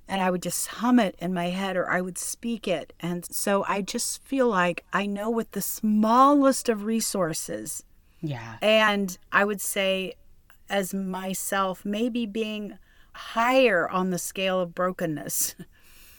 and 0.09 0.21
I 0.21 0.31
would 0.31 0.43
just 0.43 0.67
hum 0.67 0.99
it 0.99 1.15
in 1.19 1.33
my 1.33 1.47
head 1.51 1.77
or 1.77 1.89
I 1.91 2.01
would 2.01 2.19
speak 2.19 2.69
it. 2.69 2.93
And 3.01 3.25
so 3.35 3.65
I 3.69 3.81
just 3.83 4.23
feel 4.23 4.49
like 4.49 4.85
I 4.93 5.07
know 5.07 5.31
with 5.31 5.53
the 5.53 5.63
smallest 5.63 6.69
of 6.69 6.85
resources, 6.85 7.83
Yeah. 8.21 8.57
and 8.63 9.17
I 9.33 9.45
would 9.45 9.61
say, 9.61 10.15
as 10.69 10.93
myself, 10.95 11.85
maybe 11.85 12.27
being 12.27 12.79
higher 13.13 13.89
on 13.89 14.11
the 14.11 14.19
scale 14.19 14.61
of 14.61 14.75
brokenness. 14.75 15.55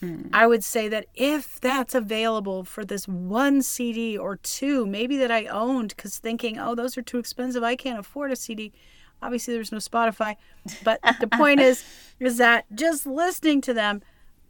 Hmm. 0.02 0.24
I 0.34 0.45
would 0.45 0.63
say 0.63 0.89
that 0.89 1.06
if 1.15 1.60
that's 1.62 1.95
available 1.95 2.63
for 2.65 2.84
this 2.84 3.08
one 3.08 3.62
CD 3.62 4.17
or 4.17 4.36
two, 4.36 4.86
maybe 4.86 5.15
that 5.17 5.32
I 5.32 5.45
owned, 5.45 5.93
because 5.95 6.17
thinking, 6.19 6.60
oh, 6.60 6.76
those 6.76 6.98
are 6.98 7.02
too 7.02 7.17
expensive, 7.17 7.63
I 7.63 7.76
can't 7.78 7.98
afford 8.00 8.32
a 8.32 8.36
CD. 8.36 8.74
Obviously, 9.21 9.54
there's 9.54 9.71
no 9.71 9.78
Spotify, 9.80 10.36
but 10.84 10.99
the 11.19 11.28
point 11.28 11.60
is, 11.60 11.84
is 12.19 12.38
that 12.38 12.65
just 12.75 13.06
listening 13.06 13.62
to 13.62 13.73
them, 13.73 14.01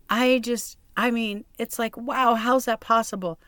I 0.10 0.40
just, 0.40 0.78
I 0.98 1.12
mean, 1.12 1.46
it's 1.58 1.80
like, 1.80 1.96
wow, 1.98 2.36
how's 2.36 2.66
that 2.66 2.80
possible? 2.80 3.40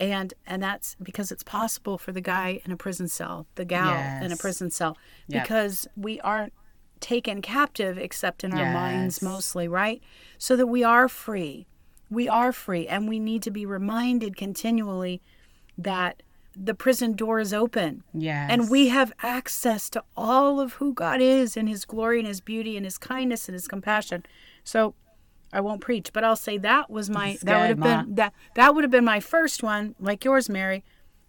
and 0.00 0.34
and 0.44 0.60
that's 0.60 0.96
because 1.00 1.30
it's 1.30 1.44
possible 1.44 1.96
for 1.98 2.10
the 2.10 2.20
guy 2.20 2.60
in 2.64 2.72
a 2.72 2.76
prison 2.76 3.06
cell 3.06 3.46
the 3.54 3.64
gal 3.64 3.94
in 4.24 4.32
a 4.32 4.36
prison 4.36 4.68
cell 4.68 4.98
Yep. 5.28 5.44
because 5.44 5.86
we 5.96 6.18
aren't 6.20 6.52
taken 6.98 7.40
captive 7.40 7.96
except 7.96 8.42
in 8.42 8.52
our 8.52 8.72
minds 8.72 9.22
mostly 9.22 9.68
right 9.68 10.02
so 10.36 10.56
that 10.56 10.66
we 10.66 10.82
are 10.82 11.08
free 11.08 11.68
we 12.10 12.28
are 12.28 12.50
free 12.50 12.88
and 12.88 13.08
we 13.08 13.20
need 13.20 13.40
to 13.44 13.52
be 13.52 13.64
reminded 13.64 14.36
continually 14.36 15.22
that 15.78 16.23
the 16.56 16.74
prison 16.74 17.12
door 17.14 17.40
is 17.40 17.52
open 17.52 18.02
Yes. 18.12 18.48
and 18.50 18.70
we 18.70 18.88
have 18.88 19.12
access 19.22 19.90
to 19.90 20.02
all 20.16 20.60
of 20.60 20.74
who 20.74 20.92
God 20.92 21.20
is 21.20 21.56
in 21.56 21.66
his 21.66 21.84
glory 21.84 22.18
and 22.18 22.28
his 22.28 22.40
beauty 22.40 22.76
and 22.76 22.84
his 22.86 22.98
kindness 22.98 23.48
and 23.48 23.54
his 23.54 23.66
compassion. 23.68 24.24
So 24.62 24.94
I 25.52 25.60
won't 25.60 25.80
preach, 25.80 26.12
but 26.12 26.24
I'll 26.24 26.36
say 26.36 26.58
that 26.58 26.90
was 26.90 27.08
my 27.10 27.32
That's 27.32 27.44
that 27.44 27.60
would 27.60 27.68
have 27.70 27.78
Ma. 27.78 28.02
been 28.02 28.14
that 28.16 28.32
that 28.54 28.74
would 28.74 28.84
have 28.84 28.90
been 28.90 29.04
my 29.04 29.20
first 29.20 29.62
one, 29.62 29.94
like 30.00 30.24
yours, 30.24 30.48
Mary, 30.48 30.84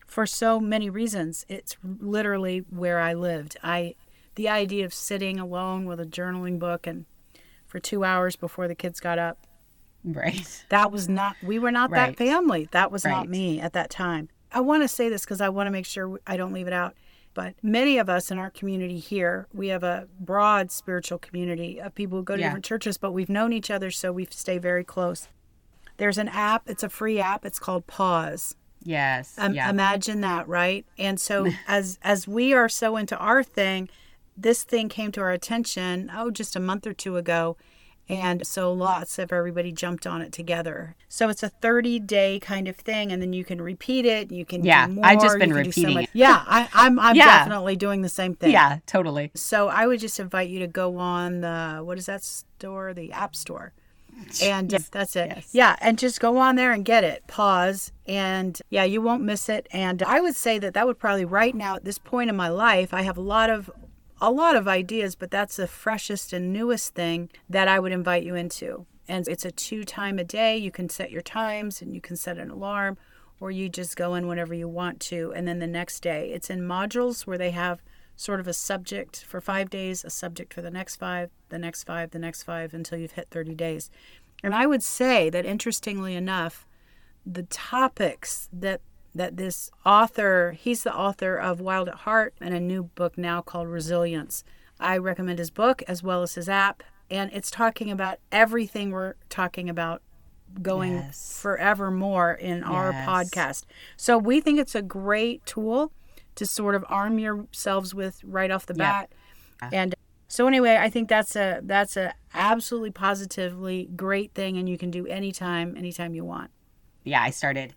for 0.07 0.25
so 0.25 0.59
many 0.59 0.89
reasons. 0.89 1.45
It's 1.49 1.77
literally 1.83 2.59
where 2.69 2.99
I 2.99 3.13
lived. 3.13 3.57
I 3.63 3.95
the 4.35 4.49
idea 4.49 4.83
of 4.85 4.93
sitting 4.93 5.39
alone 5.39 5.85
with 5.85 5.99
a 5.99 6.05
journaling 6.05 6.59
book 6.59 6.85
and 6.87 7.05
for 7.65 7.79
two 7.79 8.03
hours 8.03 8.35
before 8.35 8.67
the 8.67 8.75
kids 8.75 8.99
got 8.99 9.17
up 9.19 9.37
Right. 10.03 10.65
that 10.69 10.91
was 10.91 11.07
not 11.09 11.35
we 11.41 11.57
were 11.57 11.71
not 11.71 11.89
Right. 11.89 12.15
that 12.15 12.17
family 12.17 12.67
that 12.71 12.91
was 12.91 13.05
Right. 13.05 13.11
not 13.11 13.29
me 13.29 13.59
at 13.59 13.73
that 13.73 13.89
time 13.89 14.29
i 14.55 14.59
want 14.59 14.81
to 14.81 14.87
say 14.87 15.07
this 15.09 15.23
because 15.23 15.39
i 15.41 15.49
want 15.49 15.67
to 15.67 15.71
make 15.71 15.85
sure 15.85 16.19
i 16.25 16.35
don't 16.35 16.51
leave 16.53 16.65
it 16.67 16.73
out 16.73 16.95
but 17.35 17.53
many 17.61 17.97
of 17.97 18.09
us 18.09 18.31
in 18.31 18.39
our 18.39 18.49
community 18.49 18.97
here 18.97 19.47
we 19.53 19.67
have 19.67 19.83
a 19.83 20.07
broad 20.19 20.71
spiritual 20.71 21.17
community 21.19 21.79
of 21.79 21.93
people 21.93 22.17
who 22.17 22.23
go 22.23 22.35
to 22.35 22.41
Yeah. 22.41 22.47
different 22.47 22.65
churches 22.65 22.97
but 22.97 23.11
we've 23.11 23.29
known 23.29 23.53
each 23.53 23.69
other 23.69 23.91
so 23.91 24.11
we 24.11 24.27
stay 24.31 24.57
very 24.57 24.83
close 24.83 25.27
there's 25.97 26.17
an 26.17 26.29
app 26.29 26.63
it's 26.67 26.81
a 26.83 26.89
free 26.89 27.19
app 27.19 27.45
it's 27.45 27.59
called 27.59 27.85
pause 27.87 28.55
Yes. 28.87 29.33
um, 29.37 29.53
yeah. 29.53 29.69
imagine 29.69 30.21
that 30.21 30.47
right 30.47 30.85
and 30.97 31.19
so 31.19 31.47
as 31.67 31.99
as 32.01 32.27
we 32.27 32.53
are 32.53 32.69
so 32.69 32.97
into 32.97 33.17
our 33.17 33.43
thing 33.43 33.89
this 34.37 34.63
thing 34.63 34.89
came 34.89 35.11
to 35.13 35.21
our 35.21 35.31
attention 35.31 36.11
oh 36.15 36.29
just 36.31 36.55
a 36.55 36.59
month 36.59 36.85
or 36.87 36.93
two 36.93 37.17
ago 37.17 37.57
and 38.07 38.45
so 38.45 38.71
lots 38.71 39.17
of 39.17 39.33
everybody 39.33 39.71
jumped 39.71 40.05
on 40.05 40.21
it 40.21 40.31
together 40.31 40.95
so 41.09 41.27
it's 41.29 41.41
a 41.41 41.49
30 41.49 41.99
day 41.99 42.39
kind 42.39 42.67
of 42.67 42.75
thing 42.75 43.11
and 43.11 43.21
then 43.21 43.33
you 43.33 43.43
can 43.43 43.59
repeat 43.61 44.05
it 44.05 44.31
you 44.31 44.45
can 44.45 44.63
Yeah, 44.63 44.87
do 44.87 44.93
more, 44.93 45.05
I've 45.05 45.21
just 45.21 45.39
been 45.39 45.49
do 45.49 45.55
so 45.55 45.59
repeating 45.61 45.99
it. 46.03 46.09
yeah 46.13 46.43
I, 46.45 46.69
i'm 46.73 46.99
i'm 46.99 47.15
Yeah. 47.15 47.39
definitely 47.39 47.75
doing 47.75 48.01
the 48.03 48.09
same 48.09 48.35
thing 48.35 48.51
yeah, 48.51 48.79
totally. 48.85 49.31
so 49.33 49.67
I 49.69 49.87
would 49.87 49.99
just 49.99 50.19
invite 50.19 50.49
you 50.49 50.59
to 50.59 50.67
go 50.67 50.97
on 50.97 51.41
the 51.41 51.81
what 51.83 51.97
is 51.97 52.05
that 52.05 52.23
store? 52.23 52.93
The 52.93 53.11
App 53.11 53.35
Store. 53.35 53.73
And 54.41 54.69
that's 54.69 55.15
it. 55.17 55.27
Yes. 55.35 55.49
Yeah, 55.51 55.75
and 55.81 55.97
just 55.99 56.21
go 56.21 56.37
on 56.37 56.55
there 56.55 56.71
and 56.71 56.85
get 56.85 57.03
it. 57.03 57.27
Pause 57.27 57.91
and 58.07 58.59
yeah, 58.69 58.85
you 58.85 59.01
won't 59.01 59.23
miss 59.23 59.49
it. 59.49 59.67
And 59.71 60.01
I 60.03 60.21
would 60.21 60.35
say 60.37 60.57
that 60.59 60.73
that 60.73 60.87
would 60.87 60.97
probably 60.99 61.25
right 61.25 61.53
now 61.53 61.75
at 61.75 61.83
this 61.83 61.97
point 61.97 62.29
in 62.29 62.35
my 62.35 62.47
life, 62.47 62.93
I 62.93 63.01
have 63.01 63.17
a 63.17 63.21
lot 63.21 63.49
of 63.49 63.69
a 64.21 64.31
lot 64.31 64.55
of 64.55 64.67
ideas, 64.67 65.15
but 65.15 65.31
that's 65.31 65.57
the 65.57 65.67
freshest 65.67 66.33
and 66.33 66.53
newest 66.53 66.93
thing 66.93 67.29
that 67.49 67.67
I 67.67 67.79
would 67.79 67.91
invite 67.91 68.23
you 68.23 68.35
into. 68.35 68.85
And 69.07 69.27
it's 69.27 69.45
a 69.45 69.51
two 69.51 69.83
time 69.83 70.17
a 70.19 70.23
day. 70.23 70.57
You 70.57 70.71
can 70.71 70.89
set 70.89 71.11
your 71.11 71.21
times 71.21 71.81
and 71.81 71.93
you 71.93 72.01
can 72.01 72.15
set 72.15 72.37
an 72.37 72.49
alarm 72.49 72.97
or 73.39 73.51
you 73.51 73.69
just 73.69 73.95
go 73.95 74.15
in 74.15 74.27
whenever 74.27 74.53
you 74.53 74.67
want 74.67 74.99
to. 75.01 75.33
And 75.35 75.47
then 75.47 75.59
the 75.59 75.67
next 75.67 75.99
day, 75.99 76.31
it's 76.31 76.49
in 76.49 76.61
modules 76.61 77.27
where 77.27 77.37
they 77.37 77.51
have 77.51 77.81
sort 78.15 78.39
of 78.39 78.47
a 78.47 78.53
subject 78.53 79.23
for 79.25 79.41
five 79.41 79.69
days, 79.69 80.05
a 80.05 80.09
subject 80.09 80.53
for 80.53 80.61
the 80.61 80.71
next 80.71 80.95
five, 80.95 81.29
the 81.49 81.59
next 81.59 81.83
five, 81.83 82.11
the 82.11 82.19
next 82.19 82.43
five 82.43 82.73
until 82.73 82.97
you've 82.97 83.11
hit 83.11 83.27
30 83.29 83.53
days. 83.55 83.91
And 84.41 84.55
I 84.55 84.65
would 84.65 84.83
say 84.83 85.29
that 85.29 85.45
interestingly 85.45 86.15
enough, 86.15 86.65
the 87.25 87.43
topics 87.43 88.47
that 88.53 88.81
that 89.15 89.37
this 89.37 89.71
author, 89.85 90.55
he's 90.59 90.83
the 90.83 90.93
author 90.93 91.37
of 91.37 91.59
Wild 91.61 91.87
at 91.87 91.95
Heart 91.95 92.35
and 92.41 92.53
a 92.53 92.59
new 92.59 92.83
book 92.83 93.17
now 93.17 93.41
called 93.41 93.69
Resilience. 93.69 94.43
I 94.79 94.97
recommend 94.97 95.39
his 95.39 95.49
book 95.49 95.81
as 95.87 96.03
well 96.03 96.21
as 96.21 96.35
his 96.35 96.49
app. 96.49 96.83
And 97.09 97.31
it's 97.33 97.49
talking 97.49 97.89
about 97.89 98.17
everything 98.31 98.91
we're 98.91 99.13
talking 99.29 99.69
about 99.69 100.01
going 100.61 100.93
Yes. 100.93 101.39
forevermore 101.41 102.33
in 102.33 102.63
our 102.63 102.91
podcast. 102.93 103.63
So 103.95 104.17
we 104.17 104.41
think 104.41 104.59
it's 104.59 104.75
a 104.75 104.81
great 104.81 105.45
tool 105.45 105.91
to 106.35 106.45
sort 106.45 106.75
of 106.75 106.83
arm 106.89 107.17
yourselves 107.17 107.95
with 107.95 108.21
right 108.23 108.51
off 108.51 108.65
the 108.65 108.73
bat. 108.73 109.11
And 109.71 109.95
so 110.27 110.47
anyway, 110.47 110.77
I 110.79 110.89
think 110.89 111.07
that's 111.07 111.35
a 111.35 111.61
that's 111.63 111.95
a 111.95 112.13
absolutely 112.33 112.91
positively 112.91 113.89
great 113.95 114.33
thing 114.33 114.57
and 114.57 114.67
you 114.67 114.77
can 114.77 114.91
do 114.91 115.07
anytime 115.07 115.75
anytime 115.77 116.13
you 116.13 116.25
want. 116.25 116.51
yeah, 117.03 117.21
I 117.21 117.29
started 117.29 117.73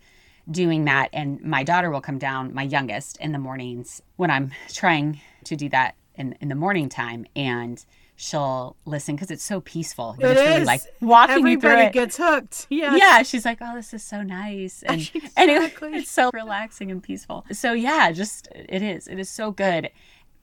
doing 0.50 0.84
that. 0.86 1.10
And 1.12 1.40
my 1.42 1.62
daughter 1.64 1.90
will 1.90 2.00
come 2.00 2.18
down, 2.18 2.54
my 2.54 2.62
youngest, 2.62 3.16
in 3.18 3.32
the 3.32 3.38
mornings 3.38 4.02
when 4.16 4.30
I'm 4.30 4.50
trying 4.72 5.20
to 5.44 5.56
do 5.56 5.68
that 5.70 5.94
in, 6.14 6.36
in 6.40 6.48
the 6.48 6.54
morning 6.54 6.88
time. 6.88 7.26
And 7.36 7.84
she'll 8.16 8.76
listen 8.84 9.14
because 9.14 9.30
it's 9.30 9.44
so 9.44 9.60
peaceful. 9.60 10.16
It 10.18 10.24
it's 10.26 10.40
really 10.40 10.64
like 10.64 10.80
walking 11.00 11.46
you 11.46 11.60
through 11.60 11.70
Everybody 11.70 11.86
it. 11.86 11.92
gets 11.92 12.16
hooked. 12.16 12.66
Yes. 12.70 12.98
Yeah, 12.98 13.22
she's 13.22 13.44
like, 13.44 13.58
oh, 13.60 13.74
this 13.76 13.94
is 13.94 14.02
so 14.02 14.22
nice. 14.22 14.82
And, 14.82 15.08
and 15.36 15.50
it- 15.50 15.56
Exactly. 15.62 15.94
it's 15.94 16.10
so 16.10 16.30
relaxing 16.34 16.90
and 16.90 17.02
peaceful. 17.02 17.44
So, 17.52 17.72
yeah, 17.74 18.10
just 18.12 18.48
it 18.52 18.82
is. 18.82 19.06
It 19.06 19.18
is 19.18 19.28
so 19.28 19.50
good. 19.52 19.90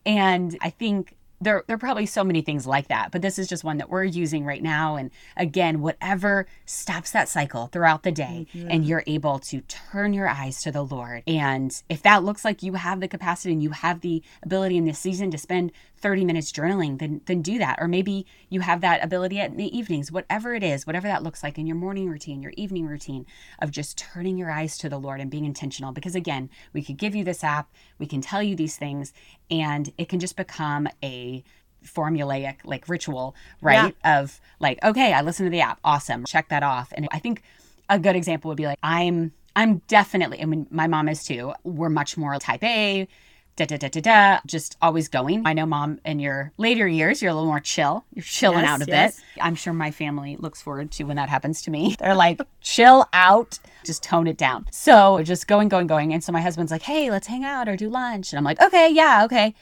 And 0.06 0.58
I 0.62 0.70
think 0.70 1.16
there, 1.42 1.64
there 1.68 1.76
are 1.76 1.80
probably 1.80 2.06
so 2.06 2.24
many 2.24 2.42
things 2.42 2.66
like 2.66 2.88
that, 2.88 3.12
but 3.12 3.22
this 3.22 3.38
is 3.38 3.48
just 3.48 3.64
one 3.64 3.78
that 3.78 3.90
we're 3.90 4.04
using 4.04 4.46
right 4.46 4.64
now. 4.64 4.96
And 4.96 5.12
again, 5.36 5.82
whatever 5.82 6.48
stops 6.66 7.12
that 7.12 7.30
cycle 7.30 7.68
throughout 7.68 8.04
the 8.04 8.12
day, 8.12 8.48
mm-hmm. 8.54 8.70
and 8.70 8.86
you're 8.86 9.04
able 9.08 9.40
to 9.40 9.62
turn 9.62 10.14
your 10.14 10.28
eyes 10.28 10.62
to 10.64 10.72
the 10.72 10.84
Lord. 10.84 11.24
And 11.28 11.72
if 11.90 12.02
that 12.04 12.24
looks 12.24 12.46
like 12.46 12.64
you 12.64 12.74
have 12.74 13.00
the 13.00 13.08
capacity 13.08 13.54
and 13.54 13.62
you 13.62 13.72
have 13.72 14.02
the 14.02 14.24
ability 14.44 14.78
in 14.78 14.86
this 14.86 15.00
season 15.00 15.32
to 15.32 15.38
spend 15.38 15.72
30 16.06 16.24
minutes 16.24 16.52
journaling, 16.52 17.00
then 17.00 17.20
then 17.26 17.42
do 17.42 17.58
that. 17.58 17.80
Or 17.82 17.88
maybe 17.88 18.28
you 18.50 18.60
have 18.60 18.82
that 18.82 19.04
ability 19.04 19.40
at 19.40 19.58
the 19.58 19.76
evenings, 19.76 20.12
whatever 20.12 20.54
it 20.54 20.62
is, 20.62 20.86
whatever 20.86 21.08
that 21.08 21.24
looks 21.24 21.42
like 21.42 21.58
in 21.58 21.66
your 21.66 21.76
morning 21.76 22.08
routine, 22.08 22.44
your 22.44 22.54
evening 22.56 22.86
routine 22.86 23.26
of 23.58 23.72
just 23.72 23.98
turning 23.98 24.38
your 24.38 24.52
eyes 24.52 24.78
to 24.78 24.88
the 24.88 25.00
Lord 25.00 25.20
and 25.20 25.32
being 25.32 25.46
intentional. 25.46 25.92
Because 25.92 26.14
again, 26.14 26.52
we 26.74 26.84
could 26.84 26.98
give 26.98 27.16
you 27.16 27.24
this 27.24 27.44
app, 27.44 27.74
we 27.98 28.06
can 28.06 28.22
tell 28.22 28.44
you 28.44 28.56
these 28.56 28.78
things, 28.78 29.14
and 29.50 29.92
it 29.98 30.08
can 30.08 30.20
just 30.20 30.36
become 30.36 30.88
a 31.04 31.44
formulaic 31.84 32.58
like 32.66 32.88
ritual, 32.88 33.34
right? 33.60 33.96
Of 34.06 34.40
like, 34.60 34.78
okay, 34.84 35.12
I 35.12 35.22
listen 35.22 35.46
to 35.46 35.50
the 35.50 35.62
app, 35.62 35.80
awesome, 35.84 36.24
check 36.26 36.50
that 36.50 36.62
off. 36.62 36.94
And 36.96 37.08
I 37.12 37.18
think 37.18 37.42
a 37.90 37.98
good 37.98 38.16
example 38.16 38.50
would 38.50 38.58
be 38.58 38.68
like, 38.68 38.78
I'm 38.84 39.34
I'm 39.56 39.82
definitely, 39.88 40.40
I 40.40 40.46
mean, 40.46 40.68
my 40.70 40.86
mom 40.86 41.10
is 41.10 41.24
too. 41.24 41.54
We're 41.64 41.90
much 41.90 42.16
more 42.16 42.38
type 42.38 42.64
A, 42.64 43.08
da 43.56 43.66
da 43.66 43.78
da 43.78 43.88
da 43.88 44.02
da, 44.02 44.40
just 44.46 44.76
always 44.82 45.08
going. 45.08 45.48
I 45.48 45.54
know, 45.54 45.66
mom, 45.66 46.00
in 46.04 46.20
your 46.20 46.52
later 46.58 46.88
years, 46.88 47.22
you're 47.22 47.32
a 47.32 47.34
little 47.34 47.48
more 47.48 47.62
chill. 47.62 48.04
You're 48.14 48.24
chilling 48.24 48.60
Yes, 48.60 48.70
out 48.70 48.82
a 48.82 48.86
yes. 48.92 49.16
bit. 49.16 49.26
I'm 49.42 49.56
sure 49.56 49.72
my 49.72 49.92
family 49.92 50.36
looks 50.38 50.62
forward 50.62 50.92
to 50.92 51.06
when 51.06 51.16
that 51.16 51.30
happens 51.30 51.62
to 51.64 51.72
me. 51.72 51.96
They're 52.00 52.16
like, 52.16 52.42
chill 52.60 53.08
out, 53.14 53.60
just 53.86 54.04
tone 54.04 54.28
it 54.28 54.38
down. 54.38 54.66
So 54.72 55.24
just 55.24 55.48
going, 55.48 55.70
going, 55.70 55.88
going. 55.88 56.14
And 56.14 56.22
so 56.22 56.34
my 56.34 56.42
husband's 56.42 56.72
like, 56.72 56.82
hey, 56.82 57.10
let's 57.10 57.28
hang 57.28 57.46
out 57.46 57.70
or 57.70 57.78
do 57.78 57.90
lunch. 57.90 58.34
And 58.34 58.38
I'm 58.38 58.44
like, 58.44 58.62
okay, 58.62 58.90
yeah, 58.92 59.24
okay. 59.24 59.54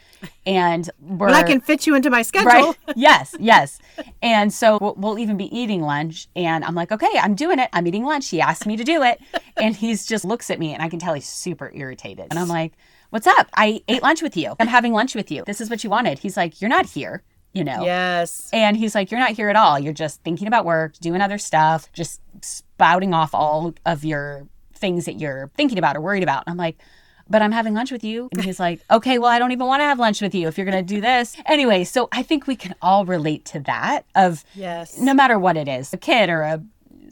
And 0.46 0.90
we're 1.00 1.28
But 1.28 1.36
I 1.36 1.44
can 1.44 1.62
fit 1.62 1.86
you 1.86 1.94
into 1.94 2.10
my 2.10 2.24
schedule. 2.24 2.50
Right. 2.50 2.76
yes, 2.96 3.36
yes. 3.40 3.78
And 4.24 4.52
so 4.52 4.80
we'll, 4.82 4.96
we'll 4.96 5.20
even 5.20 5.38
be 5.38 5.56
eating 5.56 5.82
lunch. 5.82 6.28
And 6.36 6.66
I'm 6.66 6.74
like, 6.74 6.92
okay, 6.92 7.12
I'm 7.22 7.36
doing 7.36 7.60
it. 7.60 7.70
I'm 7.74 7.86
eating 7.86 8.06
lunch. 8.06 8.30
He 8.30 8.42
asked 8.42 8.66
me 8.66 8.76
to 8.76 8.84
do 8.84 9.04
it. 9.04 9.22
And 9.58 9.76
he's 9.76 10.08
just 10.08 10.26
looks 10.26 10.50
at 10.50 10.58
me 10.58 10.74
and 10.74 10.82
I 10.82 10.90
can 10.90 10.98
tell 10.98 11.14
he's 11.14 11.28
super 11.28 11.72
irritated. 11.76 12.28
And 12.32 12.40
I'm 12.40 12.48
like, 12.48 12.74
what's 13.14 13.28
up? 13.28 13.48
I 13.56 13.84
ate 13.88 14.02
lunch 14.02 14.24
with 14.24 14.36
you. 14.36 14.56
I'm 14.60 14.68
having 14.68 14.92
lunch 14.92 15.14
with 15.14 15.30
you. 15.30 15.44
This 15.46 15.62
is 15.62 15.70
what 15.70 15.84
you 15.84 15.90
wanted. 15.92 16.18
He's 16.18 16.36
like, 16.36 16.60
you're 16.60 16.70
not 16.70 16.88
here, 16.88 17.22
you 17.54 17.64
know? 17.64 17.84
Yes. 17.86 18.50
And 18.52 18.76
he's 18.76 18.96
like, 18.96 19.12
You're 19.12 19.20
not 19.20 19.32
here 19.32 19.50
at 19.50 19.56
all. 19.56 19.78
You're 19.78 19.94
just 19.94 20.24
thinking 20.24 20.48
about 20.48 20.66
work, 20.66 20.98
doing 20.98 21.22
other 21.22 21.38
stuff, 21.38 21.92
just 21.94 22.22
spouting 22.42 23.14
off 23.14 23.36
all 23.36 23.76
of 23.86 24.04
your 24.04 24.48
things 24.74 25.06
that 25.06 25.20
you're 25.20 25.52
thinking 25.56 25.78
about 25.78 25.96
or 25.96 26.02
worried 26.02 26.24
about. 26.24 26.44
And 26.48 26.52
I'm 26.54 26.58
like, 26.58 26.78
But 27.30 27.44
I'm 27.44 27.52
having 27.52 27.76
lunch 27.76 27.92
with 27.92 28.04
you. 28.04 28.30
And 28.34 28.44
he's 28.44 28.60
like, 28.60 28.82
Okay, 28.90 29.20
well, 29.20 29.30
I 29.30 29.38
don't 29.38 29.52
even 29.52 29.68
want 29.68 29.82
to 29.82 29.86
have 29.86 30.00
lunch 30.00 30.20
with 30.20 30.34
you 30.34 30.48
if 30.48 30.58
you're 30.58 30.66
going 30.66 30.84
to 30.84 30.96
do 30.96 31.00
this. 31.00 31.38
Anyway, 31.46 31.84
so 31.84 32.10
I 32.12 32.24
think 32.24 32.48
we 32.48 32.56
can 32.56 32.74
all 32.82 33.06
relate 33.06 33.46
to 33.46 33.60
that 33.62 34.06
of 34.16 34.44
Yes. 34.56 34.98
no 34.98 35.14
matter 35.14 35.38
what 35.38 35.56
it 35.56 35.68
is, 35.68 35.94
a 35.94 35.98
kid 35.98 36.30
or 36.32 36.42
a 36.42 36.64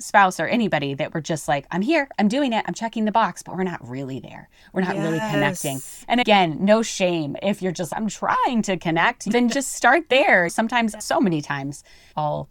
spouse 0.02 0.39
or 0.39 0.47
anybody 0.47 0.93
that 0.93 1.14
we're 1.14 1.22
just 1.22 1.47
like, 1.47 1.66
I'm 1.72 1.82
here, 1.82 2.10
I'm 2.18 2.28
doing 2.28 2.54
it, 2.54 2.66
I'm 2.68 2.74
checking 2.74 3.06
the 3.06 3.12
box, 3.12 3.43
but 3.43 3.56
we're 3.56 3.64
not 3.64 3.88
really 3.88 4.20
there. 4.20 4.49
We're 4.74 4.82
not 4.82 4.95
really 4.95 5.20
connecting. 5.20 5.82
And 6.08 6.20
again, 6.20 6.58
no 6.60 6.82
shame 6.82 7.36
if 7.41 7.62
you're 7.62 7.72
just, 7.72 7.93
I'm 7.95 8.08
trying 8.08 8.62
to 8.64 8.78
connect, 8.78 9.32
then 9.32 9.49
just 9.49 9.74
start 9.74 10.10
there. 10.10 10.49
Sometimes, 10.49 10.95
so 11.04 11.20
many 11.20 11.41
times, 11.41 11.84
I'll 12.16 12.49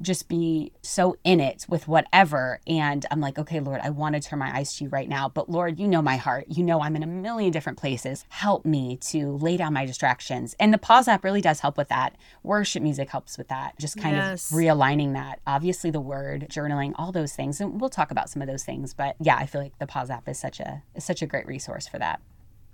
just 0.00 0.28
be 0.28 0.72
so 0.82 1.16
in 1.24 1.40
it 1.40 1.64
with 1.68 1.88
whatever. 1.88 2.60
And 2.66 3.04
I'm 3.10 3.20
like, 3.20 3.38
okay, 3.38 3.60
Lord, 3.60 3.80
I 3.82 3.90
want 3.90 4.14
to 4.14 4.20
turn 4.20 4.38
my 4.38 4.54
eyes 4.54 4.76
to 4.76 4.84
you 4.84 4.90
right 4.90 5.08
now. 5.08 5.28
But 5.28 5.48
Lord, 5.48 5.78
you 5.78 5.88
know 5.88 6.02
my 6.02 6.16
heart. 6.16 6.46
You 6.48 6.62
know 6.64 6.82
I'm 6.82 6.96
in 6.96 7.02
a 7.02 7.06
million 7.06 7.50
different 7.50 7.78
places. 7.78 8.24
Help 8.28 8.64
me 8.66 8.96
to 9.08 9.36
lay 9.38 9.56
down 9.56 9.72
my 9.72 9.86
distractions. 9.86 10.54
And 10.60 10.72
the 10.72 10.78
pause 10.78 11.08
app 11.08 11.24
really 11.24 11.40
does 11.40 11.60
help 11.60 11.76
with 11.76 11.88
that. 11.88 12.16
Worship 12.42 12.82
music 12.82 13.10
helps 13.10 13.38
with 13.38 13.48
that. 13.48 13.78
Just 13.78 13.96
kind 13.98 14.16
Yes. 14.16 14.50
of 14.50 14.58
realigning 14.58 15.14
that. 15.14 15.40
Obviously, 15.46 15.90
the 15.90 16.00
word, 16.00 16.46
journaling, 16.50 16.92
all 16.96 17.12
those 17.12 17.34
things. 17.34 17.60
And 17.60 17.80
we'll 17.80 17.90
talk 17.90 18.10
about 18.10 18.28
some 18.30 18.42
of 18.42 18.48
those 18.48 18.64
things. 18.64 18.94
But 18.94 19.16
yeah, 19.20 19.36
I 19.36 19.46
feel 19.46 19.62
like 19.62 19.78
the 19.78 19.86
pause 19.86 20.10
app 20.10 20.28
is 20.28 20.38
such 20.38 20.60
a 20.60 20.82
is 20.94 21.04
such 21.04 21.22
a 21.22 21.26
great 21.26 21.46
resource 21.46 21.86
for 21.86 21.98
that. 21.98 22.20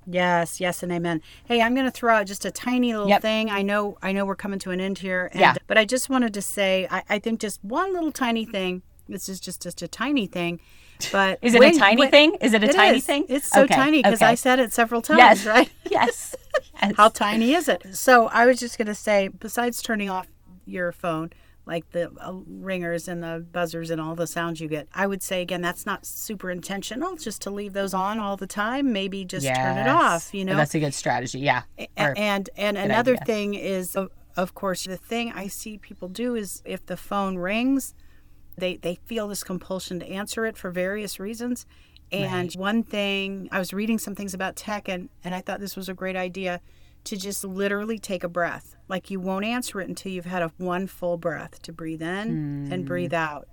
Yes, 0.06 0.60
yes, 0.60 0.82
and 0.82 0.90
amen. 0.92 1.22
Hey, 1.44 1.60
I'm 1.62 1.74
going 1.74 1.84
to 1.86 1.90
throw 1.92 2.14
out 2.16 2.26
just 2.26 2.44
a 2.44 2.50
tiny 2.50 2.92
little 2.92 3.08
Yep. 3.08 3.22
thing. 3.22 3.50
I 3.50 3.62
know, 3.62 3.98
I 4.02 4.12
know, 4.12 4.24
we're 4.24 4.34
coming 4.36 4.58
to 4.60 4.70
an 4.70 4.80
end 4.80 4.98
here. 4.98 5.28
And, 5.32 5.40
Yeah. 5.40 5.54
But 5.66 5.78
I 5.78 5.84
just 5.84 6.10
wanted 6.10 6.34
to 6.34 6.42
say, 6.42 6.88
I, 6.90 7.02
I 7.08 7.18
think 7.18 7.40
just 7.40 7.62
one 7.64 7.92
little 7.92 8.12
tiny 8.12 8.44
thing. 8.44 8.82
This 9.08 9.28
is 9.28 9.40
just 9.40 9.62
just 9.62 9.82
a 9.82 9.88
tiny 9.88 10.26
thing, 10.26 10.60
but 11.10 11.38
Is 11.42 11.54
it 11.54 11.58
when- 11.60 11.74
a 11.74 11.78
tiny 11.78 12.00
when- 12.02 12.10
thing? 12.10 12.36
Is 12.40 12.54
it 12.54 12.62
a 12.64 12.68
It 12.68 12.74
tiny 12.74 12.98
is. 12.98 13.04
thing? 13.06 13.26
It's 13.28 13.48
so 13.48 13.62
Okay, 13.62 13.74
tiny 13.74 14.02
because 14.02 14.22
okay. 14.22 14.30
I 14.30 14.34
said 14.36 14.58
it 14.60 14.72
several 14.72 15.02
times, 15.02 15.18
Yes. 15.18 15.46
right? 15.46 15.70
yes. 15.90 16.34
yes. 16.82 16.94
How 16.96 17.08
tiny 17.08 17.52
is 17.54 17.68
it? 17.68 17.82
So 17.94 18.28
I 18.28 18.46
was 18.46 18.58
just 18.60 18.78
going 18.78 18.86
to 18.86 18.94
say, 18.94 19.28
besides 19.28 19.82
turning 19.82 20.08
off 20.08 20.28
your 20.64 20.92
phone, 20.92 21.30
like 21.64 21.90
the 21.92 22.10
uh, 22.20 22.32
ringers 22.46 23.06
and 23.06 23.22
the 23.22 23.46
buzzers 23.52 23.90
and 23.90 24.00
all 24.00 24.14
the 24.14 24.26
sounds 24.26 24.60
you 24.60 24.68
get, 24.68 24.88
I 24.94 25.06
would 25.06 25.22
say 25.22 25.42
again, 25.42 25.62
that's 25.62 25.86
not 25.86 26.04
super 26.04 26.50
intentional. 26.50 27.16
Just 27.16 27.40
to 27.42 27.50
leave 27.50 27.72
those 27.72 27.94
on 27.94 28.18
all 28.18 28.36
the 28.36 28.46
time. 28.48 28.92
Maybe 28.92 29.24
just 29.24 29.46
turn 29.46 29.78
it 29.78 29.88
off. 29.88 30.34
You 30.34 30.44
know, 30.44 30.56
That's 30.56 30.74
a 30.74 30.80
good 30.80 30.94
strategy. 30.94 31.38
Yeah. 31.38 31.62
A- 31.78 31.88
and 32.18 32.50
and 32.56 32.76
another 32.76 33.12
idea. 33.12 33.24
thing 33.24 33.54
is 33.54 33.94
of, 33.94 34.10
of 34.36 34.54
course 34.54 34.84
the 34.84 34.96
thing 34.96 35.30
i 35.34 35.46
see 35.46 35.76
people 35.78 36.08
do 36.08 36.34
is 36.34 36.62
if 36.64 36.84
the 36.86 36.96
phone 36.96 37.36
rings 37.36 37.94
they 38.56 38.76
they 38.76 38.94
feel 39.06 39.28
this 39.28 39.44
compulsion 39.44 40.00
to 40.00 40.06
answer 40.08 40.46
it 40.46 40.56
for 40.56 40.70
various 40.70 41.20
reasons 41.20 41.66
and 42.10 42.52
one 42.54 42.82
thing 42.82 43.48
i 43.52 43.58
was 43.58 43.72
reading 43.74 43.98
some 43.98 44.14
things 44.14 44.32
about 44.32 44.56
tech 44.56 44.88
and 44.88 45.10
and 45.22 45.34
i 45.34 45.40
thought 45.40 45.60
this 45.60 45.76
was 45.76 45.88
a 45.88 45.94
great 45.94 46.16
idea 46.16 46.60
to 47.04 47.16
just 47.16 47.44
literally 47.44 47.98
take 47.98 48.24
a 48.24 48.28
breath 48.28 48.76
like 48.88 49.10
you 49.10 49.18
won't 49.20 49.44
answer 49.44 49.80
it 49.80 49.88
until 49.88 50.12
you've 50.12 50.26
had 50.26 50.42
a 50.42 50.52
one 50.58 50.86
full 50.86 51.16
breath 51.16 51.60
to 51.62 51.72
breathe 51.72 52.02
in 52.02 52.68
and 52.70 52.74
hmm. 52.74 52.82
breathe 52.82 53.14
out 53.14 53.48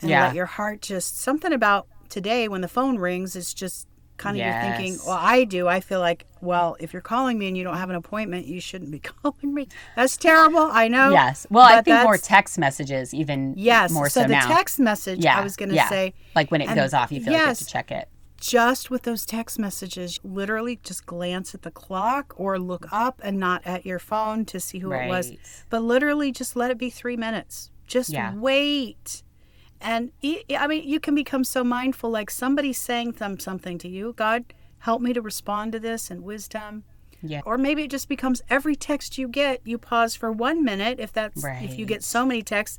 and 0.00 0.10
Yeah. 0.10 0.26
let 0.26 0.34
your 0.34 0.46
heart 0.46 0.82
just 0.82 1.18
something 1.18 1.52
about 1.52 1.86
today 2.08 2.48
when 2.48 2.60
the 2.60 2.68
phone 2.68 2.98
rings 2.98 3.36
is 3.36 3.54
just 3.54 3.88
kind 4.16 4.36
of 4.38 4.46
you're 4.46 4.60
thinking 4.60 4.96
well 5.04 5.18
i 5.20 5.42
do 5.42 5.66
i 5.66 5.80
feel 5.80 5.98
like 5.98 6.24
well 6.40 6.76
if 6.78 6.92
you're 6.92 7.02
calling 7.02 7.36
me 7.36 7.48
and 7.48 7.56
you 7.56 7.64
don't 7.64 7.78
have 7.78 7.90
an 7.90 7.96
appointment 7.96 8.46
you 8.46 8.60
shouldn't 8.60 8.92
be 8.92 8.98
calling 9.22 9.52
me 9.52 9.66
that's 9.96 10.16
terrible 10.16 10.68
i 10.70 10.86
know 10.86 11.10
Yes. 11.10 11.48
Well, 11.50 11.64
I 11.64 11.82
think 11.82 12.02
more 12.04 12.16
text 12.16 12.56
messages, 12.56 13.12
even 13.12 13.54
yes 13.56 13.90
more 13.90 14.08
so, 14.08 14.20
so, 14.22 14.28
the 14.28 14.34
now. 14.34 14.46
text 14.46 14.78
message 14.78 15.24
yeah, 15.24 15.36
i 15.38 15.42
was 15.42 15.56
going 15.56 15.70
to 15.70 15.74
yeah. 15.74 15.88
say 15.88 16.14
like 16.36 16.50
when 16.52 16.60
it 16.60 16.68
and 16.68 16.76
goes 16.76 16.94
off, 16.94 17.10
you 17.10 17.20
feel 17.20 17.32
like 17.32 17.42
you 17.42 17.46
have 17.48 17.58
to 17.58 17.66
check 17.66 17.90
it. 17.90 18.08
Just 18.44 18.90
with 18.90 19.04
those 19.04 19.24
text 19.24 19.58
messages 19.58 20.20
literally 20.22 20.78
just 20.82 21.06
glance 21.06 21.54
at 21.54 21.62
the 21.62 21.70
clock 21.70 22.34
or 22.36 22.58
look 22.58 22.86
up 22.92 23.18
and 23.24 23.38
not 23.38 23.62
at 23.64 23.86
your 23.86 23.98
phone 23.98 24.44
to 24.44 24.60
see 24.60 24.80
who 24.80 24.92
it 24.92 25.08
was. 25.08 25.32
But 25.70 25.82
literally 25.82 26.30
just 26.30 26.54
let 26.54 26.70
it 26.70 26.76
be 26.76 26.90
three 26.90 27.16
minutes. 27.16 27.70
Just 27.86 28.10
Yeah. 28.10 28.34
wait. 28.34 29.22
And 29.80 30.12
I 30.22 30.66
mean 30.66 30.86
you 30.86 31.00
can 31.00 31.14
become 31.14 31.42
so 31.42 31.64
mindful 31.64 32.10
like 32.10 32.30
somebody's 32.30 32.76
saying 32.78 33.12
them 33.12 33.38
something 33.38 33.78
to 33.78 33.88
you 33.88 34.12
god 34.16 34.44
help 34.80 35.00
me 35.00 35.14
to 35.14 35.22
respond 35.22 35.72
to 35.72 35.80
this 35.80 36.10
in 36.10 36.22
wisdom. 36.22 36.84
Yeah. 37.26 37.40
or 37.46 37.56
maybe 37.56 37.84
it 37.84 37.90
just 37.90 38.10
becomes 38.10 38.42
every 38.50 38.76
text 38.76 39.16
you 39.16 39.26
get 39.26 39.62
you 39.64 39.78
pause 39.78 40.14
for 40.14 40.30
one 40.30 40.62
minute 40.62 41.00
if 41.00 41.10
that's 41.10 41.42
if 41.64 41.78
you 41.78 41.86
get 41.86 42.04
so 42.04 42.26
many 42.26 42.42
texts 42.42 42.78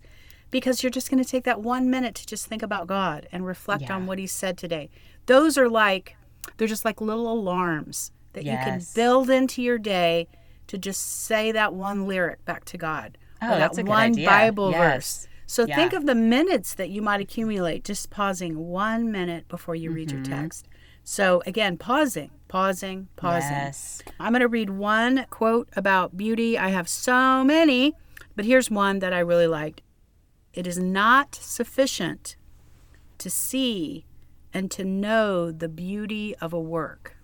because 0.52 0.84
you're 0.84 0.90
just 0.90 1.10
going 1.10 1.24
to 1.24 1.30
take 1.30 1.44
that 1.44 1.62
one 1.62 1.90
minute 1.90 2.16
to 2.16 2.26
just 2.26 2.46
think 2.48 2.62
about 2.64 2.88
god 2.88 3.28
and 3.32 3.46
reflect 3.46 3.90
on 3.92 4.06
what 4.06 4.20
he 4.20 4.28
said 4.28 4.58
today 4.58 4.90
those 5.26 5.58
are 5.58 5.70
like 5.70 6.16
they're 6.58 6.68
just 6.68 6.86
like 6.86 7.02
little 7.02 7.32
alarms 7.32 8.12
that 8.34 8.44
you 8.46 8.58
can 8.58 8.82
build 8.94 9.30
into 9.30 9.62
your 9.62 9.78
day 9.78 10.28
to 10.68 10.78
just 10.78 11.02
say 11.26 11.52
that 11.52 11.74
one 11.74 12.08
lyric 12.08 12.44
back 12.46 12.66
to 12.66 12.78
god 12.78 13.18
Oh, 13.42 13.48
or 13.48 13.50
that 13.52 13.60
that's 13.60 13.78
a 13.78 13.84
good 13.84 13.90
one 13.90 14.00
idea. 14.14 14.26
bible 14.26 14.72
Yes. 14.72 14.80
verse 14.96 15.28
So 15.48 15.66
Yeah. 15.68 15.76
think 15.76 15.94
of 15.94 16.06
the 16.06 16.16
minutes 16.16 16.74
that 16.76 16.90
you 16.90 17.02
might 17.02 17.22
accumulate 17.22 17.84
just 17.84 18.10
pausing 18.10 18.68
one 18.68 19.12
minute 19.12 19.48
before 19.48 19.76
you 19.76 19.92
read 19.92 20.12
your 20.12 20.22
Mm-hmm. 20.22 20.42
text. 20.44 20.68
So 21.04 21.44
again, 21.46 21.78
pausing, 21.78 22.32
pausing, 22.48 23.10
pausing. 23.16 23.58
Yes. 23.58 24.02
I'm 24.20 24.32
going 24.32 24.40
to 24.42 24.48
read 24.48 24.72
one 24.72 25.28
quote 25.30 25.70
about 25.76 26.18
beauty. 26.18 26.58
I 26.58 26.70
have 26.70 26.90
so 26.90 27.44
many, 27.44 27.94
but 28.36 28.46
here's 28.46 28.72
one 28.72 28.98
that 29.00 29.14
I 29.14 29.20
really 29.20 29.46
liked. 29.46 29.82
It 30.56 30.66
is 30.66 30.80
not 30.80 31.36
sufficient 31.36 32.38
to 33.18 33.30
see 33.30 34.06
and 34.54 34.72
to 34.72 34.84
know 34.86 35.52
the 35.52 35.68
beauty 35.70 36.34
of 36.38 36.54
a 36.54 36.60
work. 36.60 37.18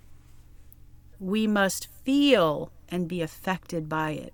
We 1.20 1.48
must 1.48 1.88
feel 2.04 2.72
and 2.90 3.08
be 3.08 3.22
affected 3.22 3.88
by 3.88 4.12
it. 4.12 4.34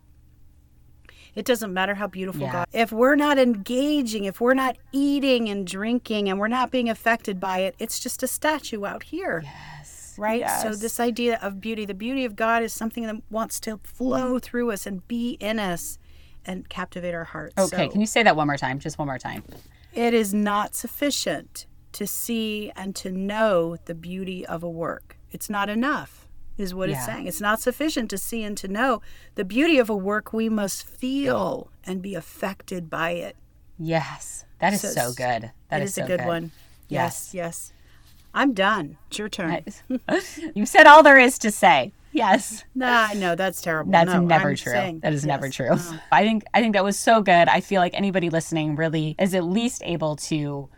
It 1.36 1.46
doesn't 1.46 1.72
matter 1.72 1.94
how 1.96 2.08
beautiful 2.08 2.42
Yeah. 2.42 2.52
God. 2.52 2.68
If 2.74 2.92
we're 2.92 3.16
not 3.16 3.38
engaging, 3.38 4.24
if 4.24 4.42
we're 4.42 4.56
not 4.56 4.78
eating 4.92 5.48
and 5.50 5.68
drinking 5.68 6.28
and 6.28 6.40
we're 6.40 6.48
not 6.48 6.72
being 6.72 6.90
affected 6.90 7.40
by 7.40 7.60
it, 7.60 7.76
it's 7.78 8.00
just 8.00 8.24
a 8.24 8.28
statue 8.28 8.84
out 8.86 9.04
here 9.04 9.44
Yes. 9.46 10.16
right? 10.18 10.44
So 10.64 10.74
this 10.74 11.00
idea 11.00 11.38
of 11.44 11.62
beauty, 11.62 11.86
the 11.86 11.94
beauty 11.94 12.26
of 12.26 12.36
God 12.36 12.64
is 12.64 12.74
something 12.74 13.04
that 13.06 13.18
wants 13.30 13.60
to 13.62 13.80
flow 13.84 14.40
through 14.40 14.72
us 14.72 14.88
and 14.88 15.08
be 15.08 15.38
in 15.40 15.60
us 15.60 16.00
and 16.48 16.68
captivate 16.70 17.14
our 17.14 17.26
hearts. 17.26 17.54
Okay, 17.58 17.86
So 17.86 17.92
can 17.92 18.00
you 18.02 18.08
say 18.08 18.24
that 18.24 18.36
one 18.36 18.48
more 18.48 18.58
time? 18.58 18.80
Just 18.80 18.98
one 18.98 19.08
more 19.08 19.20
time. 19.20 19.44
it 19.94 20.14
is 20.14 20.34
not 20.34 20.76
sufficient 20.76 21.66
to 21.94 22.06
see 22.08 22.72
and 22.76 22.96
to 22.96 23.12
know 23.12 23.78
the 23.86 23.94
beauty 23.96 24.46
of 24.46 24.64
a 24.64 24.70
work. 24.70 25.18
It's 25.32 25.50
not 25.50 25.70
enough. 25.70 26.28
Is 26.58 26.74
what 26.74 26.90
Yeah. 26.90 26.96
it's 26.98 27.06
saying. 27.06 27.28
It's 27.28 27.42
not 27.42 27.60
sufficient 27.62 28.10
to 28.10 28.18
see 28.18 28.44
and 28.44 28.58
to 28.58 28.68
know 28.68 29.02
the 29.36 29.46
beauty 29.46 29.78
of 29.78 29.90
a 29.92 29.96
work. 29.96 30.34
We 30.34 30.50
must 30.50 30.88
feel 30.88 31.70
and 31.86 32.02
be 32.02 32.16
affected 32.16 32.90
by 32.90 33.12
it. 33.12 33.36
Yes. 33.78 34.46
That 34.60 34.74
is 34.74 34.82
So 34.82 34.90
so, 34.90 35.14
good. 35.14 35.52
That 35.70 35.82
It 35.82 35.84
is 35.84 35.92
is 35.92 35.98
a 36.00 36.02
so 36.02 36.08
good, 36.08 36.26
one. 36.26 36.52
Yes. 36.88 37.30
Yes, 37.32 37.34
yes. 37.34 37.74
I'm 38.34 38.54
done. 38.54 38.98
It's 39.10 39.20
your 39.20 39.30
turn. 39.30 39.64
you 40.56 40.66
said 40.66 40.88
all 40.88 41.04
there 41.04 41.18
is 41.20 41.38
to 41.40 41.52
say. 41.52 41.92
Yes. 42.18 42.64
Nah, 42.74 43.10
no, 43.16 43.36
that's 43.36 43.62
terrible. 43.62 43.92
That's 43.92 44.12
No, 44.12 44.22
never 44.22 44.50
I'm 44.50 44.56
true. 44.56 44.72
saying- 44.72 45.00
that 45.02 45.14
is 45.14 45.26
never 45.26 45.46
yes. 45.48 45.56
true. 45.56 45.70
I 46.12 46.24
think 46.24 46.44
I 46.54 46.62
think 46.62 46.74
that 46.74 46.84
was 46.84 46.98
so 46.98 47.22
good. 47.22 47.48
I 47.48 47.62
feel 47.62 47.80
like 47.80 47.94
anybody 47.94 48.30
listening 48.30 48.76
really 48.76 49.16
is 49.20 49.34
at 49.36 49.44
least 49.44 49.82
able 49.86 50.16
to 50.32 50.70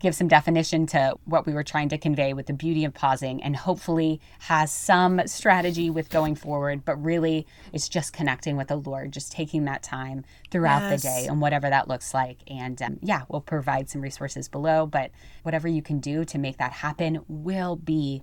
give 0.00 0.14
some 0.14 0.28
definition 0.28 0.86
to 0.86 1.12
what 1.24 1.44
we 1.44 1.52
were 1.52 1.64
trying 1.64 1.88
to 1.88 1.98
convey 1.98 2.32
with 2.32 2.46
the 2.46 2.52
beauty 2.52 2.84
of 2.84 2.94
pausing 2.94 3.42
and 3.42 3.56
hopefully 3.56 4.20
has 4.38 4.70
some 4.70 5.20
strategy 5.26 5.90
with 5.90 6.08
going 6.08 6.36
forward, 6.36 6.84
but 6.84 6.94
really 7.04 7.44
it's 7.72 7.88
just 7.88 8.12
connecting 8.12 8.56
with 8.56 8.68
the 8.68 8.76
Lord, 8.76 9.10
just 9.12 9.32
taking 9.32 9.64
that 9.64 9.82
time 9.82 10.24
throughout 10.52 10.82
Yes. 10.82 11.02
the 11.02 11.08
day 11.08 11.26
and 11.26 11.40
whatever 11.40 11.68
that 11.68 11.88
looks 11.88 12.14
like. 12.14 12.38
And 12.46 12.80
um, 12.80 12.98
yeah, 13.02 13.22
we'll 13.28 13.40
provide 13.40 13.90
some 13.90 14.00
resources 14.00 14.48
below, 14.48 14.86
but 14.86 15.10
whatever 15.42 15.66
you 15.66 15.82
can 15.82 15.98
do 15.98 16.24
to 16.26 16.38
make 16.38 16.58
that 16.58 16.72
happen 16.74 17.24
will 17.26 17.74
be 17.74 18.22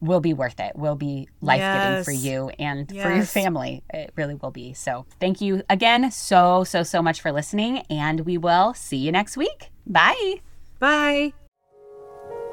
will 0.00 0.20
be 0.20 0.32
worth 0.32 0.60
it. 0.60 0.76
Will 0.76 0.94
be 0.94 1.28
life 1.40 1.60
giving 1.60 2.04
for 2.04 2.12
you 2.12 2.50
and 2.58 2.88
for 2.88 3.14
your 3.14 3.24
family. 3.24 3.82
It 3.92 4.12
really 4.16 4.34
will 4.34 4.50
be. 4.50 4.74
So, 4.74 5.06
thank 5.20 5.40
you 5.40 5.62
again 5.68 6.10
so 6.10 6.64
so 6.64 6.82
so 6.82 7.02
much 7.02 7.20
for 7.20 7.32
listening 7.32 7.78
and 7.90 8.20
we 8.20 8.38
will 8.38 8.74
see 8.74 8.96
you 8.96 9.12
next 9.12 9.36
week. 9.36 9.70
Bye. 9.86 10.40
Bye. 10.78 11.32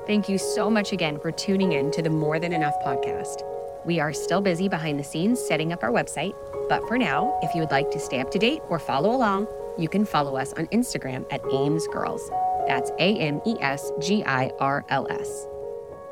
Thank 0.07 0.29
you 0.29 0.37
so 0.37 0.69
much 0.69 0.91
again 0.91 1.19
for 1.19 1.31
tuning 1.31 1.73
in 1.73 1.89
to 1.91 2.01
the 2.01 2.11
More 2.11 2.39
Than 2.39 2.53
Enough 2.53 2.75
podcast. 2.83 3.41
We 3.85 3.99
are 3.99 4.13
still 4.13 4.41
busy 4.41 4.69
behind 4.69 4.99
the 4.99 5.03
scenes 5.03 5.39
setting 5.39 5.73
up 5.73 5.83
our 5.83 5.91
website, 5.91 6.35
but 6.69 6.87
for 6.87 6.97
now, 6.97 7.39
if 7.41 7.53
you 7.55 7.61
would 7.61 7.71
like 7.71 7.89
to 7.91 7.99
stay 7.99 8.19
up 8.19 8.31
to 8.31 8.39
date 8.39 8.61
or 8.69 8.77
follow 8.79 9.11
along, 9.11 9.47
you 9.77 9.89
can 9.89 10.05
follow 10.05 10.35
us 10.37 10.53
on 10.53 10.67
Instagram 10.67 11.25
at 11.31 11.41
Ames 11.51 11.87
Girls. 11.87 12.29
That's 12.67 12.91
A 12.99 13.17
M 13.17 13.41
E 13.45 13.55
S 13.61 13.91
G 13.99 14.23
I 14.25 14.51
R 14.59 14.85
L 14.89 15.07
S. 15.09 15.47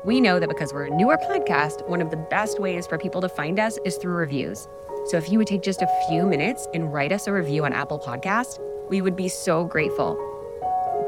We 0.04 0.20
know 0.20 0.38
that 0.38 0.48
because 0.50 0.74
we're 0.74 0.84
a 0.84 0.90
newer 0.90 1.16
podcast, 1.16 1.88
one 1.88 2.02
of 2.02 2.10
the 2.10 2.18
best 2.18 2.60
ways 2.60 2.86
for 2.86 2.98
people 2.98 3.22
to 3.22 3.28
find 3.28 3.58
us 3.58 3.78
is 3.86 3.96
through 3.96 4.12
reviews. 4.12 4.68
So 5.06 5.16
if 5.16 5.30
you 5.30 5.38
would 5.38 5.46
take 5.46 5.62
just 5.62 5.80
a 5.80 5.88
few 6.08 6.26
minutes 6.26 6.68
and 6.74 6.92
write 6.92 7.10
us 7.10 7.26
a 7.26 7.32
review 7.32 7.64
on 7.64 7.72
Apple 7.72 7.98
Podcast, 7.98 8.58
we 8.90 9.00
would 9.00 9.16
be 9.16 9.28
so 9.28 9.64
grateful. 9.64 10.18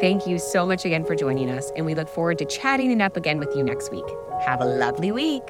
Thank 0.00 0.26
you 0.26 0.38
so 0.38 0.66
much 0.66 0.86
again 0.86 1.04
for 1.04 1.14
joining 1.14 1.50
us, 1.50 1.70
and 1.76 1.84
we 1.84 1.94
look 1.94 2.08
forward 2.08 2.38
to 2.38 2.46
chatting 2.46 2.90
it 2.90 3.02
up 3.02 3.16
again 3.18 3.38
with 3.38 3.54
you 3.54 3.62
next 3.62 3.90
week. 3.90 4.04
Have 4.46 4.62
a 4.62 4.66
lovely 4.66 5.12
week. 5.12 5.42